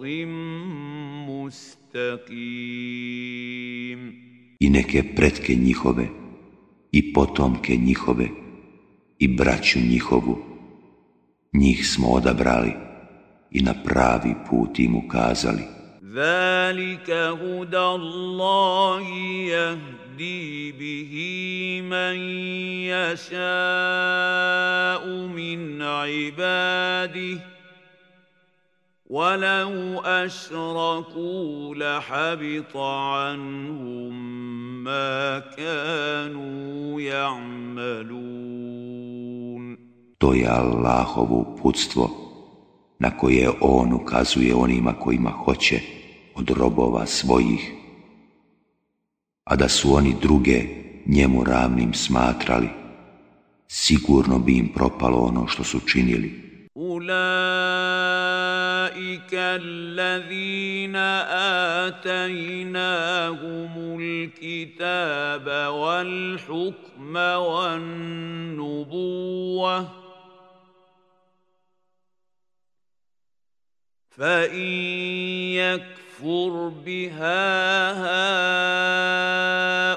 مستقيم 2.30 4.00
إنك 4.62 4.98
بردك 5.22 5.52
نيخوبه 5.52 6.10
إي 6.96 7.02
بوتومك 7.16 7.68
potomke 7.72 8.47
i 9.20 9.28
braću 9.36 9.80
njihovu. 9.80 10.38
Njih 11.54 11.88
smo 11.96 12.08
odabrali 12.12 12.74
i 13.52 13.62
na 13.62 13.74
pravi 13.86 14.34
put 14.50 14.80
im 14.80 14.96
ukazali. 14.96 15.64
Zalika 16.02 17.36
huda 17.40 17.80
Allahi 17.82 19.48
jahdi 19.48 20.74
bihi 20.80 21.82
man 21.82 22.16
jaša'u 22.94 23.46
min 25.34 25.82
ibadih. 26.30 27.40
ولو 29.10 30.00
أشركوا 30.04 31.76
لحبط 31.76 32.76
عنهم 32.78 34.14
ما 34.84 35.40
كانوا 35.40 37.02
يعملون 37.02 38.77
To 40.18 40.34
je 40.34 40.50
Allahovo 40.50 41.36
uputstvo 41.46 42.10
na 43.06 43.14
koje 43.18 43.50
On 43.62 43.86
ukazuje 43.94 44.50
onima 44.56 44.94
kojima 44.94 45.30
hoće 45.30 45.80
od 46.36 46.50
robova 46.50 47.06
svojih, 47.06 47.72
a 49.44 49.56
da 49.56 49.70
su 49.70 49.94
oni 49.94 50.16
druge 50.22 50.64
njemu 51.06 51.44
ravnim 51.44 51.94
smatrali, 51.94 52.70
sigurno 53.68 54.40
bi 54.40 54.54
im 54.58 54.72
propalo 54.76 55.18
ono 55.18 55.48
što 55.48 55.64
su 55.64 55.80
činili. 55.80 56.48
أولئك 56.78 59.34
فإن 74.18 74.68
يكفر 75.54 76.72
بها 76.86 77.54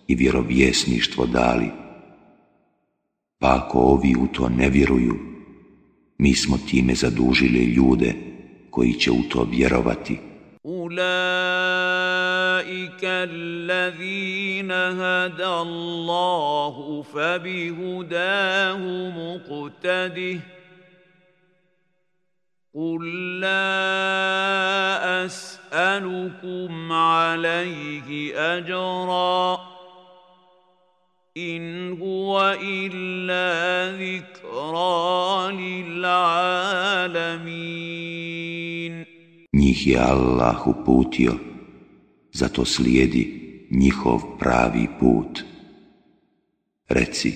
i 0.08 0.16
vjerovjesništvo 0.16 1.26
dali. 1.26 1.72
Pa 3.40 3.56
ako 3.56 3.80
ovi 3.80 4.16
u 4.20 4.28
to 4.28 4.50
ne 4.50 4.70
vjeruju, 4.70 5.16
Mi 6.20 6.34
smo 6.36 6.58
time 6.70 6.94
zadužili 6.96 7.64
ljude 7.66 8.14
koji 8.72 8.94
će 8.94 9.12
u 9.12 9.22
to 9.30 9.48
vjerovati. 9.52 10.20
أولئك 10.68 11.00
الذين 13.04 14.72
هدى 14.72 15.48
الله 15.48 17.02
فبهداه 17.04 18.80
مقتده 19.20 20.40
قل 22.76 23.04
لا 23.40 23.96
أسألكم 25.26 26.92
عليه 26.92 28.34
أجراً 28.58 29.77
إن 31.38 31.94
هو 32.02 32.38
Njih 39.58 39.80
je 39.88 39.98
Allah 40.14 40.68
uputio, 40.68 41.34
zato 42.34 42.66
slijedi 42.66 43.24
njihov 43.72 44.20
pravi 44.40 44.88
put. 45.00 45.40
Reci, 46.90 47.34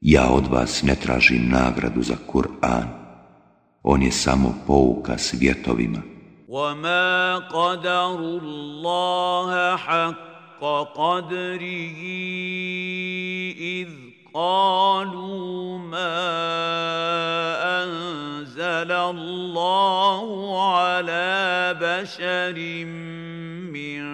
ja 0.00 0.26
od 0.30 0.46
vas 0.46 0.82
ne 0.82 0.94
tražim 0.94 1.48
nagradu 1.48 2.02
za 2.02 2.16
Kur'an, 2.32 2.86
on 3.82 4.02
je 4.02 4.10
samo 4.12 4.54
pouka 4.66 5.18
svjetovima. 5.18 6.02
وَمَا 6.48 7.48
قَدَرُ 7.52 8.18
اللَّهَ 8.18 10.14
حق 10.60 10.88
قدره 10.96 12.00
إذ 13.60 13.88
قالوا 14.34 15.78
ما 15.78 16.32
أنزل 17.84 18.92
الله 18.92 20.62
على 20.76 21.76
بشر 21.80 22.84
من 23.72 24.06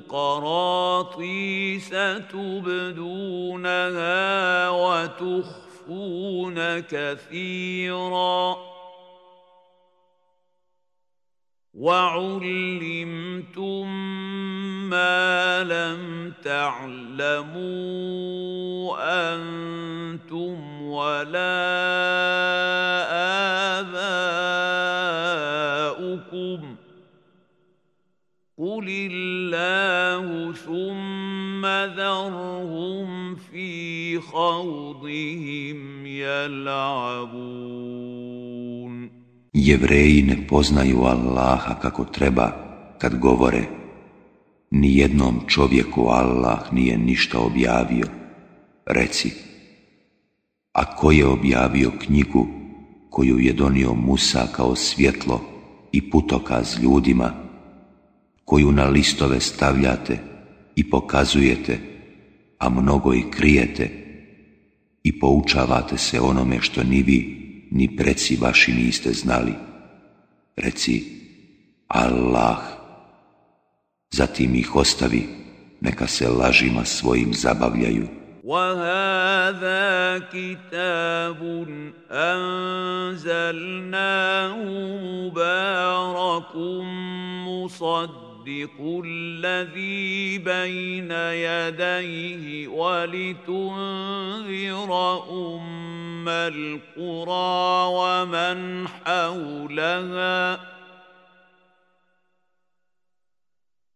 قراطيس 0.08 1.90
تبدونها 2.32 4.00
وتخفونها 4.70 5.65
يستضعفون 5.88 6.80
كثيرا 6.82 8.56
وعلمتم 11.74 13.96
ما 14.90 15.64
لم 15.64 16.32
تعلموا 16.44 16.96
انتم 19.34 20.82
ولا 20.82 21.66
اباؤكم 23.80 25.75
قل 28.58 28.86
الله 28.88 30.52
ثم 30.52 31.62
ذرهم 31.96 33.36
في 33.36 33.70
خوضهم 34.20 35.96
Jevreji 39.56 40.22
ne 40.22 40.46
poznaju 40.48 40.98
Allaha 41.04 41.74
kako 41.82 42.04
treba 42.04 42.52
kad 42.98 43.18
govore 43.18 43.62
Nijednom 44.70 45.40
čovjeku 45.46 46.06
Allah 46.10 46.72
nije 46.72 46.98
ništa 46.98 47.38
objavio. 47.38 48.04
Reci, 48.86 49.30
a 50.72 50.96
ko 50.96 51.10
je 51.10 51.26
objavio 51.26 51.90
knjigu 52.04 52.46
koju 53.10 53.38
je 53.38 53.52
donio 53.52 53.94
Musa 53.94 54.46
kao 54.52 54.74
svjetlo 54.76 55.40
i 55.92 56.10
putokaz 56.10 56.82
ljudima, 56.82 57.45
koju 58.46 58.72
na 58.72 58.86
listove 58.88 59.40
stavljate 59.40 60.18
i 60.76 60.90
pokazujete, 60.90 61.78
a 62.58 62.68
mnogo 62.68 63.14
i 63.14 63.30
krijete 63.30 63.90
i 65.02 65.18
poučavate 65.18 65.98
se 65.98 66.20
onome 66.20 66.58
što 66.60 66.82
ni 66.82 67.02
vi, 67.02 67.20
ni 67.70 67.96
preci 67.96 68.36
vaši 68.40 68.72
niste 68.72 69.12
znali. 69.12 69.52
Reci, 70.56 71.04
Allah, 71.88 72.58
zatim 74.10 74.54
ih 74.54 74.76
ostavi, 74.76 75.28
neka 75.80 76.06
se 76.06 76.28
lažima 76.28 76.84
svojim 76.84 77.34
zabavljaju. 77.34 78.08
وَهَذَا 78.44 79.86
يصدق 88.48 89.02
الذي 89.06 90.38
بين 90.38 91.10
يديه 91.12 92.68
ولتنذر 92.68 95.16
أم 95.30 96.28
القرى 96.28 97.86
ومن 97.92 98.88
حولها 98.88 100.76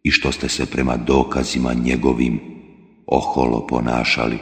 i 0.03 0.11
što 0.11 0.33
ste 0.33 0.49
se 0.49 0.67
prema 0.67 0.97
dokazima 0.97 1.73
njegovim 1.75 2.41
oholo 3.07 3.67
ponašali. 3.67 4.39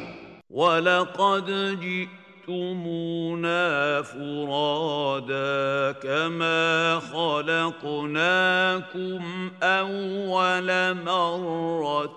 وَلَقَدْ 0.51 1.47
جِئْتُمُونَا 1.83 4.03
فُرَادَا 4.13 5.93
كَمَا 6.03 7.01
خَلَقْنَاكُمْ 7.13 9.51
أَوَّلَ 9.63 10.69
مَرَّةٍ 11.05 12.17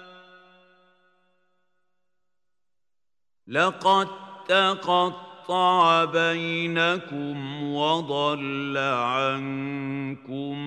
لقد 3.51 4.07
تقطع 4.47 6.05
بينكم 6.05 7.63
وضل 7.73 8.77
عنكم 8.77 10.57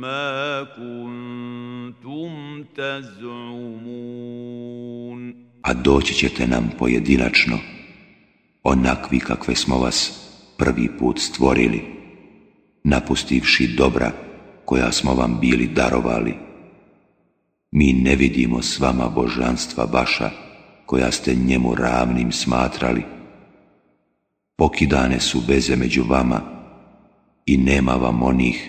ما 0.00 0.66
كنتم 0.76 1.96
A 5.68 5.74
doći 5.74 6.12
ćete 6.14 6.46
nam 6.46 6.72
pojedinačno, 6.78 7.58
onakvi 8.62 9.18
kakve 9.20 9.54
smo 9.56 9.78
vas 9.78 9.98
prvi 10.58 10.88
put 10.98 11.18
stvorili, 11.20 11.82
napustivši 12.84 13.74
dobra 13.78 14.10
koja 14.64 14.92
smo 14.92 15.14
vam 15.14 15.38
bili 15.40 15.66
darovali. 15.66 16.34
Mi 17.72 17.92
ne 17.92 18.14
vidimo 18.16 18.62
s 18.62 18.80
vama 18.80 19.08
božanstva 19.08 19.84
vaša, 19.92 20.30
koja 20.86 21.12
ste 21.12 21.34
njemu 21.34 21.74
ravnim 21.74 22.32
smatrali. 22.32 23.02
Pokidane 24.58 25.20
su 25.20 25.38
veze 25.48 25.76
među 25.76 26.02
vama 26.08 26.40
i 27.46 27.56
nema 27.56 27.92
vam 27.92 28.22
onih 28.22 28.68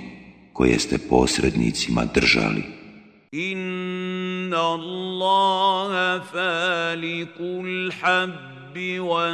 koje 0.54 0.80
ste 0.80 0.98
posrednicima 1.10 2.02
držali. 2.14 2.64
Inna 3.32 4.58
Allaha 4.58 6.20
faliqul 6.34 7.92
habbi 8.02 9.00
wa 9.00 9.30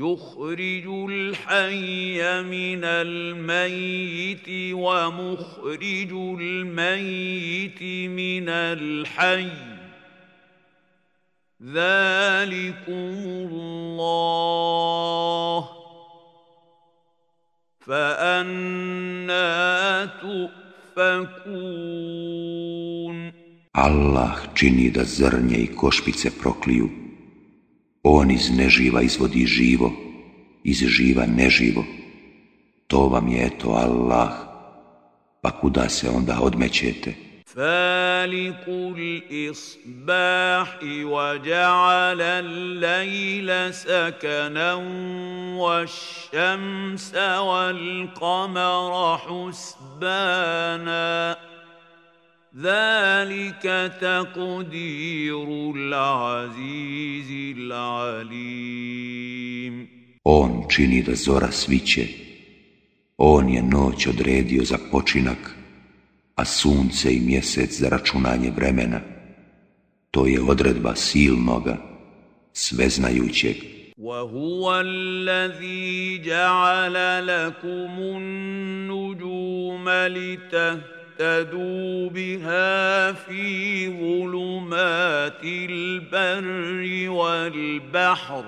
يخرج 0.00 0.86
الحي 1.10 2.18
من 2.42 2.84
الميت 2.84 4.46
ومخرج 4.72 6.10
الميت 6.40 7.82
من 8.22 8.48
الحي 8.48 9.48
ذلكم 11.72 13.02
الله 13.50 15.68
فأنا 17.80 20.04
تؤفكون 20.20 23.18
الله 23.76 24.38
čini 24.56 24.90
دا 24.92 25.02
زرنيه 25.02 25.56
i 25.56 25.68
košpice 25.74 26.28
On 28.02 28.30
iz 28.30 28.56
neživa 28.58 29.02
izvodi 29.02 29.46
živo, 29.46 29.92
iz 30.64 30.78
živa 30.78 31.24
neživo. 31.36 31.84
To 32.86 33.06
vam 33.08 33.28
je 33.28 33.58
to 33.58 33.68
Allah. 33.68 34.30
Pa 35.42 35.50
kuda 35.60 35.88
se 35.88 36.10
onda 36.10 36.38
odmećete? 36.40 37.14
فالق 37.54 38.62
l'ayla 38.66 40.62
وجعل 41.04 42.20
الليل 42.22 43.72
سكنا 43.74 44.74
wal 45.58 45.92
kamara 48.14 49.16
حسباناً 49.18 51.36
Zalika 52.56 53.88
تقدير 54.02 55.48
العزيز 55.76 57.30
alim. 57.70 59.88
On 60.24 60.68
čini 60.68 61.02
da 61.02 61.14
zora 61.14 61.50
sviće. 61.52 62.06
On 63.18 63.48
je 63.48 63.62
noć 63.62 64.06
odredio 64.06 64.64
za 64.64 64.78
počinak, 64.90 65.54
a 66.34 66.44
sunce 66.44 67.14
i 67.14 67.20
mjesec 67.20 67.72
za 67.80 67.88
računanje 67.88 68.50
vremena. 68.56 69.00
To 70.10 70.26
je 70.26 70.42
odredba 70.42 70.94
silnoga, 70.96 71.76
sveznajućeg. 72.52 73.56
وَهُوَ 73.98 74.80
الَّذِي 74.84 76.18
جَعَلَ 76.24 77.20
لَكُمُ 77.26 77.96
النُّجُومَ 77.98 79.86
لِتَهْتَدُوا 79.88 80.99
اهتدوا 81.20 82.08
بها 82.08 83.12
في 83.12 83.86
ظلمات 83.88 85.44
البر 85.44 87.10
والبحر 87.12 88.44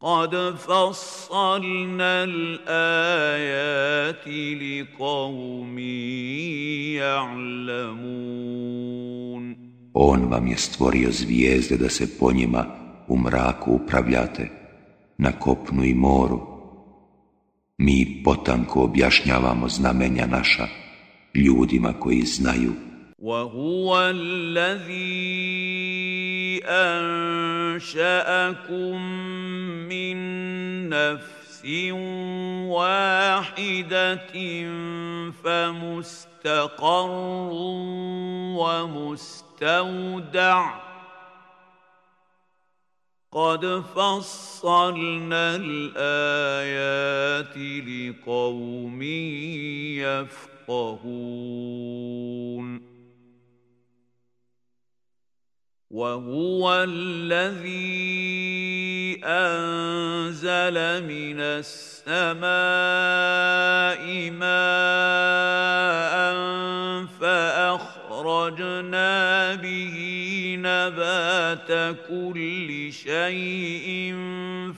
قد 0.00 0.54
فصلنا 0.56 2.24
الايات 2.24 2.68
لقوم 4.62 5.78
يعلمون 7.98 9.00
On 9.94 10.26
vam 10.30 10.46
je 10.48 10.56
stvorio 10.56 11.08
zvijezde 11.12 11.76
da 11.76 11.88
se 11.88 12.18
po 12.18 12.32
njima 12.32 12.64
u 13.08 13.18
mraku 13.18 13.70
upravljate, 13.72 14.50
na 15.18 15.32
kopnu 15.38 15.84
i 15.84 15.94
moru, 15.94 16.49
mi 17.84 18.22
potanko 18.24 18.82
objašnjavamo 18.82 19.68
znamenja 19.68 20.26
naša 20.26 20.66
ljudima 21.34 21.92
koji 22.00 22.20
znaju. 22.22 22.72
وهو 23.22 24.00
الذي 24.00 26.62
أنشأكم 26.68 29.00
من 29.88 30.18
نفس 30.88 31.64
واحدة 32.72 34.28
فمستقر 35.44 37.10
ومستودع 38.56 40.89
قد 43.32 43.82
فصلنا 43.94 45.56
الايات 45.62 47.56
لقوم 47.86 49.02
يفقهون 49.94 52.90
وهو 55.90 56.74
الذي 56.74 57.80
انزل 59.24 61.04
من 61.06 61.40
السماء 61.40 62.60
ماء 64.30 66.16
فاخرج 67.06 67.99
فأخرجنا 68.22 69.54
به 69.56 69.96
نبات 70.58 71.96
كل 72.08 72.92
شيء 72.92 74.14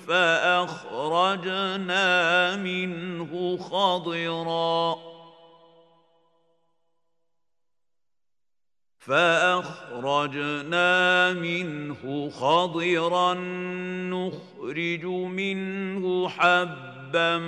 فأخرجنا 0.09 2.11
منه 2.57 3.57
خضراً 3.59 4.97
فأخرجنا 8.99 11.33
منه 11.33 12.31
خضرا 12.31 13.35
نخرج 14.11 15.05
منه 15.07 16.29
حبا 16.29 16.92
شعبا 17.13 17.39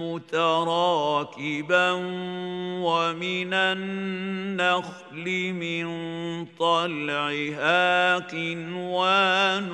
متراكبا 0.00 1.90
ومن 2.82 3.52
النخل 3.54 5.24
من 5.52 5.86
طلعها 6.58 8.16
قنوان 8.16 9.68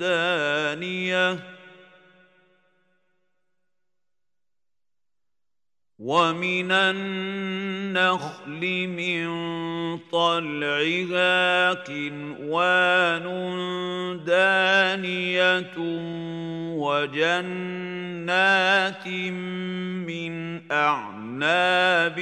دانيه 0.00 1.59
ومن 6.00 6.72
النخل 6.72 8.62
من 8.88 9.30
طلعها 10.12 11.74
كنوان 11.74 13.24
دانية 14.24 15.76
وجنات 16.76 19.08
من 20.08 20.32
أعناب 20.72 22.18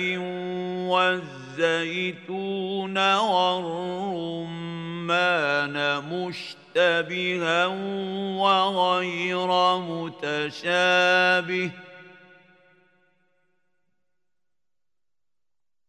والزيتون 0.88 3.14
والرمان 3.14 6.02
مشتبها 6.12 7.60
وغير 7.66 9.48
متشابه 9.78 11.66
ۖ 11.84 11.87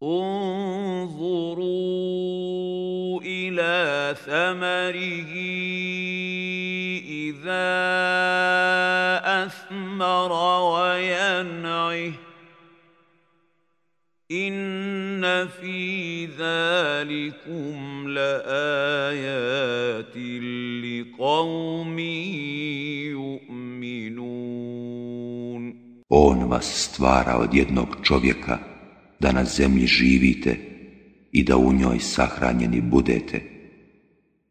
انظروا 0.04 1.64
الى 3.22 4.16
ثمره 4.24 5.34
اذا 7.28 7.80
اثمر 9.46 10.32
وينعه 10.72 12.14
ان 14.32 15.48
في 15.48 16.26
ذلكم 16.26 18.08
لايات 18.08 20.16
لقوم 20.80 22.00
يؤمنون 23.60 24.40
On 26.26 26.38
vas 26.50 26.68
stvara 26.84 27.34
od 27.42 27.54
jednog 27.54 27.88
čovjeka 28.04 28.79
da 29.20 29.32
na 29.32 29.44
zemlji 29.46 29.88
živite 29.88 30.58
i 31.32 31.44
da 31.44 31.58
u 31.58 31.74
njoj 31.74 32.00
sahranjeni 32.00 32.82
budete. 32.82 33.42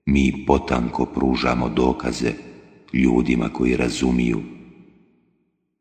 Mi 0.07 0.45
potanko 0.47 1.07
pružamo 1.07 1.69
dokaze 1.69 2.32
ljudima 2.93 3.49
koji 3.49 3.77
razumiju. 3.77 4.43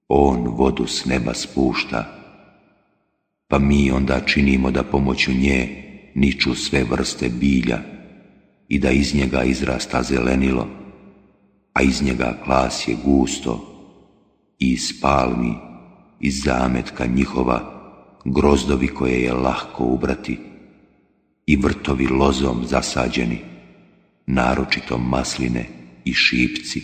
On 0.07 0.47
vodu 0.47 0.87
s 0.87 1.05
neba 1.05 1.33
spušta, 1.33 2.13
pa 3.47 3.59
mi 3.59 3.91
onda 3.91 4.19
činimo 4.19 4.71
da 4.71 4.83
pomoću 4.83 5.31
nje 5.31 5.83
niču 6.15 6.55
sve 6.55 6.83
vrste 6.83 7.29
bilja 7.29 7.79
i 8.67 8.79
da 8.79 8.91
iz 8.91 9.15
njega 9.15 9.43
izrasta 9.43 10.03
zelenilo, 10.03 10.67
a 11.73 11.81
iz 11.83 12.01
njega 12.01 12.37
klas 12.43 12.87
je 12.87 12.95
gusto 13.05 13.73
i 14.59 14.71
iz 14.71 15.01
palmi, 15.01 15.53
iz 16.19 16.43
zametka 16.43 17.05
njihova, 17.05 17.76
grozdovi 18.31 18.87
koje 18.87 19.19
je 19.21 19.33
lahko 19.33 19.83
ubrati 19.83 20.39
i 21.45 21.55
vrtovi 21.55 22.07
lozom 22.07 22.65
zasađeni, 22.65 23.39
naročito 24.27 24.97
masline 24.97 25.65
i 26.05 26.13
šipci, 26.13 26.81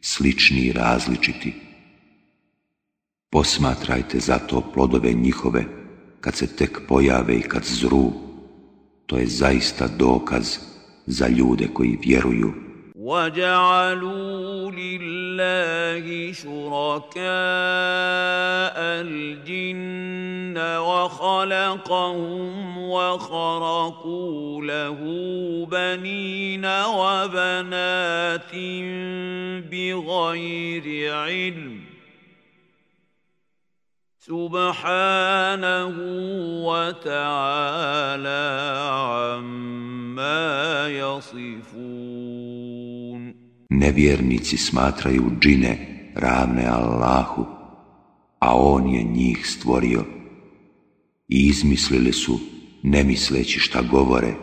slični 0.00 0.60
i 0.60 0.72
različiti. 0.72 1.54
Posmatrajte 3.30 4.18
zato 4.18 4.60
plodove 4.74 5.12
njihove 5.12 5.64
kad 6.20 6.34
se 6.36 6.56
tek 6.56 6.80
pojave 6.88 7.36
i 7.36 7.42
kad 7.42 7.64
zru, 7.64 8.10
to 9.06 9.16
je 9.18 9.26
zaista 9.26 9.88
dokaz 9.98 10.58
za 11.06 11.28
ljude 11.28 11.68
koji 11.74 11.98
vjeruju. 12.02 12.52
وَجَعَلُوا 12.94 14.68
لِلَّهِ 14.72 16.04
خلقهم 21.68 22.78
وخرقوا 22.78 24.62
له 24.64 24.96
بنين 25.66 26.64
وبنات 26.66 28.52
بغير 29.70 31.14
علم 31.14 31.80
سبحانه 34.18 35.88
وتعالى 36.66 38.46
عما 39.12 40.40
يصفون 40.88 43.20
Nevjernici 43.70 44.56
smatraju 44.56 45.30
džine 45.40 45.72
ravne 46.14 46.64
Allahu, 46.66 47.46
a 48.40 48.56
On 48.58 48.88
je 48.94 49.02
njih 49.02 49.46
stvorio 49.46 50.04
i 51.30 51.46
izmislili 51.48 52.12
su, 52.12 52.38
ne 52.82 53.04
misleći 53.04 53.58
šta 53.60 53.82
govore, 53.82 54.34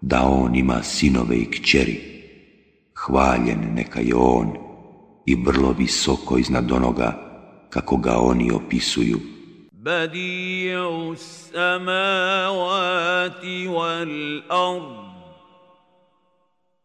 da 0.00 0.22
on 0.22 0.56
ima 0.56 0.82
sinove 0.82 1.36
i 1.38 1.50
kćeri. 1.50 2.00
Hvaljen 3.06 3.74
neka 3.74 4.00
je 4.00 4.14
on 4.14 4.48
i 5.26 5.34
vrlo 5.44 5.74
visoko 5.78 6.38
iznad 6.38 6.72
onoga 6.72 7.18
kako 7.70 7.96
ga 7.96 8.16
oni 8.18 8.50
opisuju. 8.50 9.20
wal 9.84 11.12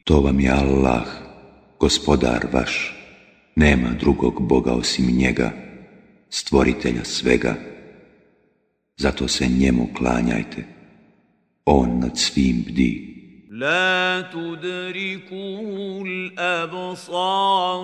To 0.05 0.21
vam 0.21 0.39
je 0.41 0.49
Allah, 0.51 1.07
gospodar 1.79 2.47
vaš. 2.53 2.93
Nema 3.55 3.89
drugog 3.99 4.41
Boga 4.41 4.71
osim 4.73 5.05
njega, 5.05 5.51
stvoritelja 6.29 7.03
svega. 7.05 7.55
Zato 8.97 9.27
se 9.27 9.47
njemu 9.47 9.87
klanjajte. 9.97 10.65
On 11.65 11.99
nad 11.99 12.17
svim 12.17 12.63
bdi. 12.67 13.14
La 13.61 14.27
wa 14.31 14.43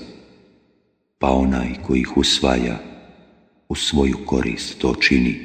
pa 1.18 1.28
onaj 1.30 1.68
koji 1.86 2.00
ih 2.00 2.16
usvaja 2.16 2.78
u 3.68 3.74
svoju 3.74 4.16
korist 4.26 4.78
to 4.78 4.94
čini, 5.08 5.40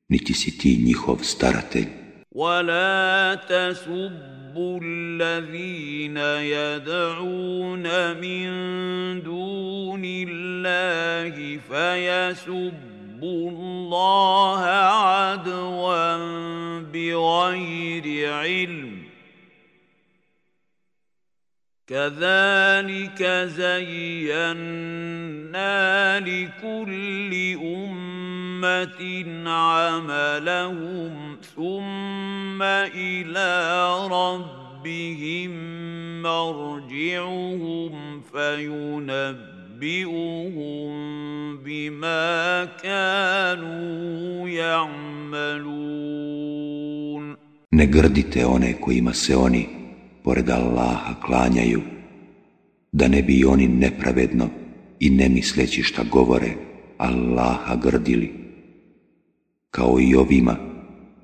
niti 0.08 0.32
si 0.34 0.58
ti 0.58 0.76
njihov 0.88 1.18
staratelj. 1.22 1.86
ولا 2.34 3.34
تسبوا 3.48 4.80
الَّذِينَ 4.84 6.16
يَدْعُونَ 6.56 7.86
مِن 8.22 8.48
دُونِ 9.24 10.02
اللَّهِ 10.28 11.32
يحب 13.22 13.56
الله 13.56 14.60
عدوا 14.60 16.84
بغير 16.92 18.04
علم 18.32 18.96
كذلك 21.86 23.22
زينا 23.48 26.20
لكل 26.20 27.32
امه 27.62 29.24
عملهم 29.48 31.36
ثم 31.56 32.62
الى 32.62 33.90
ربهم 34.10 35.50
مرجعهم 36.22 38.20
فينبئهم 38.20 39.55
ينبئهم 39.80 40.96
bima 41.56 42.64
kanu 42.80 43.76
Ne 47.72 47.86
grdite 47.86 48.46
one 48.46 48.80
kojima 48.80 49.12
se 49.14 49.36
oni, 49.36 49.68
pored 50.24 50.48
Allaha, 50.50 51.14
klanjaju, 51.20 51.82
da 52.92 53.08
ne 53.08 53.22
bi 53.22 53.44
oni 53.44 53.68
nepravedno 53.68 54.48
i 55.00 55.10
ne 55.10 55.28
misleći 55.28 55.82
šta 55.82 56.02
govore, 56.10 56.50
Allaha 56.98 57.76
grdili. 57.76 58.32
Kao 59.70 59.98
i 60.00 60.14
ovima, 60.14 60.56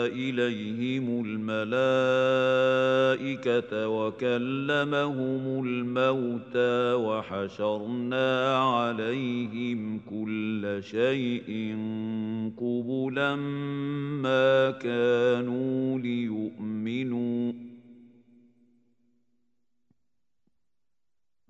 إليهم 0.07 1.25
الملائكة 1.27 3.89
وكلمهم 3.89 5.65
الموتى 5.67 6.93
وحشرنا 7.07 8.57
عليهم 8.59 9.99
كل 10.11 10.77
شيء 10.81 11.77
قبلا 12.59 13.37
ما 14.23 14.71
كانوا 14.71 15.99
ليؤمنوا 15.99 17.53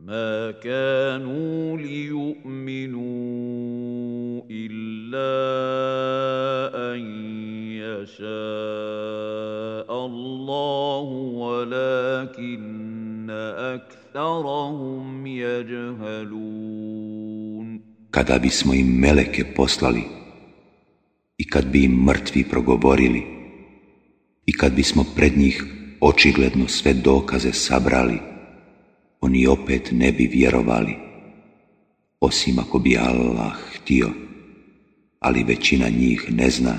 مَا 0.08 0.50
كَانُوا 0.62 1.76
لِيُؤْمِنُوا 1.78 4.42
إِلَّا 4.50 5.54
ان 6.94 7.02
يَشَاءَ 7.76 9.96
اللَّهُ 10.06 11.06
وَلَكِنَّ 11.46 13.32
أَكْثَرَهُمْ 13.32 15.26
يَجْهَلُونَ 15.26 17.66
kada 18.14 18.36
bismo 18.40 18.72
im 18.78 18.86
meleke 18.96 19.42
poslali 19.58 20.00
i 21.36 21.42
kad 21.44 21.66
bi 21.68 21.82
im 21.90 21.98
mrtvi 22.06 22.42
progovorili 22.48 23.22
i 24.46 24.52
kad 24.52 24.72
bismo 24.72 25.04
pred 25.16 25.36
njih 25.38 25.64
očigledno 26.00 26.68
sve 26.68 26.92
dokaze 26.94 27.52
sabrali 27.52 28.18
oni 29.26 29.46
opet 29.46 29.90
ne 29.92 30.12
bi 30.12 30.26
vjerovali, 30.26 30.94
osim 32.20 32.58
ako 32.58 32.78
bi 32.78 32.96
Allah 32.96 33.52
htio, 33.74 34.10
ali 35.20 35.42
većina 35.44 35.88
njih 35.88 36.24
ne 36.30 36.50
zna 36.50 36.78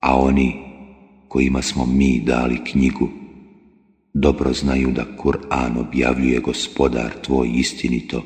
a 0.00 0.16
oni 0.20 0.52
kojima 1.28 1.62
smo 1.62 1.86
mi 1.86 2.20
dali 2.26 2.64
knjigu, 2.64 3.08
dobro 4.14 4.52
znaju 4.52 4.90
da 4.92 5.04
Kur'an 5.18 5.78
objavljuje 5.80 6.38
gospodar 6.40 7.10
tvoj 7.24 7.48
istinito, 7.54 8.22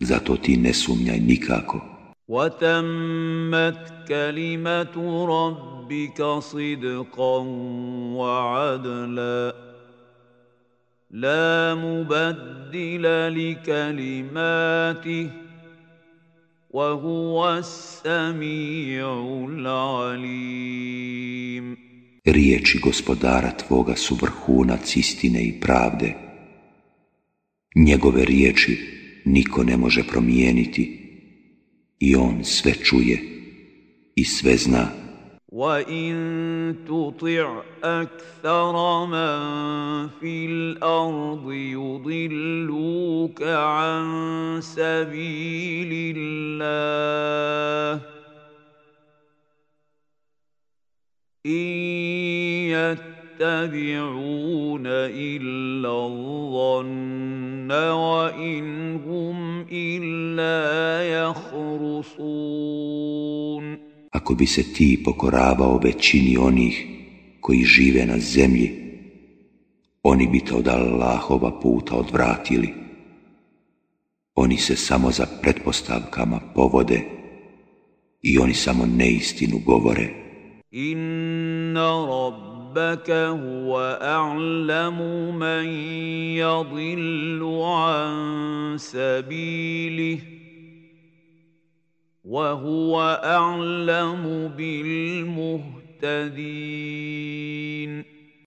zato 0.00 0.36
ti 0.36 0.56
ne 0.56 0.72
sumnjaj 0.72 1.18
nikako. 1.20 1.80
وَتَمَّتْ 2.28 3.90
كَلِمَةُ 4.08 4.94
رَبِّكَ 5.34 6.18
صِدْقًا 6.40 7.38
وَعَدْلًا 8.16 9.52
لَا 11.10 11.74
مُبَدِّلَ 11.74 13.04
لِكَلِمَاتِهِ 13.34 15.49
Riječi 22.26 22.78
gospodara 22.82 23.50
Tvoga 23.56 23.94
su 23.96 24.14
vrhunac 24.20 24.96
istine 24.96 25.42
i 25.46 25.60
pravde. 25.60 26.14
Njegove 27.76 28.24
riječi 28.24 28.78
niko 29.24 29.64
ne 29.64 29.76
može 29.76 30.02
promijeniti 30.08 31.00
i 31.98 32.16
On 32.16 32.44
sve 32.44 32.72
čuje 32.74 33.22
i 34.16 34.24
sve 34.24 34.56
zna. 34.56 34.88
وان 35.52 36.14
تطع 36.86 37.46
اكثر 37.84 39.04
من 39.06 40.08
في 40.08 40.46
الارض 40.46 41.50
يضلوك 41.52 43.42
عن 43.42 44.04
سبيل 44.62 46.14
الله 46.18 48.00
ان 51.46 51.50
يتبعون 52.70 54.86
الا 54.86 55.88
الظن 56.06 57.72
وان 57.90 58.54
هم 59.02 59.66
الا 59.72 60.58
يخرصون 61.22 63.89
ako 64.20 64.34
bi 64.36 64.46
se 64.46 64.72
ti 64.72 65.00
pokoravao 65.04 65.78
većini 65.78 66.36
onih 66.36 66.86
koji 67.40 67.64
žive 67.64 68.06
na 68.06 68.18
zemlji, 68.18 68.68
oni 70.02 70.26
bi 70.28 70.40
te 70.44 70.54
od 70.54 70.68
Allahova 70.68 71.50
puta 71.60 71.94
odvratili. 71.96 72.68
Oni 74.34 74.56
se 74.58 74.76
samo 74.76 75.10
za 75.10 75.26
pretpostavkama 75.42 76.40
povode 76.54 77.00
i 78.22 78.38
oni 78.38 78.54
samo 78.54 78.86
neistinu 78.96 79.58
govore. 79.66 80.08
Inna 80.70 81.90
Rabbaka 82.08 83.22
huwa 83.42 83.98
a'lamu 84.00 85.32
man 85.32 85.72
an 87.88 88.78
sabilih. 88.78 90.39
وهو 92.34 92.94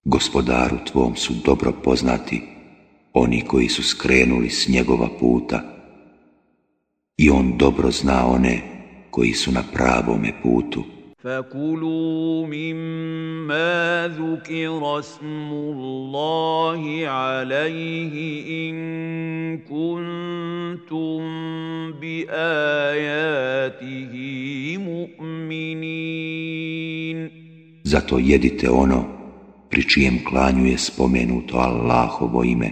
Gospodaru 0.06 0.76
tvom 0.92 1.16
su 1.16 1.32
dobro 1.44 1.72
poznati 1.84 2.42
oni 3.12 3.42
koji 3.46 3.68
su 3.68 3.82
skrenuli 3.82 4.50
s 4.50 4.68
njegova 4.68 5.08
puta 5.20 5.60
i 7.16 7.30
on 7.30 7.56
dobro 7.58 7.90
zna 7.90 8.26
one 8.26 8.60
koji 9.10 9.32
su 9.32 9.52
na 9.52 9.62
pravome 9.72 10.32
putu. 10.42 10.82
فكلوا 11.24 12.46
مما 12.46 14.08
ذكر 14.20 14.98
اسم 14.98 15.50
الله 15.52 17.08
عليه 17.08 18.14
ان 18.70 18.76
كنتم 19.58 21.18
باياته 22.00 24.14
مؤمنين 24.78 27.44
Zato 27.94 28.16
jedite 28.18 28.68
ono 28.70 29.00
pri 29.70 29.82
čijem 29.90 30.18
klanju 30.28 30.66
je 30.66 30.78
spomenuto 30.78 31.56
Allahovo 31.56 32.44
ime, 32.44 32.70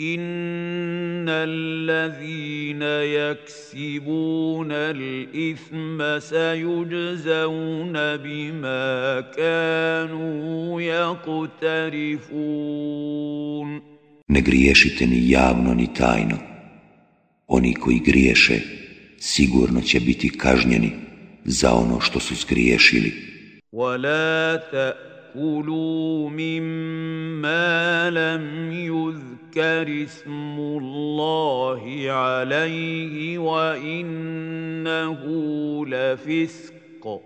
ان 0.00 1.28
الذين 1.28 2.82
يكسبون 3.16 4.68
الاثم 4.72 6.18
سيجزون 6.20 7.92
بما 8.16 9.20
كانوا 9.36 10.80
يقترفون 10.82 13.76
ne 14.28 14.40
griješite 14.40 15.06
ni 15.06 15.30
javno 15.30 15.74
ni 15.74 15.94
tajno 15.94 16.38
oni 17.46 17.74
koji 17.74 17.98
griješe 17.98 18.60
sigurno 19.18 19.80
će 19.80 20.00
biti 20.00 20.28
kažnjeni 20.30 20.92
za 21.44 21.72
ono 21.72 22.00
što 22.00 22.20
su 22.20 22.34
zgriješili 22.34 23.12
تاكلوا 25.36 26.28
مما 26.30 28.10
لم 28.10 28.72
يذكر 28.72 30.02
اسم 30.04 30.56
الله 30.58 32.06
عليه 32.10 33.38
وانه 33.38 35.22
لفسق 35.86 37.22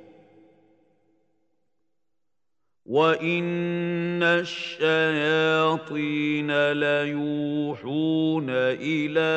وان 2.87 4.23
الشياطين 4.23 6.73
ليوحون 6.73 8.47
الى 8.51 9.35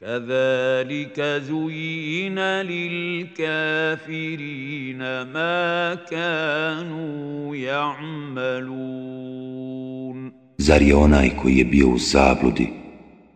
كَذَلِكَ 0.00 1.42
زُيِّنَ 1.46 2.38
لِلْكَافِرِينَ 2.38 4.98
مَا 5.22 5.94
كَانُوا 6.10 7.56
يَعْمَلُونَ 7.56 10.32
Zar 10.60 10.82
je 10.82 10.94
onaj 10.94 11.30
koji 11.42 11.56
je 11.58 11.64
bio 11.64 11.88
u 11.88 11.98
zabludi, 11.98 12.66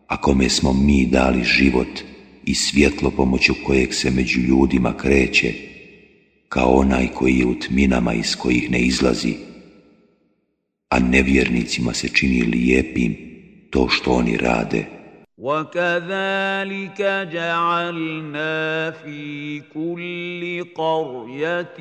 a 0.06 0.20
kome 0.20 0.48
smo 0.48 0.72
mi 0.72 1.06
dali 1.10 1.44
život 1.44 2.00
i 2.44 2.54
svjetlo 2.54 3.10
pomoću 3.10 3.54
kojeg 3.66 3.94
se 3.94 4.10
među 4.10 4.40
ljudima 4.40 4.96
kreće, 4.96 5.52
kao 6.48 6.70
onaj 6.72 7.08
koji 7.14 7.38
je 7.38 7.46
u 7.46 7.58
tminama 7.58 8.14
iz 8.14 8.36
kojih 8.36 8.70
ne 8.70 8.80
izlazi, 8.80 9.34
a 10.88 10.98
nevjernicima 10.98 11.94
se 11.94 12.08
čini 12.08 12.42
lijepim 12.42 13.16
to 13.70 13.88
što 13.88 14.10
oni 14.10 14.36
rade. 14.36 14.84
وكذلك 15.42 17.00
جعلنا 17.32 18.90
في 18.90 19.60
كل 19.74 20.64
قريه 20.74 21.80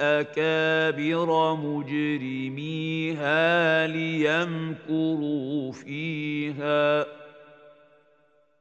اكابر 0.00 1.54
مجرميها 1.54 3.86
ليمكروا 3.86 5.72
فيها 5.72 7.06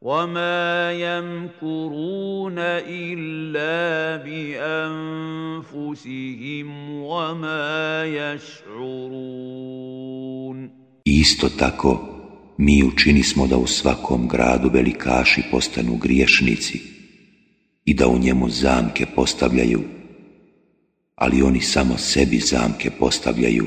وما 0.02 0.92
يمكرون 0.94 2.56
الا 2.86 4.16
بانفسهم 4.24 6.92
وما 7.04 8.06
يشعرون 8.06 10.86
mi 12.58 12.84
učinismo 12.94 13.48
da 13.48 13.58
u 13.58 13.68
svakom 13.68 14.28
gradu 14.28 14.70
velikaši 14.74 15.42
postanu 15.52 15.96
griješnici 15.98 16.80
i 17.86 17.94
da 17.94 18.08
u 18.08 18.20
njemu 18.20 18.50
zamke 18.50 19.06
postavljaju, 19.16 19.82
ali 21.16 21.42
oni 21.42 21.62
samo 21.62 21.98
sebi 21.98 22.38
zamke 22.38 22.90
postavljaju, 23.00 23.66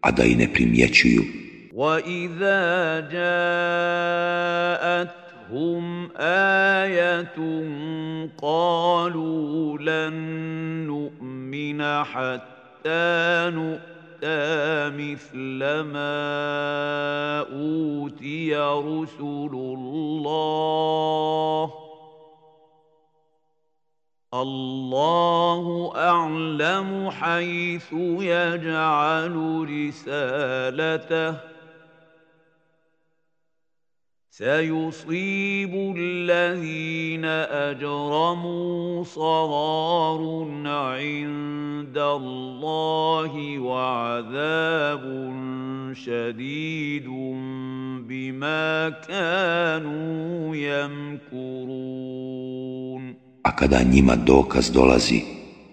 a 0.00 0.10
da 0.10 0.24
i 0.24 0.34
ne 0.34 0.52
primjećuju. 0.52 1.22
وَإِذَا 1.74 2.72
جَاءَتْهُمْ 3.10 5.84
آيَةٌ 6.18 7.36
قَالُوا 8.42 9.50
أوتى 14.24 14.96
مثل 14.96 15.84
ما 15.88 17.44
أوتي 17.48 18.56
رسل 18.56 19.52
الله 19.56 21.72
الله 24.34 25.64
أعلم 25.96 27.10
حيث 27.10 27.86
يجعل 28.20 29.64
رسالته 29.70 31.49
سيصيب 34.40 35.72
الذين 35.98 37.24
اجرموا 37.68 38.80
صغار 39.04 40.20
عند 40.66 41.98
الله 41.98 43.58
وعذاب 43.58 45.04
شديد 45.92 47.04
بما 48.08 48.66
كانوا 49.08 50.56
يمكرون 50.56 53.20
A 53.46 53.52
kada 53.56 53.82
njima 53.82 54.16
dokaz 54.16 54.70
dolazi, 54.72 55.22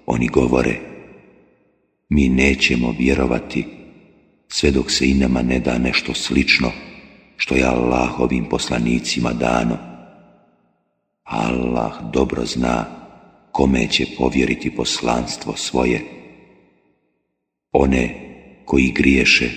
oni 0.06 0.28
govore 0.28 0.80
Mi 2.10 2.30
nećemo 2.30 2.96
vjerovati 3.00 3.68
sve 4.48 4.72
dok 4.72 4.92
se 4.92 5.06
i 5.10 5.14
nama 5.14 5.42
ne 5.42 5.60
da 5.60 5.78
nešto 5.78 6.14
slično 6.14 6.72
što 7.38 7.56
je 7.56 7.66
ovim 8.18 8.46
poslanicima 8.50 9.34
dano. 9.34 9.78
Allah 11.24 11.94
dobro 12.14 12.46
zna 12.46 12.86
kome 13.52 13.88
će 13.88 14.06
povjeriti 14.18 14.76
poslanstvo 14.76 15.54
svoje. 15.56 16.02
One 17.72 18.16
koji 18.66 18.92
griješe 18.92 19.50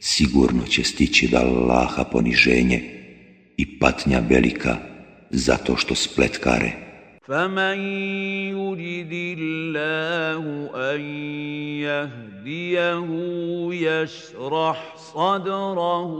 sigurno 0.00 0.62
će 0.66 0.84
stići 0.84 1.28
da 1.28 1.38
Allaha 1.40 2.04
poniženje 2.04 2.80
i 3.56 3.78
patnja 3.78 4.22
velika 4.28 4.76
zato 5.30 5.76
što 5.76 5.94
spletkare. 5.94 6.91
فمن 7.22 7.78
يرد 8.50 9.14
الله 9.38 10.44
أن 10.94 11.00
يهديه 12.42 13.08
يشرح 13.72 14.96
صدره 14.96 16.12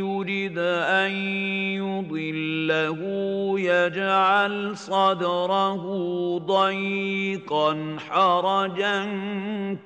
يرد 0.00 0.58
أن 0.84 1.12
يضله 1.80 3.00
يجعل 3.60 4.76
صدره 4.76 5.82
ضيقا 6.38 7.96
حرجا 8.10 9.04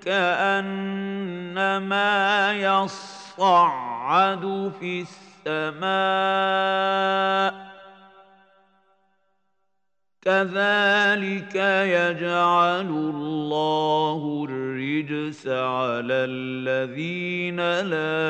كأنما 0.04 2.52
يصف 2.58 3.26
يصعد 3.36 4.72
في 4.80 5.04
السماء 5.46 7.52
كذلك 10.22 11.54
يجعل 11.96 12.88
الله 12.90 14.44
الرجس 14.50 15.46
على 15.48 16.16
الذين 16.24 17.56
لا 17.84 18.22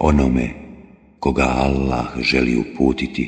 onome 0.00 0.48
koga 1.20 1.44
Allah 1.66 2.14
želi 2.20 2.56
uputiti 2.56 3.26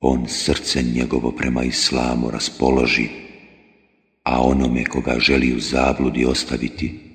on 0.00 0.26
srce 0.26 0.82
njegovo 0.82 1.30
prema 1.32 1.62
islamu 1.62 2.30
raspoloži 2.30 3.08
a 4.24 4.40
onome 4.42 4.84
koga 4.84 5.18
želi 5.18 5.54
u 5.56 5.60
zabludi 5.60 6.24
ostaviti 6.24 7.07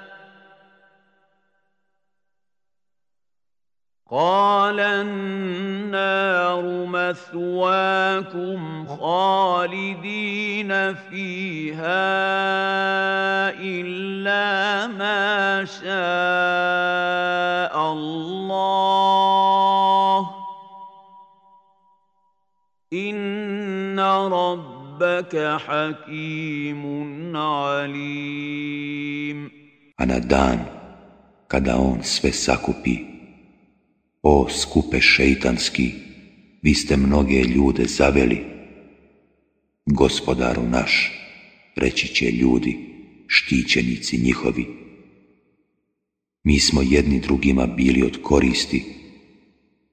قال 4.11 4.81
النار 4.81 6.63
مثواكم 6.87 8.87
خالدين 8.87 10.95
فيها 10.95 11.85
إلا 13.55 14.87
ما 14.87 15.65
شاء 15.65 17.93
الله 17.93 20.31
إن 22.93 24.01
رب 24.33 24.80
hakimun 25.05 27.35
alim. 27.37 29.39
A 29.99 30.05
na 30.07 30.19
dan 30.19 30.59
kada 31.49 31.77
on 31.79 32.03
sve 32.03 32.33
sakupi, 32.33 32.97
o 34.23 34.49
skupe 34.49 35.01
šeitanski, 35.01 35.93
vi 36.63 36.75
ste 36.75 36.97
mnoge 36.97 37.43
ljude 37.43 37.85
zaveli. 37.85 38.45
Gospodaru 39.87 40.63
naš, 40.63 41.13
reći 41.77 42.15
će 42.15 42.31
ljudi, 42.31 42.79
štićenici 43.27 44.19
njihovi. 44.23 44.67
Mi 46.45 46.61
smo 46.61 46.83
jedni 46.83 47.21
drugima 47.21 47.67
bili 47.67 48.03
od 48.03 48.21
koristi 48.23 48.85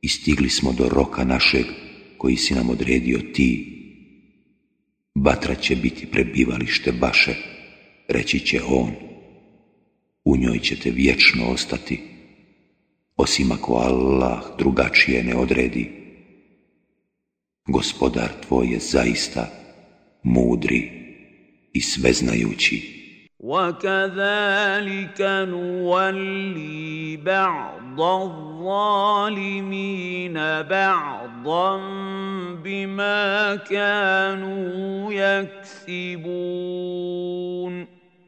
i 0.01 0.07
stigli 0.07 0.49
smo 0.49 0.71
do 0.73 0.89
roka 0.89 1.23
našeg 1.23 1.65
koji 2.17 2.35
si 2.35 2.53
nam 2.53 2.69
odredio 2.69 3.19
ti, 3.33 3.73
Batra 5.23 5.55
će 5.55 5.75
biti 5.75 6.05
prebivalište 6.11 6.91
baše, 6.91 7.35
reći 8.07 8.39
će 8.39 8.61
on. 8.63 8.91
U 10.25 10.37
njoj 10.37 10.59
ćete 10.59 10.91
vječno 10.91 11.45
ostati, 11.49 11.99
osim 13.15 13.51
ako 13.51 13.73
Allah 13.73 14.43
drugačije 14.57 15.23
ne 15.23 15.35
odredi. 15.35 15.89
Gospodar 17.67 18.29
tvoj 18.47 18.67
je 18.67 18.79
zaista 18.79 19.49
mudri 20.23 20.91
i 21.73 21.81
sveznajući. 21.81 22.96
وَكَذَلِكَ 23.39 25.21
نُوَلِّي 25.21 27.17
بَعْضَ 27.21 28.01
الظَّالِمِينَ 28.01 30.33
بَعْضًا 30.61 31.73
بِمَا 32.63 33.55
كَانُوا 33.55 35.13
يَكْسِبُونَ 35.13 37.87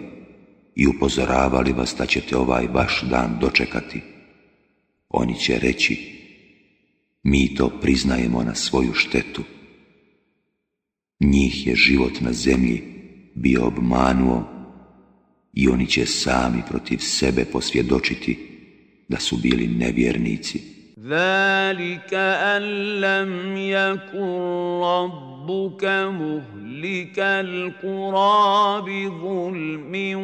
i 0.75 0.87
upozoravali 0.87 1.73
vas 1.73 1.95
da 1.99 2.07
ćete 2.07 2.37
ovaj 2.37 2.67
vaš 2.67 3.03
dan 3.11 3.39
dočekati? 3.41 4.01
Oni 5.09 5.41
će 5.41 5.59
reći, 5.59 5.99
mi 7.23 7.55
to 7.55 7.69
priznajemo 7.81 8.43
na 8.43 8.55
svoju 8.55 8.93
štetu. 8.95 9.43
Njih 11.21 11.67
je 11.67 11.75
život 11.77 12.21
na 12.21 12.33
zemlji 12.33 12.83
bio 13.35 13.67
obmanuo 13.67 14.45
i 15.53 15.69
oni 15.69 15.87
će 15.87 16.07
sami 16.07 16.63
protiv 16.69 16.99
sebe 16.99 17.45
posvjedočiti 17.45 18.52
da 19.13 19.19
su 19.21 19.37
bili 19.37 19.67
nevjernici. 19.67 20.59
lam 21.11 21.79
yakun 23.57 24.39
rabbuka 24.87 25.97
muhlikal 26.21 27.53
qura 27.83 28.83
bi 28.87 28.99
zulmin 29.21 30.17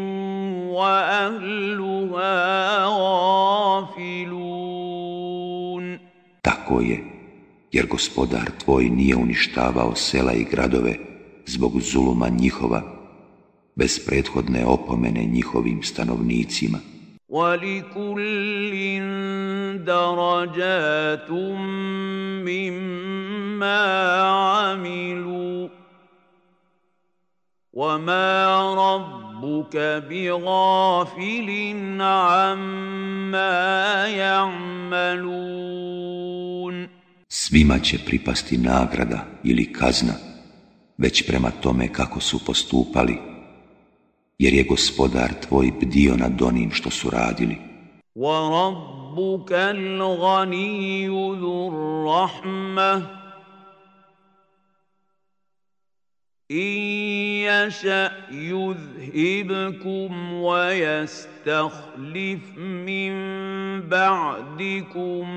wa 0.77 0.95
ghafilun. 2.99 5.85
Tako 6.43 6.81
je, 6.81 6.99
jer 7.73 7.87
gospodar 7.87 8.51
tvoj 8.65 8.85
nije 8.85 9.17
uništavao 9.17 9.95
sela 9.95 10.33
i 10.33 10.45
gradove 10.51 10.95
zbog 11.47 11.73
zuluma 11.81 12.29
njihova, 12.29 12.83
bez 13.75 14.07
prethodne 14.07 14.65
opomene 14.67 15.25
njihovim 15.25 15.83
stanovnicima. 15.83 16.79
ولكل 17.29 18.73
درجات 19.85 21.31
مما 21.31 23.87
عملوا 24.23 25.69
وما 27.73 28.75
ربك 28.75 29.77
بغافل 30.09 31.49
عما 32.01 34.05
يعملون 34.07 36.89
Svima 37.31 37.79
će 37.79 37.99
pripasti 38.07 38.59
nagrada 38.59 39.25
ili 39.45 39.73
kazna, 39.73 40.13
već 40.99 41.27
prema 41.27 41.51
tome 41.51 41.93
kako 41.93 42.21
su 42.21 42.45
postupali. 42.47 43.38
jer 44.39 44.55
je 44.55 44.63
gospodar 44.65 45.31
tvoj 45.49 45.73
bdio 45.81 46.17
nad 46.17 46.43
onim 46.43 46.71
što 46.71 46.91
su 46.91 47.11
radili. 47.11 47.57
وَرَبُّكَ 48.15 49.51
الْغَنِيُّ 49.77 51.07
ذُو 51.39 51.65
الرَّحْمَةِ 51.75 53.03
إِنْ 56.51 56.87
يَشَأْ 57.47 58.11
يُذْهِبْكُمْ 58.33 60.13
وَيَسْتَخْلِفْ 60.43 62.45
مِنْ 62.59 63.13
بَعْدِكُمْ 63.89 65.29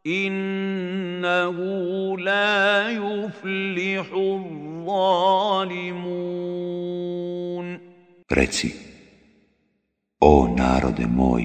innahu 0.05 2.17
la 2.17 2.89
yuflihu 3.01 4.45
zalimun. 4.87 7.81
Reci, 8.29 8.75
o 10.21 10.55
narode 10.57 11.07
moj, 11.07 11.43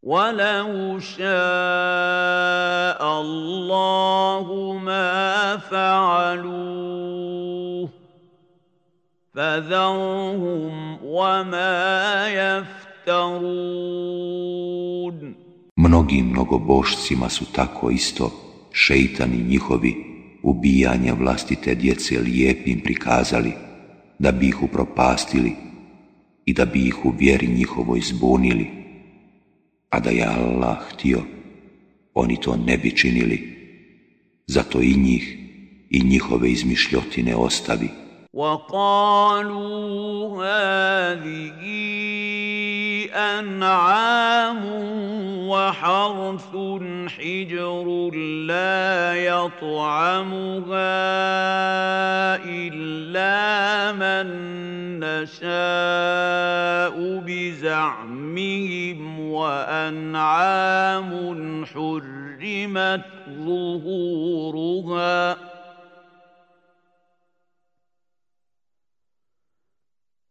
ولو 0.09 0.97
شاء 0.99 1.27
الله 3.21 4.47
ما 4.81 5.57
فعلوه 5.57 7.89
فذرهم 9.35 10.97
وما 11.03 12.27
يفترون 12.27 13.79
Mnogi 15.77 16.21
mnogobošcima 16.23 17.29
su 17.29 17.45
tako 17.51 17.89
isto 17.89 18.31
šeitani 18.71 19.43
njihovi 19.47 19.95
ubijanja 20.43 21.13
vlastite 21.19 21.75
djece 21.75 22.19
lijepim 22.19 22.81
prikazali, 22.83 23.53
da 24.19 24.31
bi 24.31 24.47
ih 24.47 24.63
upropastili 24.63 25.55
i 26.45 26.53
da 26.53 26.65
bi 26.65 26.87
ih 26.87 27.05
u 27.05 27.09
vjeri 27.17 27.47
njihovoj 27.47 27.99
zbunili 28.01 28.78
a 29.89 29.97
da 29.99 30.09
je 30.09 30.25
Allah 30.25 30.79
htio, 30.93 31.21
oni 32.13 32.41
to 32.41 32.57
ne 32.67 32.77
bi 32.77 32.95
činili. 32.97 33.57
Zato 34.47 34.81
i 34.81 34.93
njih 34.97 35.37
i 35.89 36.03
njihove 36.03 36.49
izmišljotine 36.51 37.35
ostavi. 37.35 37.89
وقالوا 38.33 40.45
هذه 40.45 41.59
أنعام 43.09 44.61
وحرث 45.49 46.49
حجر 47.17 47.85
لا 48.45 49.13
يطعمها 49.25 51.09
إلا 52.45 53.33
من 53.97 54.25
نشاء 54.99 56.95
بزعمهم 57.27 58.99
وأنعام 59.19 61.65
حرمت 61.65 63.05
ظهورها 63.29 65.48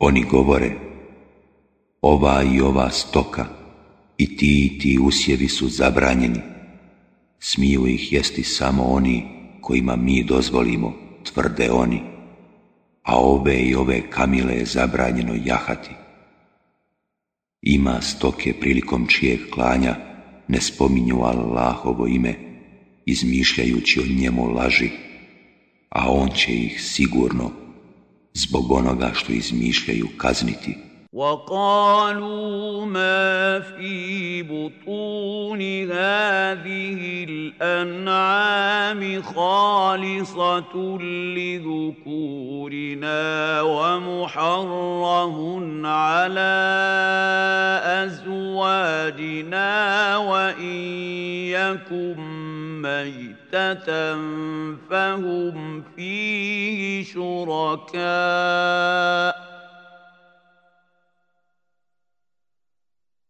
Oni 0.00 0.22
govore, 0.30 0.70
ova 2.02 2.42
i 2.42 2.58
ova 2.60 2.90
stoka 2.90 3.46
i 4.18 4.36
ti 4.36 4.66
i 4.66 4.78
ti 4.78 4.98
usjevi 5.02 5.48
su 5.48 5.68
zabranjeni. 5.68 6.40
Smiju 7.38 7.86
ih 7.86 8.12
jesti 8.12 8.42
samo 8.42 8.82
oni 8.84 9.22
kojima 9.60 9.96
mi 9.96 10.22
dozvolimo, 10.24 10.92
tvrde 11.32 11.70
oni. 11.70 12.00
A 13.02 13.16
ove 13.16 13.58
i 13.62 13.74
ove 13.74 14.10
kamile 14.10 14.54
je 14.54 14.64
zabranjeno 14.66 15.34
jahati. 15.44 15.90
Ima 17.62 18.00
stoke 18.00 18.52
prilikom 18.60 19.06
čijeg 19.06 19.40
klanja 19.50 19.94
ne 20.48 20.60
spominju 20.60 21.16
Allahovo 21.22 22.06
ime, 22.06 22.34
izmišljajući 23.04 24.00
o 24.00 24.20
njemu 24.20 24.44
laži 24.54 24.90
a 25.96 26.00
on 26.20 26.28
će 26.28 26.52
ih 26.52 26.80
sigurno 26.82 27.50
zbog 28.34 28.72
onoga 28.72 29.10
što 29.14 29.32
izmišljaju 29.32 30.06
kazniti. 30.18 30.74
وقالوا 31.12 32.84
ما 32.84 33.60
في 33.60 34.42
بطون 34.42 35.60
هذه 35.90 37.26
الأنعام 37.28 39.22
خالصة 39.22 40.96
لذكورنا 41.38 43.60
ومحرم 43.62 45.86
على 45.86 46.54
أزواجنا 47.86 50.16
وإن 50.16 50.74
يكن 51.56 52.26
ميتة 52.86 53.86
فهم 54.90 55.82
فيه 55.96 57.04
شركاء 57.04 59.46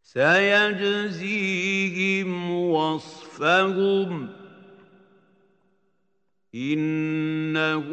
سيجزيهم 0.02 2.50
وصفهم 2.50 4.28
إنه 6.54 7.84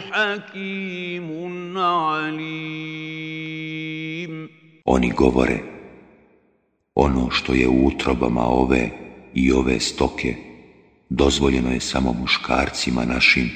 حكيم 0.00 1.78
عليم 1.78 4.60
Oni 4.86 5.10
govore, 5.12 5.58
ono 6.94 7.30
što 7.30 7.54
je 7.54 7.68
u 7.68 7.86
utrobama 7.86 8.46
ove 8.46 8.90
i 9.34 9.52
ove 9.52 9.80
stoke, 9.80 10.34
dozvoljeno 11.10 11.70
je 11.70 11.80
samo 11.80 12.12
muškarcima 12.20 13.04
našim, 13.04 13.50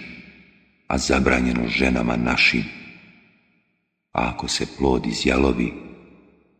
a 0.86 0.98
zabranjeno 0.98 1.62
ženama 1.68 2.16
našim. 2.16 2.64
A 4.12 4.28
ako 4.32 4.48
se 4.48 4.66
plod 4.78 5.06
izjalovi, 5.06 5.72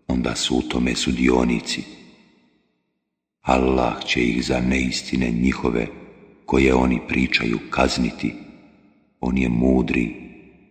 onda 0.09 0.35
su 0.37 0.57
u 0.57 0.63
tome 0.63 0.95
sudionici. 0.95 1.83
Allah 3.41 4.05
će 4.05 4.21
ih 4.21 4.45
za 4.45 4.61
neistine 4.61 5.31
njihove 5.31 5.87
koje 6.47 6.75
oni 6.75 6.99
pričaju 7.09 7.59
kazniti. 7.71 8.35
On 9.21 9.39
je 9.39 9.49
mudri 9.49 10.15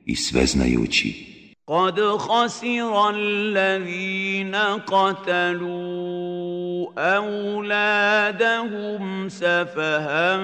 i 0.06 0.16
sveznajući. 0.16 1.33
قد 1.68 2.00
خسر 2.04 3.10
الذين 3.16 4.56
قتلوا 4.92 6.88
اولادهم 6.98 9.30
سفها 9.30 10.38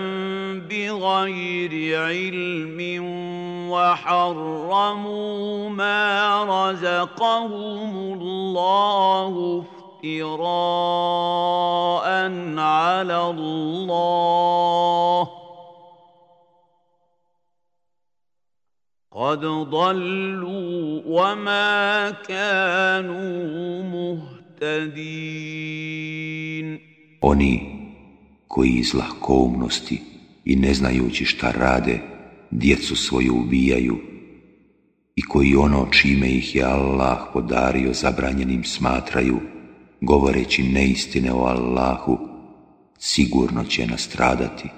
بغير 0.71 1.99
علم 2.03 2.79
وحرموا 3.69 5.69
ما 5.69 6.43
رزقهم 6.71 7.95
الله 8.13 9.63
افتراء 9.63 12.09
على 12.59 13.21
الله 13.29 15.38
قد 19.19 19.39
ضلوا 19.45 21.01
وما 21.05 22.11
كانوا 22.11 23.83
مهتدين 23.83 26.79
Oni 27.21 27.61
koji 28.47 28.69
iz 28.71 28.93
lakomnosti 28.93 30.01
i 30.45 30.55
ne 30.55 30.73
znajući 30.73 31.25
šta 31.25 31.51
rade, 31.51 31.99
djecu 32.51 32.95
svoju 32.95 33.35
ubijaju 33.35 33.97
i 35.15 35.21
koji 35.21 35.55
ono 35.55 35.87
čime 35.91 36.27
ih 36.27 36.55
je 36.55 36.63
Allah 36.63 37.17
podario 37.33 37.93
zabranjenim 37.93 38.63
smatraju, 38.63 39.39
govoreći 40.01 40.63
neistine 40.63 41.33
o 41.33 41.41
Allahu, 41.45 42.17
sigurno 42.97 43.63
će 43.63 43.87
nastradati. 43.87 44.69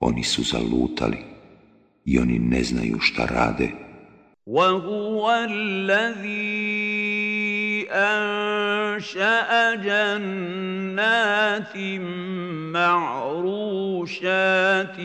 Oni 0.00 0.24
su 0.24 0.42
zalutali. 0.42 1.18
i 2.10 2.12
oni 2.18 2.38
ne 2.38 2.62
znaju 2.64 2.98
šta 3.00 3.24
rade. 3.26 3.70
وَهُوَ 4.46 5.30
الَّذِي 5.30 7.86
أَنشَأَ 7.90 9.74
جَنَّاتٍ 9.78 11.76
مَّعْرُوشَاتٍ 12.74 14.96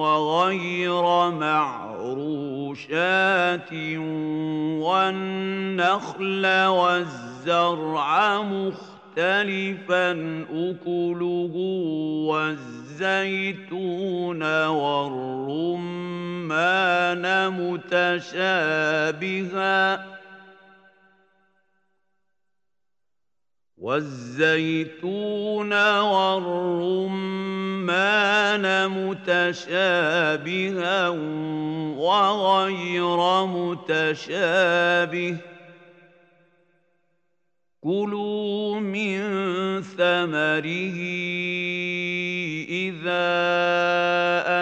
وَغَيْرَ 0.00 1.30
مَعْرُوشَاتٍ 1.30 3.72
وَالنَّخْلَ 4.82 6.64
وَالزَّرْعَ 6.80 8.16
مُخْتَلِفًا 8.42 10.10
أُكُلُهُ 10.52 11.54
وَالزَّرْعَ 12.30 12.87
والزيتون 12.98 14.42
والرمان 14.66 17.24
متشابها 17.54 19.78
والزيتون 23.78 25.72
والرمان 25.98 28.66
متشابها 28.90 31.00
وغير 32.02 33.18
متشابه 33.46 35.34
كلوا 37.80 38.80
من 38.80 39.18
ثمره 39.82 40.98
إذا 42.74 43.30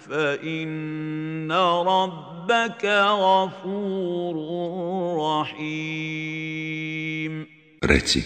فإن 0.09 1.51
ربك 1.51 2.29
Reci, 7.79 8.23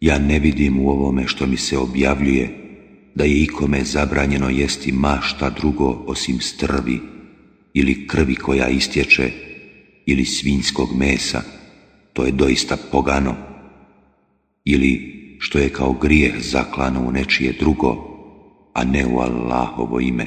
ja 0.00 0.18
ne 0.18 0.38
vidim 0.38 0.78
u 0.80 0.90
ovome 0.90 1.26
što 1.26 1.46
mi 1.46 1.56
se 1.56 1.78
objavljuje 1.78 2.46
da 3.14 3.24
je 3.24 3.42
ikome 3.42 3.84
zabranjeno 3.84 4.48
jesti 4.48 4.92
mašta 4.92 5.50
drugo 5.50 6.04
osim 6.06 6.40
strvi 6.40 7.00
ili 7.72 8.06
krvi 8.06 8.34
koja 8.36 8.68
istječe 8.68 9.30
ili 10.06 10.24
svinjskog 10.24 10.88
mesa 10.96 11.42
to 12.14 12.22
je 12.24 12.32
doista 12.32 12.76
pogano. 12.90 13.34
Ili 14.64 14.92
što 15.40 15.58
je 15.58 15.68
kao 15.72 15.92
grijeh 15.92 16.34
zaklano 16.40 17.00
u 17.02 17.12
nečije 17.12 17.52
drugo, 17.58 17.96
a 18.72 18.84
ne 18.84 19.06
u 19.06 19.18
Allahovo 19.18 20.00
ime. 20.00 20.26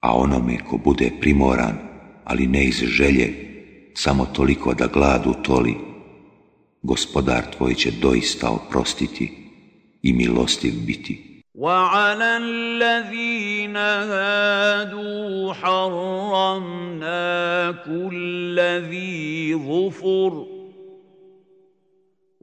A 0.00 0.14
onome 0.16 0.58
ko 0.68 0.76
bude 0.78 1.10
primoran, 1.20 1.78
ali 2.24 2.46
ne 2.46 2.64
iz 2.64 2.76
želje, 2.76 3.32
samo 3.94 4.26
toliko 4.26 4.74
da 4.74 4.86
gladu 4.86 5.34
toli, 5.42 5.74
gospodar 6.82 7.42
tvoj 7.56 7.74
će 7.74 7.90
doista 7.90 8.50
oprostiti 8.50 9.32
i 10.02 10.12
milostiv 10.12 10.72
biti. 10.86 11.25
وعلى 11.56 12.36
الذين 12.42 13.76
هادوا 13.76 15.52
حرمنا 15.52 17.70
كل 17.84 18.60
ذي 18.60 19.54
ظفر 19.54 20.46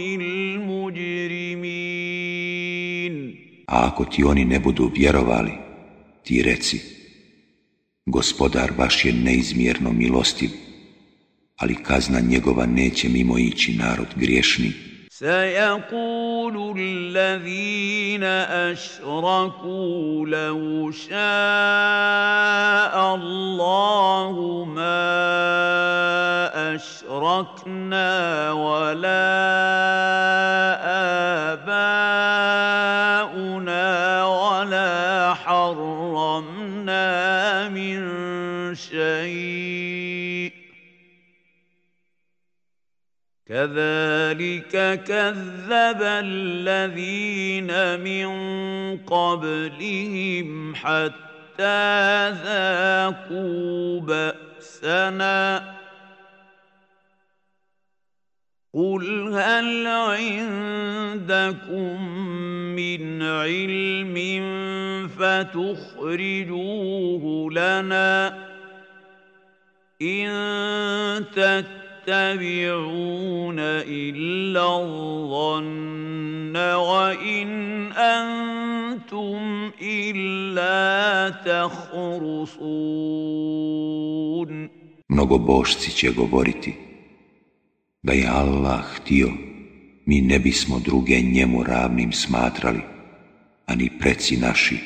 A 3.71 3.75
ako 3.93 4.01
ti 4.09 4.25
oni 4.25 4.49
ne 4.49 4.57
budu 4.57 4.89
vjerovali, 4.89 5.53
ti 6.25 6.41
reci, 6.41 6.77
gospodar 8.09 8.73
baš 8.73 9.05
je 9.05 9.11
neizmjerno 9.13 9.91
milostiv, 9.93 10.49
ali 11.61 11.75
kazna 11.75 12.19
njegova 12.19 12.65
neće 12.65 13.09
mimo 13.09 13.37
ići 13.37 13.77
narod 13.77 14.07
griješni. 14.15 14.71
سيقول 15.19 16.75
الذين 16.87 18.23
اشركوا 18.23 20.25
لو 20.25 20.91
شاء 20.91 21.15
الله 23.15 24.65
ما 24.65 25.15
اشركنا 26.75 28.51
ولا 28.51 29.19
اباؤنا 31.53 33.08
كذلك 43.49 44.73
كذب 45.03 46.01
الذين 46.01 47.69
من 47.99 48.29
قبلهم 48.97 50.75
حتى 50.75 52.29
ذاقوا 52.29 53.99
بأسنا 54.01 55.75
قل 58.73 59.33
هل 59.33 59.87
عندكم 59.87 62.01
من 62.77 63.23
علم 63.23 64.15
فتخرجوه 65.07 67.49
لنا 67.53 68.37
إن 70.01 70.29
تتبعوا 71.35 71.88
Mnogo 72.11 73.53
إِلَّا 73.85 74.77
الظَّنَّ 74.81 76.55
وَإِنْ 76.73 77.51
أَنْتُمْ 77.93 79.71
إِلَّا 79.81 81.33
Mnogobošci 85.09 85.91
će 85.95 86.11
govoriti 86.11 86.73
da 88.03 88.13
je 88.13 88.27
Allah 88.27 88.81
htio, 88.97 89.29
mi 90.05 90.21
ne 90.21 90.39
bismo 90.39 90.79
druge 90.85 91.15
njemu 91.21 91.63
ravnim 91.63 92.11
smatrali, 92.13 92.79
ani 93.65 93.89
preci 93.99 94.37
naši, 94.37 94.77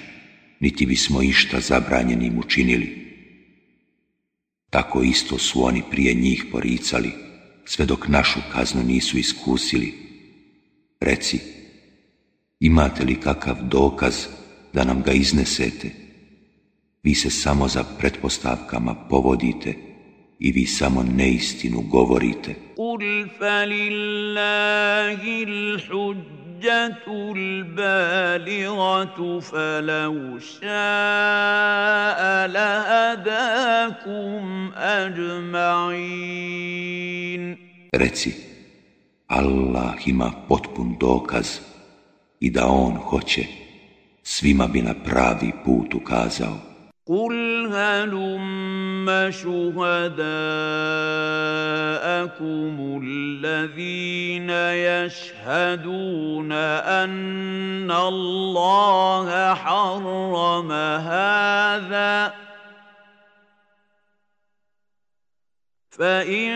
niti 0.59 0.85
bismo 0.85 1.21
išta 1.23 1.59
zabranjenim 1.59 2.39
učinili 2.39 3.12
tako 4.73 5.01
isto 5.03 5.37
su 5.37 5.63
oni 5.65 5.81
prije 5.91 6.13
njih 6.13 6.45
poricali, 6.51 7.11
sve 7.65 7.85
dok 7.85 8.07
našu 8.07 8.39
kaznu 8.53 8.81
nisu 8.87 9.17
iskusili. 9.17 9.93
Reci, 11.01 11.39
imate 12.59 13.03
li 13.03 13.15
kakav 13.19 13.55
dokaz 13.61 14.15
da 14.73 14.83
nam 14.83 15.01
ga 15.05 15.11
iznesete? 15.11 15.89
Vi 17.03 17.15
se 17.15 17.29
samo 17.29 17.67
za 17.67 17.83
pretpostavkama 17.99 18.95
povodite 19.09 19.75
i 20.39 20.51
vi 20.51 20.65
samo 20.65 21.03
neistinu 21.15 21.81
govorite. 21.81 22.55
Kul 22.75 22.97
الْحُجَّةُ 26.65 27.05
الْبَالِغَةُ 27.37 29.19
فَلَوْ 29.39 30.39
شَاءَ 30.39 32.47
لَهَدَاكُمْ 32.47 34.71
أَجْمَعِينَ 34.77 37.57
Reci, 37.93 38.31
Allah 39.29 39.93
ima 40.09 40.33
potpun 40.49 40.97
dokaz 40.97 41.61
i 42.41 42.49
da 42.49 42.65
On 42.65 42.95
hoće, 42.95 43.45
svima 44.23 44.67
bi 44.67 44.81
na 44.81 44.93
pravi 45.05 45.51
put 45.65 45.93
ukazao. 45.93 46.72
قل 47.07 47.35
هلم 47.67 49.29
شهداءكم 49.29 50.15
الذين 53.03 54.49
يشهدون 54.49 56.51
ان 56.51 57.91
الله 57.91 59.53
حرم 59.53 60.71
هذا 60.71 62.33
فان 65.91 66.47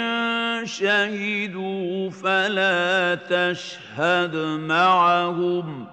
شهدوا 0.65 2.09
فلا 2.11 3.15
تشهد 3.15 4.35
معهم 4.69 5.87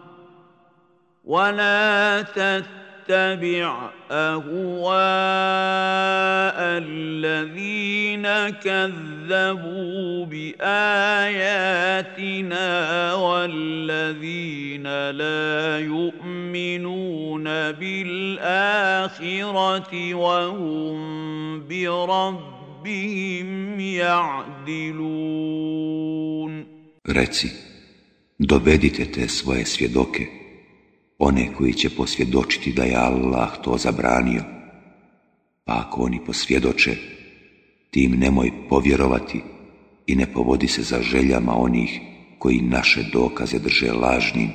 ولا 1.24 2.22
تتبعوا 2.22 2.83
نتبع 3.04 3.90
اهواء 4.10 6.56
الذين 6.80 8.28
كذبوا 8.48 10.24
باياتنا 10.26 13.14
والذين 13.14 14.86
لا 15.10 15.78
يؤمنون 15.80 17.44
بالاخره 17.72 19.92
وهم 20.14 21.68
بربهم 21.68 23.80
يعدلون 23.80 26.74
Reci, 27.20 27.48
dovedite 28.50 29.04
te 29.14 29.22
svoje 29.28 29.64
svjedoke 29.66 30.22
one 31.18 31.54
koji 31.58 31.72
će 31.74 31.90
posvjedočiti 31.90 32.72
da 32.72 32.82
je 32.82 32.96
Allah 32.96 33.48
to 33.62 33.76
zabranio. 33.76 34.42
Pa 35.64 35.78
ako 35.86 36.02
oni 36.02 36.20
posvjedoče, 36.26 36.96
tim 37.90 38.10
nemoj 38.18 38.50
povjerovati 38.68 39.42
i 40.06 40.14
ne 40.16 40.32
povodi 40.32 40.68
se 40.68 40.82
za 40.82 41.02
željama 41.02 41.54
onih 41.58 42.00
koji 42.38 42.60
naše 42.60 43.02
dokaze 43.12 43.58
drže 43.58 43.92
lažnim 43.92 44.48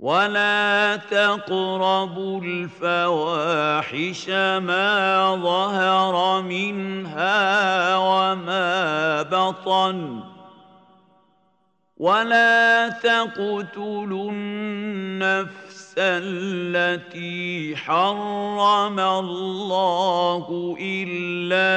ولا 0.00 0.96
تقربوا 0.96 2.40
الفواحش 2.42 4.28
ما 4.68 5.30
ظهر 5.42 6.42
منها 6.42 7.40
وما 7.96 8.66
بطن 9.22 10.20
ولا 11.96 12.88
تقتلوا 12.88 14.30
النفس 14.30 15.73
التي 15.98 17.74
حرم 17.76 18.98
الله 19.00 20.76
إلا 20.80 21.70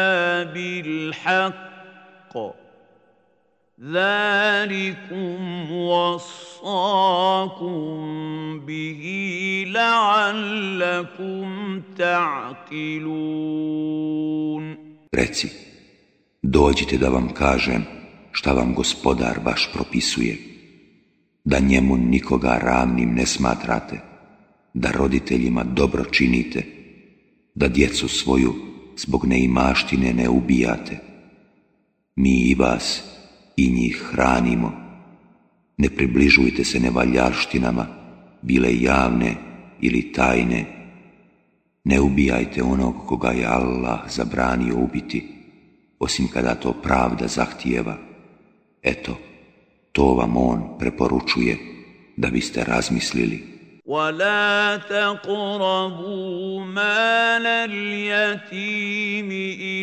بالحق 0.54 2.38
ذلكم 3.94 5.72
وصاكم 5.72 7.76
به 8.66 9.04
لعلكم 9.68 11.82
تعقلون 11.98 14.88
Reci, 15.16 15.48
dođite 16.44 16.98
da 16.98 17.10
vam 17.10 17.34
kažem 17.34 17.86
šta 18.32 18.52
vam 18.54 18.74
gospodar 18.76 19.38
vaš 19.46 19.70
propisuje, 19.74 20.38
da 21.44 21.60
njemu 21.60 21.98
nikoga 21.98 22.60
ravnim 22.64 23.14
ne 23.14 23.26
smatrate, 23.26 24.00
da 24.80 24.92
roditeljima 24.92 25.64
dobro 25.64 26.04
činite, 26.04 26.64
da 27.56 27.68
djecu 27.68 28.08
svoju 28.08 28.54
zbog 28.98 29.26
neimaštine 29.28 30.14
ne 30.14 30.30
ubijate. 30.30 30.98
Mi 32.16 32.50
i 32.50 32.56
vas 32.56 33.04
i 33.56 33.72
njih 33.72 34.04
hranimo. 34.12 34.72
Ne 35.78 35.90
približujte 35.90 36.64
se 36.64 36.80
nevaljaštinama, 36.80 37.88
bile 38.42 38.82
javne 38.82 39.36
ili 39.82 40.12
tajne. 40.12 40.66
Ne 41.84 42.00
ubijajte 42.02 42.64
onog 42.64 42.96
koga 43.08 43.30
je 43.32 43.46
Allah 43.46 44.00
zabranio 44.10 44.76
ubiti, 44.78 45.24
osim 46.00 46.28
kada 46.28 46.56
to 46.56 46.74
pravda 46.74 47.28
zahtijeva. 47.28 47.98
Eto, 48.82 49.18
to 49.92 50.14
vam 50.14 50.38
on 50.38 50.76
preporučuje 50.80 51.58
da 52.18 52.30
biste 52.30 52.64
razmislili. 52.64 53.57
ولا 53.88 54.78
تقربوا 54.90 56.62
مال 56.62 57.46
اليتيم 57.48 59.30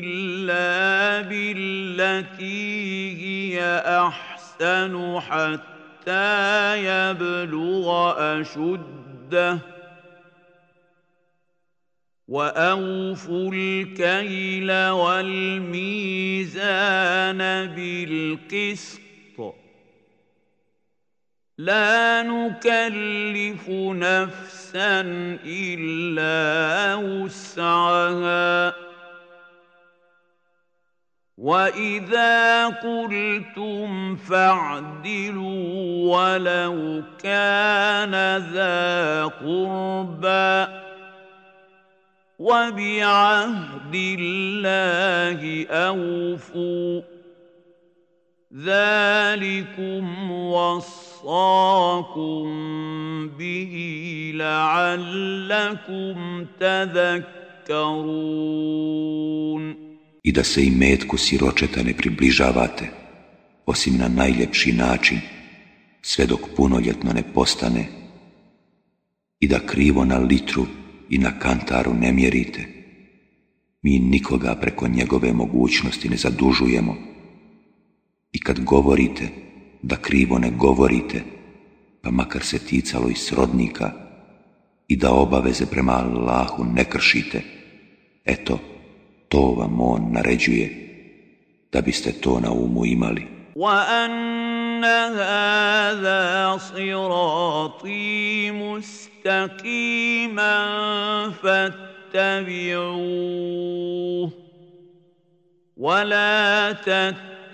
الا 0.05 1.21
بالتي 1.29 2.51
هي 3.25 3.83
احسن 3.87 5.21
حتى 5.21 6.79
يبلغ 6.85 8.13
اشده 8.41 9.59
واوفوا 12.29 13.53
الكيل 13.55 14.73
والميزان 14.89 17.37
بالقسط 17.67 19.04
لا 21.59 22.23
نكلف 22.23 23.69
نفسا 23.71 25.01
الا 25.47 26.95
وسعها 26.95 28.75
واذا 31.39 32.67
قلتم 32.67 34.17
فاعدلوا 34.17 35.55
ولو 36.17 37.03
كان 37.23 38.37
ذا 38.53 39.25
قربى 39.25 40.83
وبعهد 42.39 43.95
الله 44.19 45.67
اوفوا 45.71 47.03
ذلكم 48.57 50.31
وصف 50.33 51.14
I 60.23 60.33
da 60.33 60.45
se 60.45 60.63
i 60.65 60.71
metku 60.71 61.17
siročeta 61.17 61.83
ne 61.83 61.93
približavate, 61.97 62.85
osim 63.67 63.97
na 63.97 64.09
najljepši 64.09 64.73
način, 64.73 65.21
sve 66.03 66.27
dok 66.27 66.41
punoljetno 66.57 67.13
ne 67.13 67.23
postane, 67.35 67.85
i 69.41 69.49
da 69.49 69.67
krivo 69.67 70.05
na 70.05 70.19
litru 70.19 70.67
i 71.11 71.19
na 71.19 71.39
kantaru 71.39 71.95
ne 71.95 72.13
mjerite. 72.13 72.69
Mi 73.83 73.99
nikoga 73.99 74.55
preko 74.61 74.89
njegove 74.89 75.33
mogućnosti 75.33 76.09
ne 76.09 76.17
zadužujemo. 76.17 76.95
I 78.33 78.39
kad 78.41 78.65
govorite, 78.65 79.29
da 79.87 79.97
krivo 80.01 80.39
ne 80.39 80.51
govorite, 80.51 81.23
pa 82.03 82.11
makar 82.11 82.43
se 82.43 82.59
ticalo 82.59 83.09
i 83.09 83.15
srodnika, 83.15 83.91
i 84.89 84.97
da 84.97 85.11
obaveze 85.13 85.67
prema 85.67 85.93
Allahu 85.93 86.65
ne 86.75 86.85
kršite. 86.85 87.41
Eto, 88.25 88.59
to 89.29 89.39
vam 89.41 89.81
on 89.81 90.03
naređuje, 90.13 90.67
da 91.73 91.81
biste 91.81 92.13
to 92.13 92.41
na 92.41 92.51
umu 92.53 92.87
imali 92.87 93.35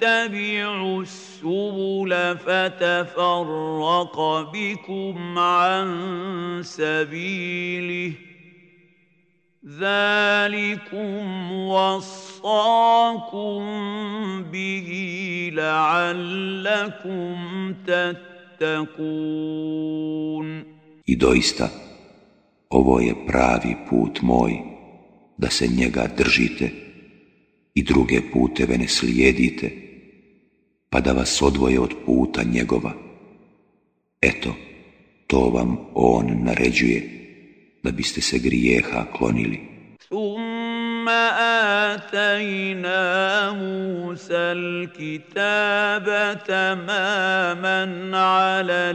ja 0.03 0.27
vi 0.31 0.63
onu 0.63 1.05
u 1.43 2.05
lejafeu 2.05 3.45
oko 4.01 4.47
bima 4.53 5.85
se 6.65 7.05
vi 7.11 7.35
ili 7.75 8.15
za 9.63 10.47
limusom 10.51 11.71
vi 14.51 15.51
i 21.07 21.17
doista 21.17 21.69
ovo 22.71 23.01
je 23.01 23.15
pravi 23.27 23.75
put 23.91 24.23
moj 24.23 24.59
da 25.39 25.51
se 25.51 25.67
njega 25.69 26.07
držite 26.19 26.71
i 27.75 27.83
druge 27.85 28.21
puteve 28.33 28.79
ne 28.79 28.89
slijedite 28.89 29.71
pa 30.91 31.01
da 31.01 31.13
vas 31.13 31.43
odvoje 31.43 31.81
od 31.81 31.91
puta 32.07 32.43
njegova. 32.43 32.93
Eto, 34.23 34.55
to 35.27 35.41
vam 35.41 35.77
on 35.95 36.27
naređuje, 36.45 36.99
da 37.83 37.91
biste 37.91 38.21
se 38.21 38.39
grijeha 38.39 39.05
klonili. 39.13 39.61
Thumma 40.09 41.31
atajna 41.95 43.53
Musa 43.55 44.35
l 44.51 44.87
kitaba 44.97 46.35
tamaman 46.47 48.15
ala 48.15 48.95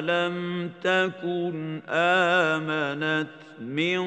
لم 0.00 0.34
تكن 0.82 1.82
امنت 1.88 3.30
من 3.62 4.00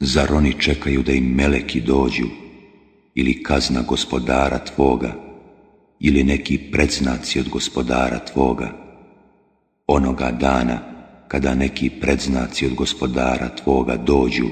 Zar 0.00 0.30
oni 0.32 0.54
čekaju 0.60 1.02
da 1.02 1.12
im 1.12 1.24
meleki 1.34 1.80
dođu 1.80 2.26
ili 3.14 3.42
kazna 3.42 3.82
gospodara 3.82 4.64
tvoga 4.74 5.14
ili 6.00 6.24
neki 6.24 6.58
predznaci 6.72 7.40
od 7.40 7.48
gospodara 7.48 8.18
tvoga 8.18 8.70
onoga 9.86 10.30
dana 10.30 10.78
kada 11.28 11.54
neki 11.54 11.90
predznaci 12.00 12.66
od 12.66 12.74
gospodara 12.74 13.48
tvoga 13.56 13.96
dođu 13.96 14.48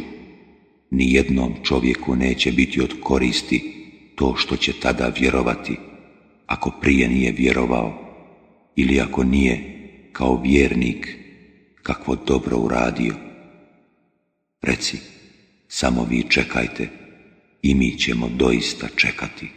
ni 0.91 1.13
jednom 1.15 1.55
čovjeku 1.63 2.17
neće 2.17 2.53
biti 2.53 2.81
od 2.83 2.93
koristi 3.03 3.82
to 4.15 4.35
što 4.37 4.57
će 4.57 4.73
tada 4.83 5.13
vjerovati, 5.21 5.77
ako 6.47 6.71
prije 6.81 7.09
nije 7.09 7.33
vjerovao 7.33 7.99
ili 8.77 9.01
ako 9.01 9.25
nije 9.25 9.59
kao 10.13 10.41
vjernik 10.45 11.09
kakvo 11.83 12.17
dobro 12.27 12.57
uradio. 12.59 13.15
Reci, 14.63 14.99
samo 15.69 16.07
vi 16.11 16.25
čekajte 16.31 16.89
i 17.63 17.75
mi 17.75 17.99
ćemo 17.99 18.29
doista 18.39 18.87
čekati. 18.97 19.49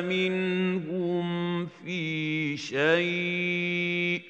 منهم 0.00 1.66
في 1.66 2.56
شيء 2.56 4.22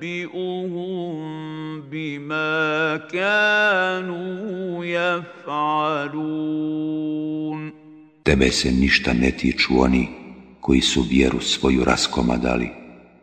ينبئهم 0.03 0.75
بما 1.81 2.97
كانوا 3.11 4.85
يفعلون 4.85 7.75
Tebe 8.31 8.49
se 8.59 8.69
ništa 8.71 9.11
ne 9.13 9.31
tiču 9.39 9.73
oni 9.85 10.09
koji 10.65 10.81
su 10.81 11.01
vjeru 11.09 11.39
svoju 11.41 11.83
raskomadali 11.83 12.69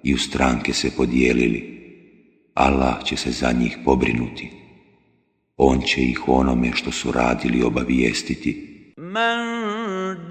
i 0.03 0.15
u 0.15 0.19
stranke 0.19 0.73
se 0.73 0.91
podijelili. 0.97 1.73
Allah 2.55 3.05
će 3.05 3.17
se 3.17 3.31
za 3.31 3.53
njih 3.53 3.79
pobrinuti. 3.85 4.51
On 5.57 5.81
će 5.81 6.01
ih 6.01 6.21
onome 6.29 6.71
što 6.75 6.93
su 6.93 7.13
radili 7.13 7.63
obavijestiti. 7.63 8.69
Man 8.97 9.39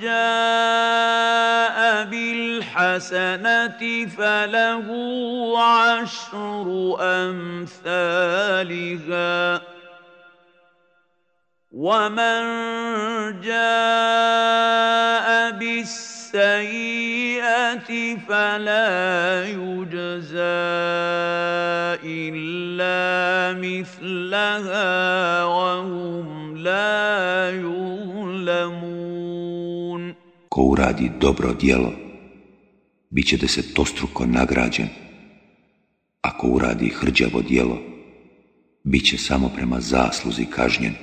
jaa 0.02 2.06
bil 2.10 2.62
hasanati 2.74 4.08
falahu 4.16 5.04
ašru 5.92 6.96
amthaliha. 7.00 9.60
ومن 11.74 12.20
السيئة 16.36 17.80
فَلَا 18.28 18.88
يُجْزَى 19.48 20.60
إِلَّا 22.04 23.54
مِثْلَهَا 23.60 25.46
وَهُمْ 25.46 26.58
لَا 26.58 27.52
يُظْلَمُونَ 27.52 30.16
Ko 30.50 30.62
uradi 30.62 31.10
dobro 31.22 31.54
djelo, 31.54 31.92
bit 33.10 33.28
će 33.28 33.38
desetostruko 33.38 34.26
nagrađen. 34.26 34.88
Ako 36.22 36.48
uradi 36.48 36.90
hrđavo 36.90 37.42
djelo, 37.42 37.78
bit 38.84 39.06
će 39.06 39.18
samo 39.18 39.50
prema 39.56 39.80
zasluzi 39.80 40.46
kažnjen 40.46 40.94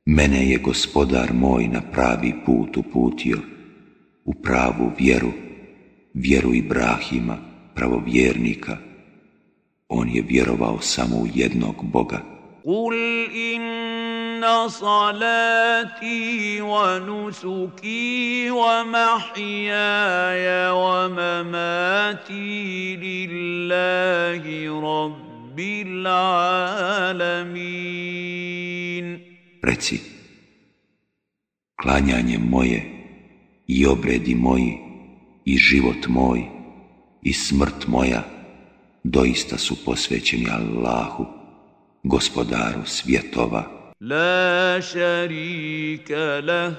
mene 0.04 0.40
je 0.48 0.58
gospodar 0.60 1.32
moj 1.32 1.68
na 1.68 1.80
pravi 1.92 2.32
put 2.46 2.76
uputio, 2.76 3.38
u 4.24 4.34
pravu 4.34 4.92
vjeru, 4.98 5.32
vjeru 6.14 6.54
Ibrahima, 6.54 7.38
pravovjernika. 7.74 8.76
On 9.88 10.08
je 10.10 10.22
vjerovao 10.22 10.80
samo 10.80 11.16
u 11.16 11.26
jednog 11.34 11.74
Boga. 11.84 12.20
Kul 12.64 12.92
nusuki 17.06 18.50
wa 18.50 18.84
mahyaya 18.84 20.74
wa 20.74 21.08
mamati 21.08 22.96
lillahi 22.96 24.66
rabbil 24.86 26.06
alamin. 26.06 29.06
Reci, 29.62 29.98
klanjanje 31.80 32.38
moje 32.38 32.80
i 33.66 33.86
obredi 33.86 34.34
moji 34.34 34.72
i 35.44 35.56
život 35.58 36.06
moj 36.08 36.40
i 37.22 37.32
smrt 37.32 37.86
moja 37.86 38.22
doista 39.04 39.58
su 39.58 39.84
posvećeni 39.84 40.46
Allahu, 40.50 41.26
gospodaru 42.02 42.86
svjetova, 42.86 43.62
لا 44.00 44.80
شريك 44.80 46.10
له 46.10 46.74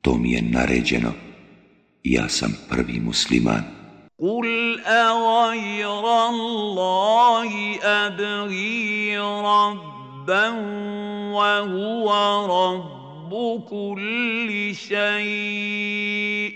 to 0.00 0.16
mi 0.16 0.32
je 0.32 0.42
naređeno 0.42 1.12
ja 2.04 2.28
sam 2.28 2.56
prvi 2.70 3.02
قل 4.18 4.80
أغير 4.80 6.00
الله 6.00 7.78
أبغي 7.84 9.16
ربا 9.20 9.95
ربا 10.26 10.50
وهو 11.32 12.06
رب 12.66 13.30
كل 13.70 14.50
شيء 14.74 16.50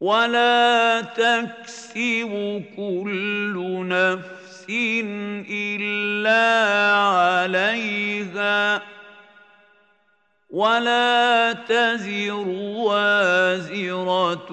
ولا 0.00 1.00
تكسب 1.00 2.62
كل 2.76 3.54
نفس 3.88 4.66
إلا 4.68 6.44
عليها 6.96 8.82
ولا 10.50 11.52
تزر 11.52 12.44
وازرة 12.44 14.48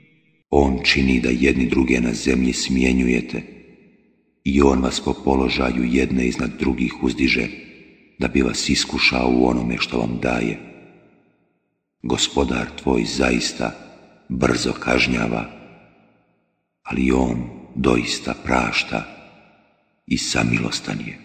On 0.52 0.84
čini 0.84 1.20
da 1.20 1.30
jedni 1.30 1.66
druge 1.66 2.00
na 2.02 2.14
zemlji 2.14 2.54
smjenjujete 2.54 3.42
i 4.44 4.62
On 4.62 4.82
vas 4.84 5.02
po 5.06 5.14
položaju 5.26 5.84
jedne 5.92 6.28
iznad 6.28 6.50
drugih 6.60 6.94
uzdiže 7.02 7.48
da 8.20 8.28
bi 8.28 8.42
vas 8.42 8.70
iskušao 8.70 9.30
u 9.38 9.48
onome 9.48 9.76
što 9.80 9.98
vam 10.00 10.20
daje. 10.22 10.60
Gospodar 12.04 12.68
tvoj 12.84 13.04
zaista 13.04 13.83
brzo 14.34 14.74
kažnjava, 14.80 15.46
ali 16.84 17.12
on 17.12 17.50
doista 17.76 18.34
prašta 18.46 19.04
i 20.08 20.18
samilostan 20.18 21.00
je. 21.08 21.23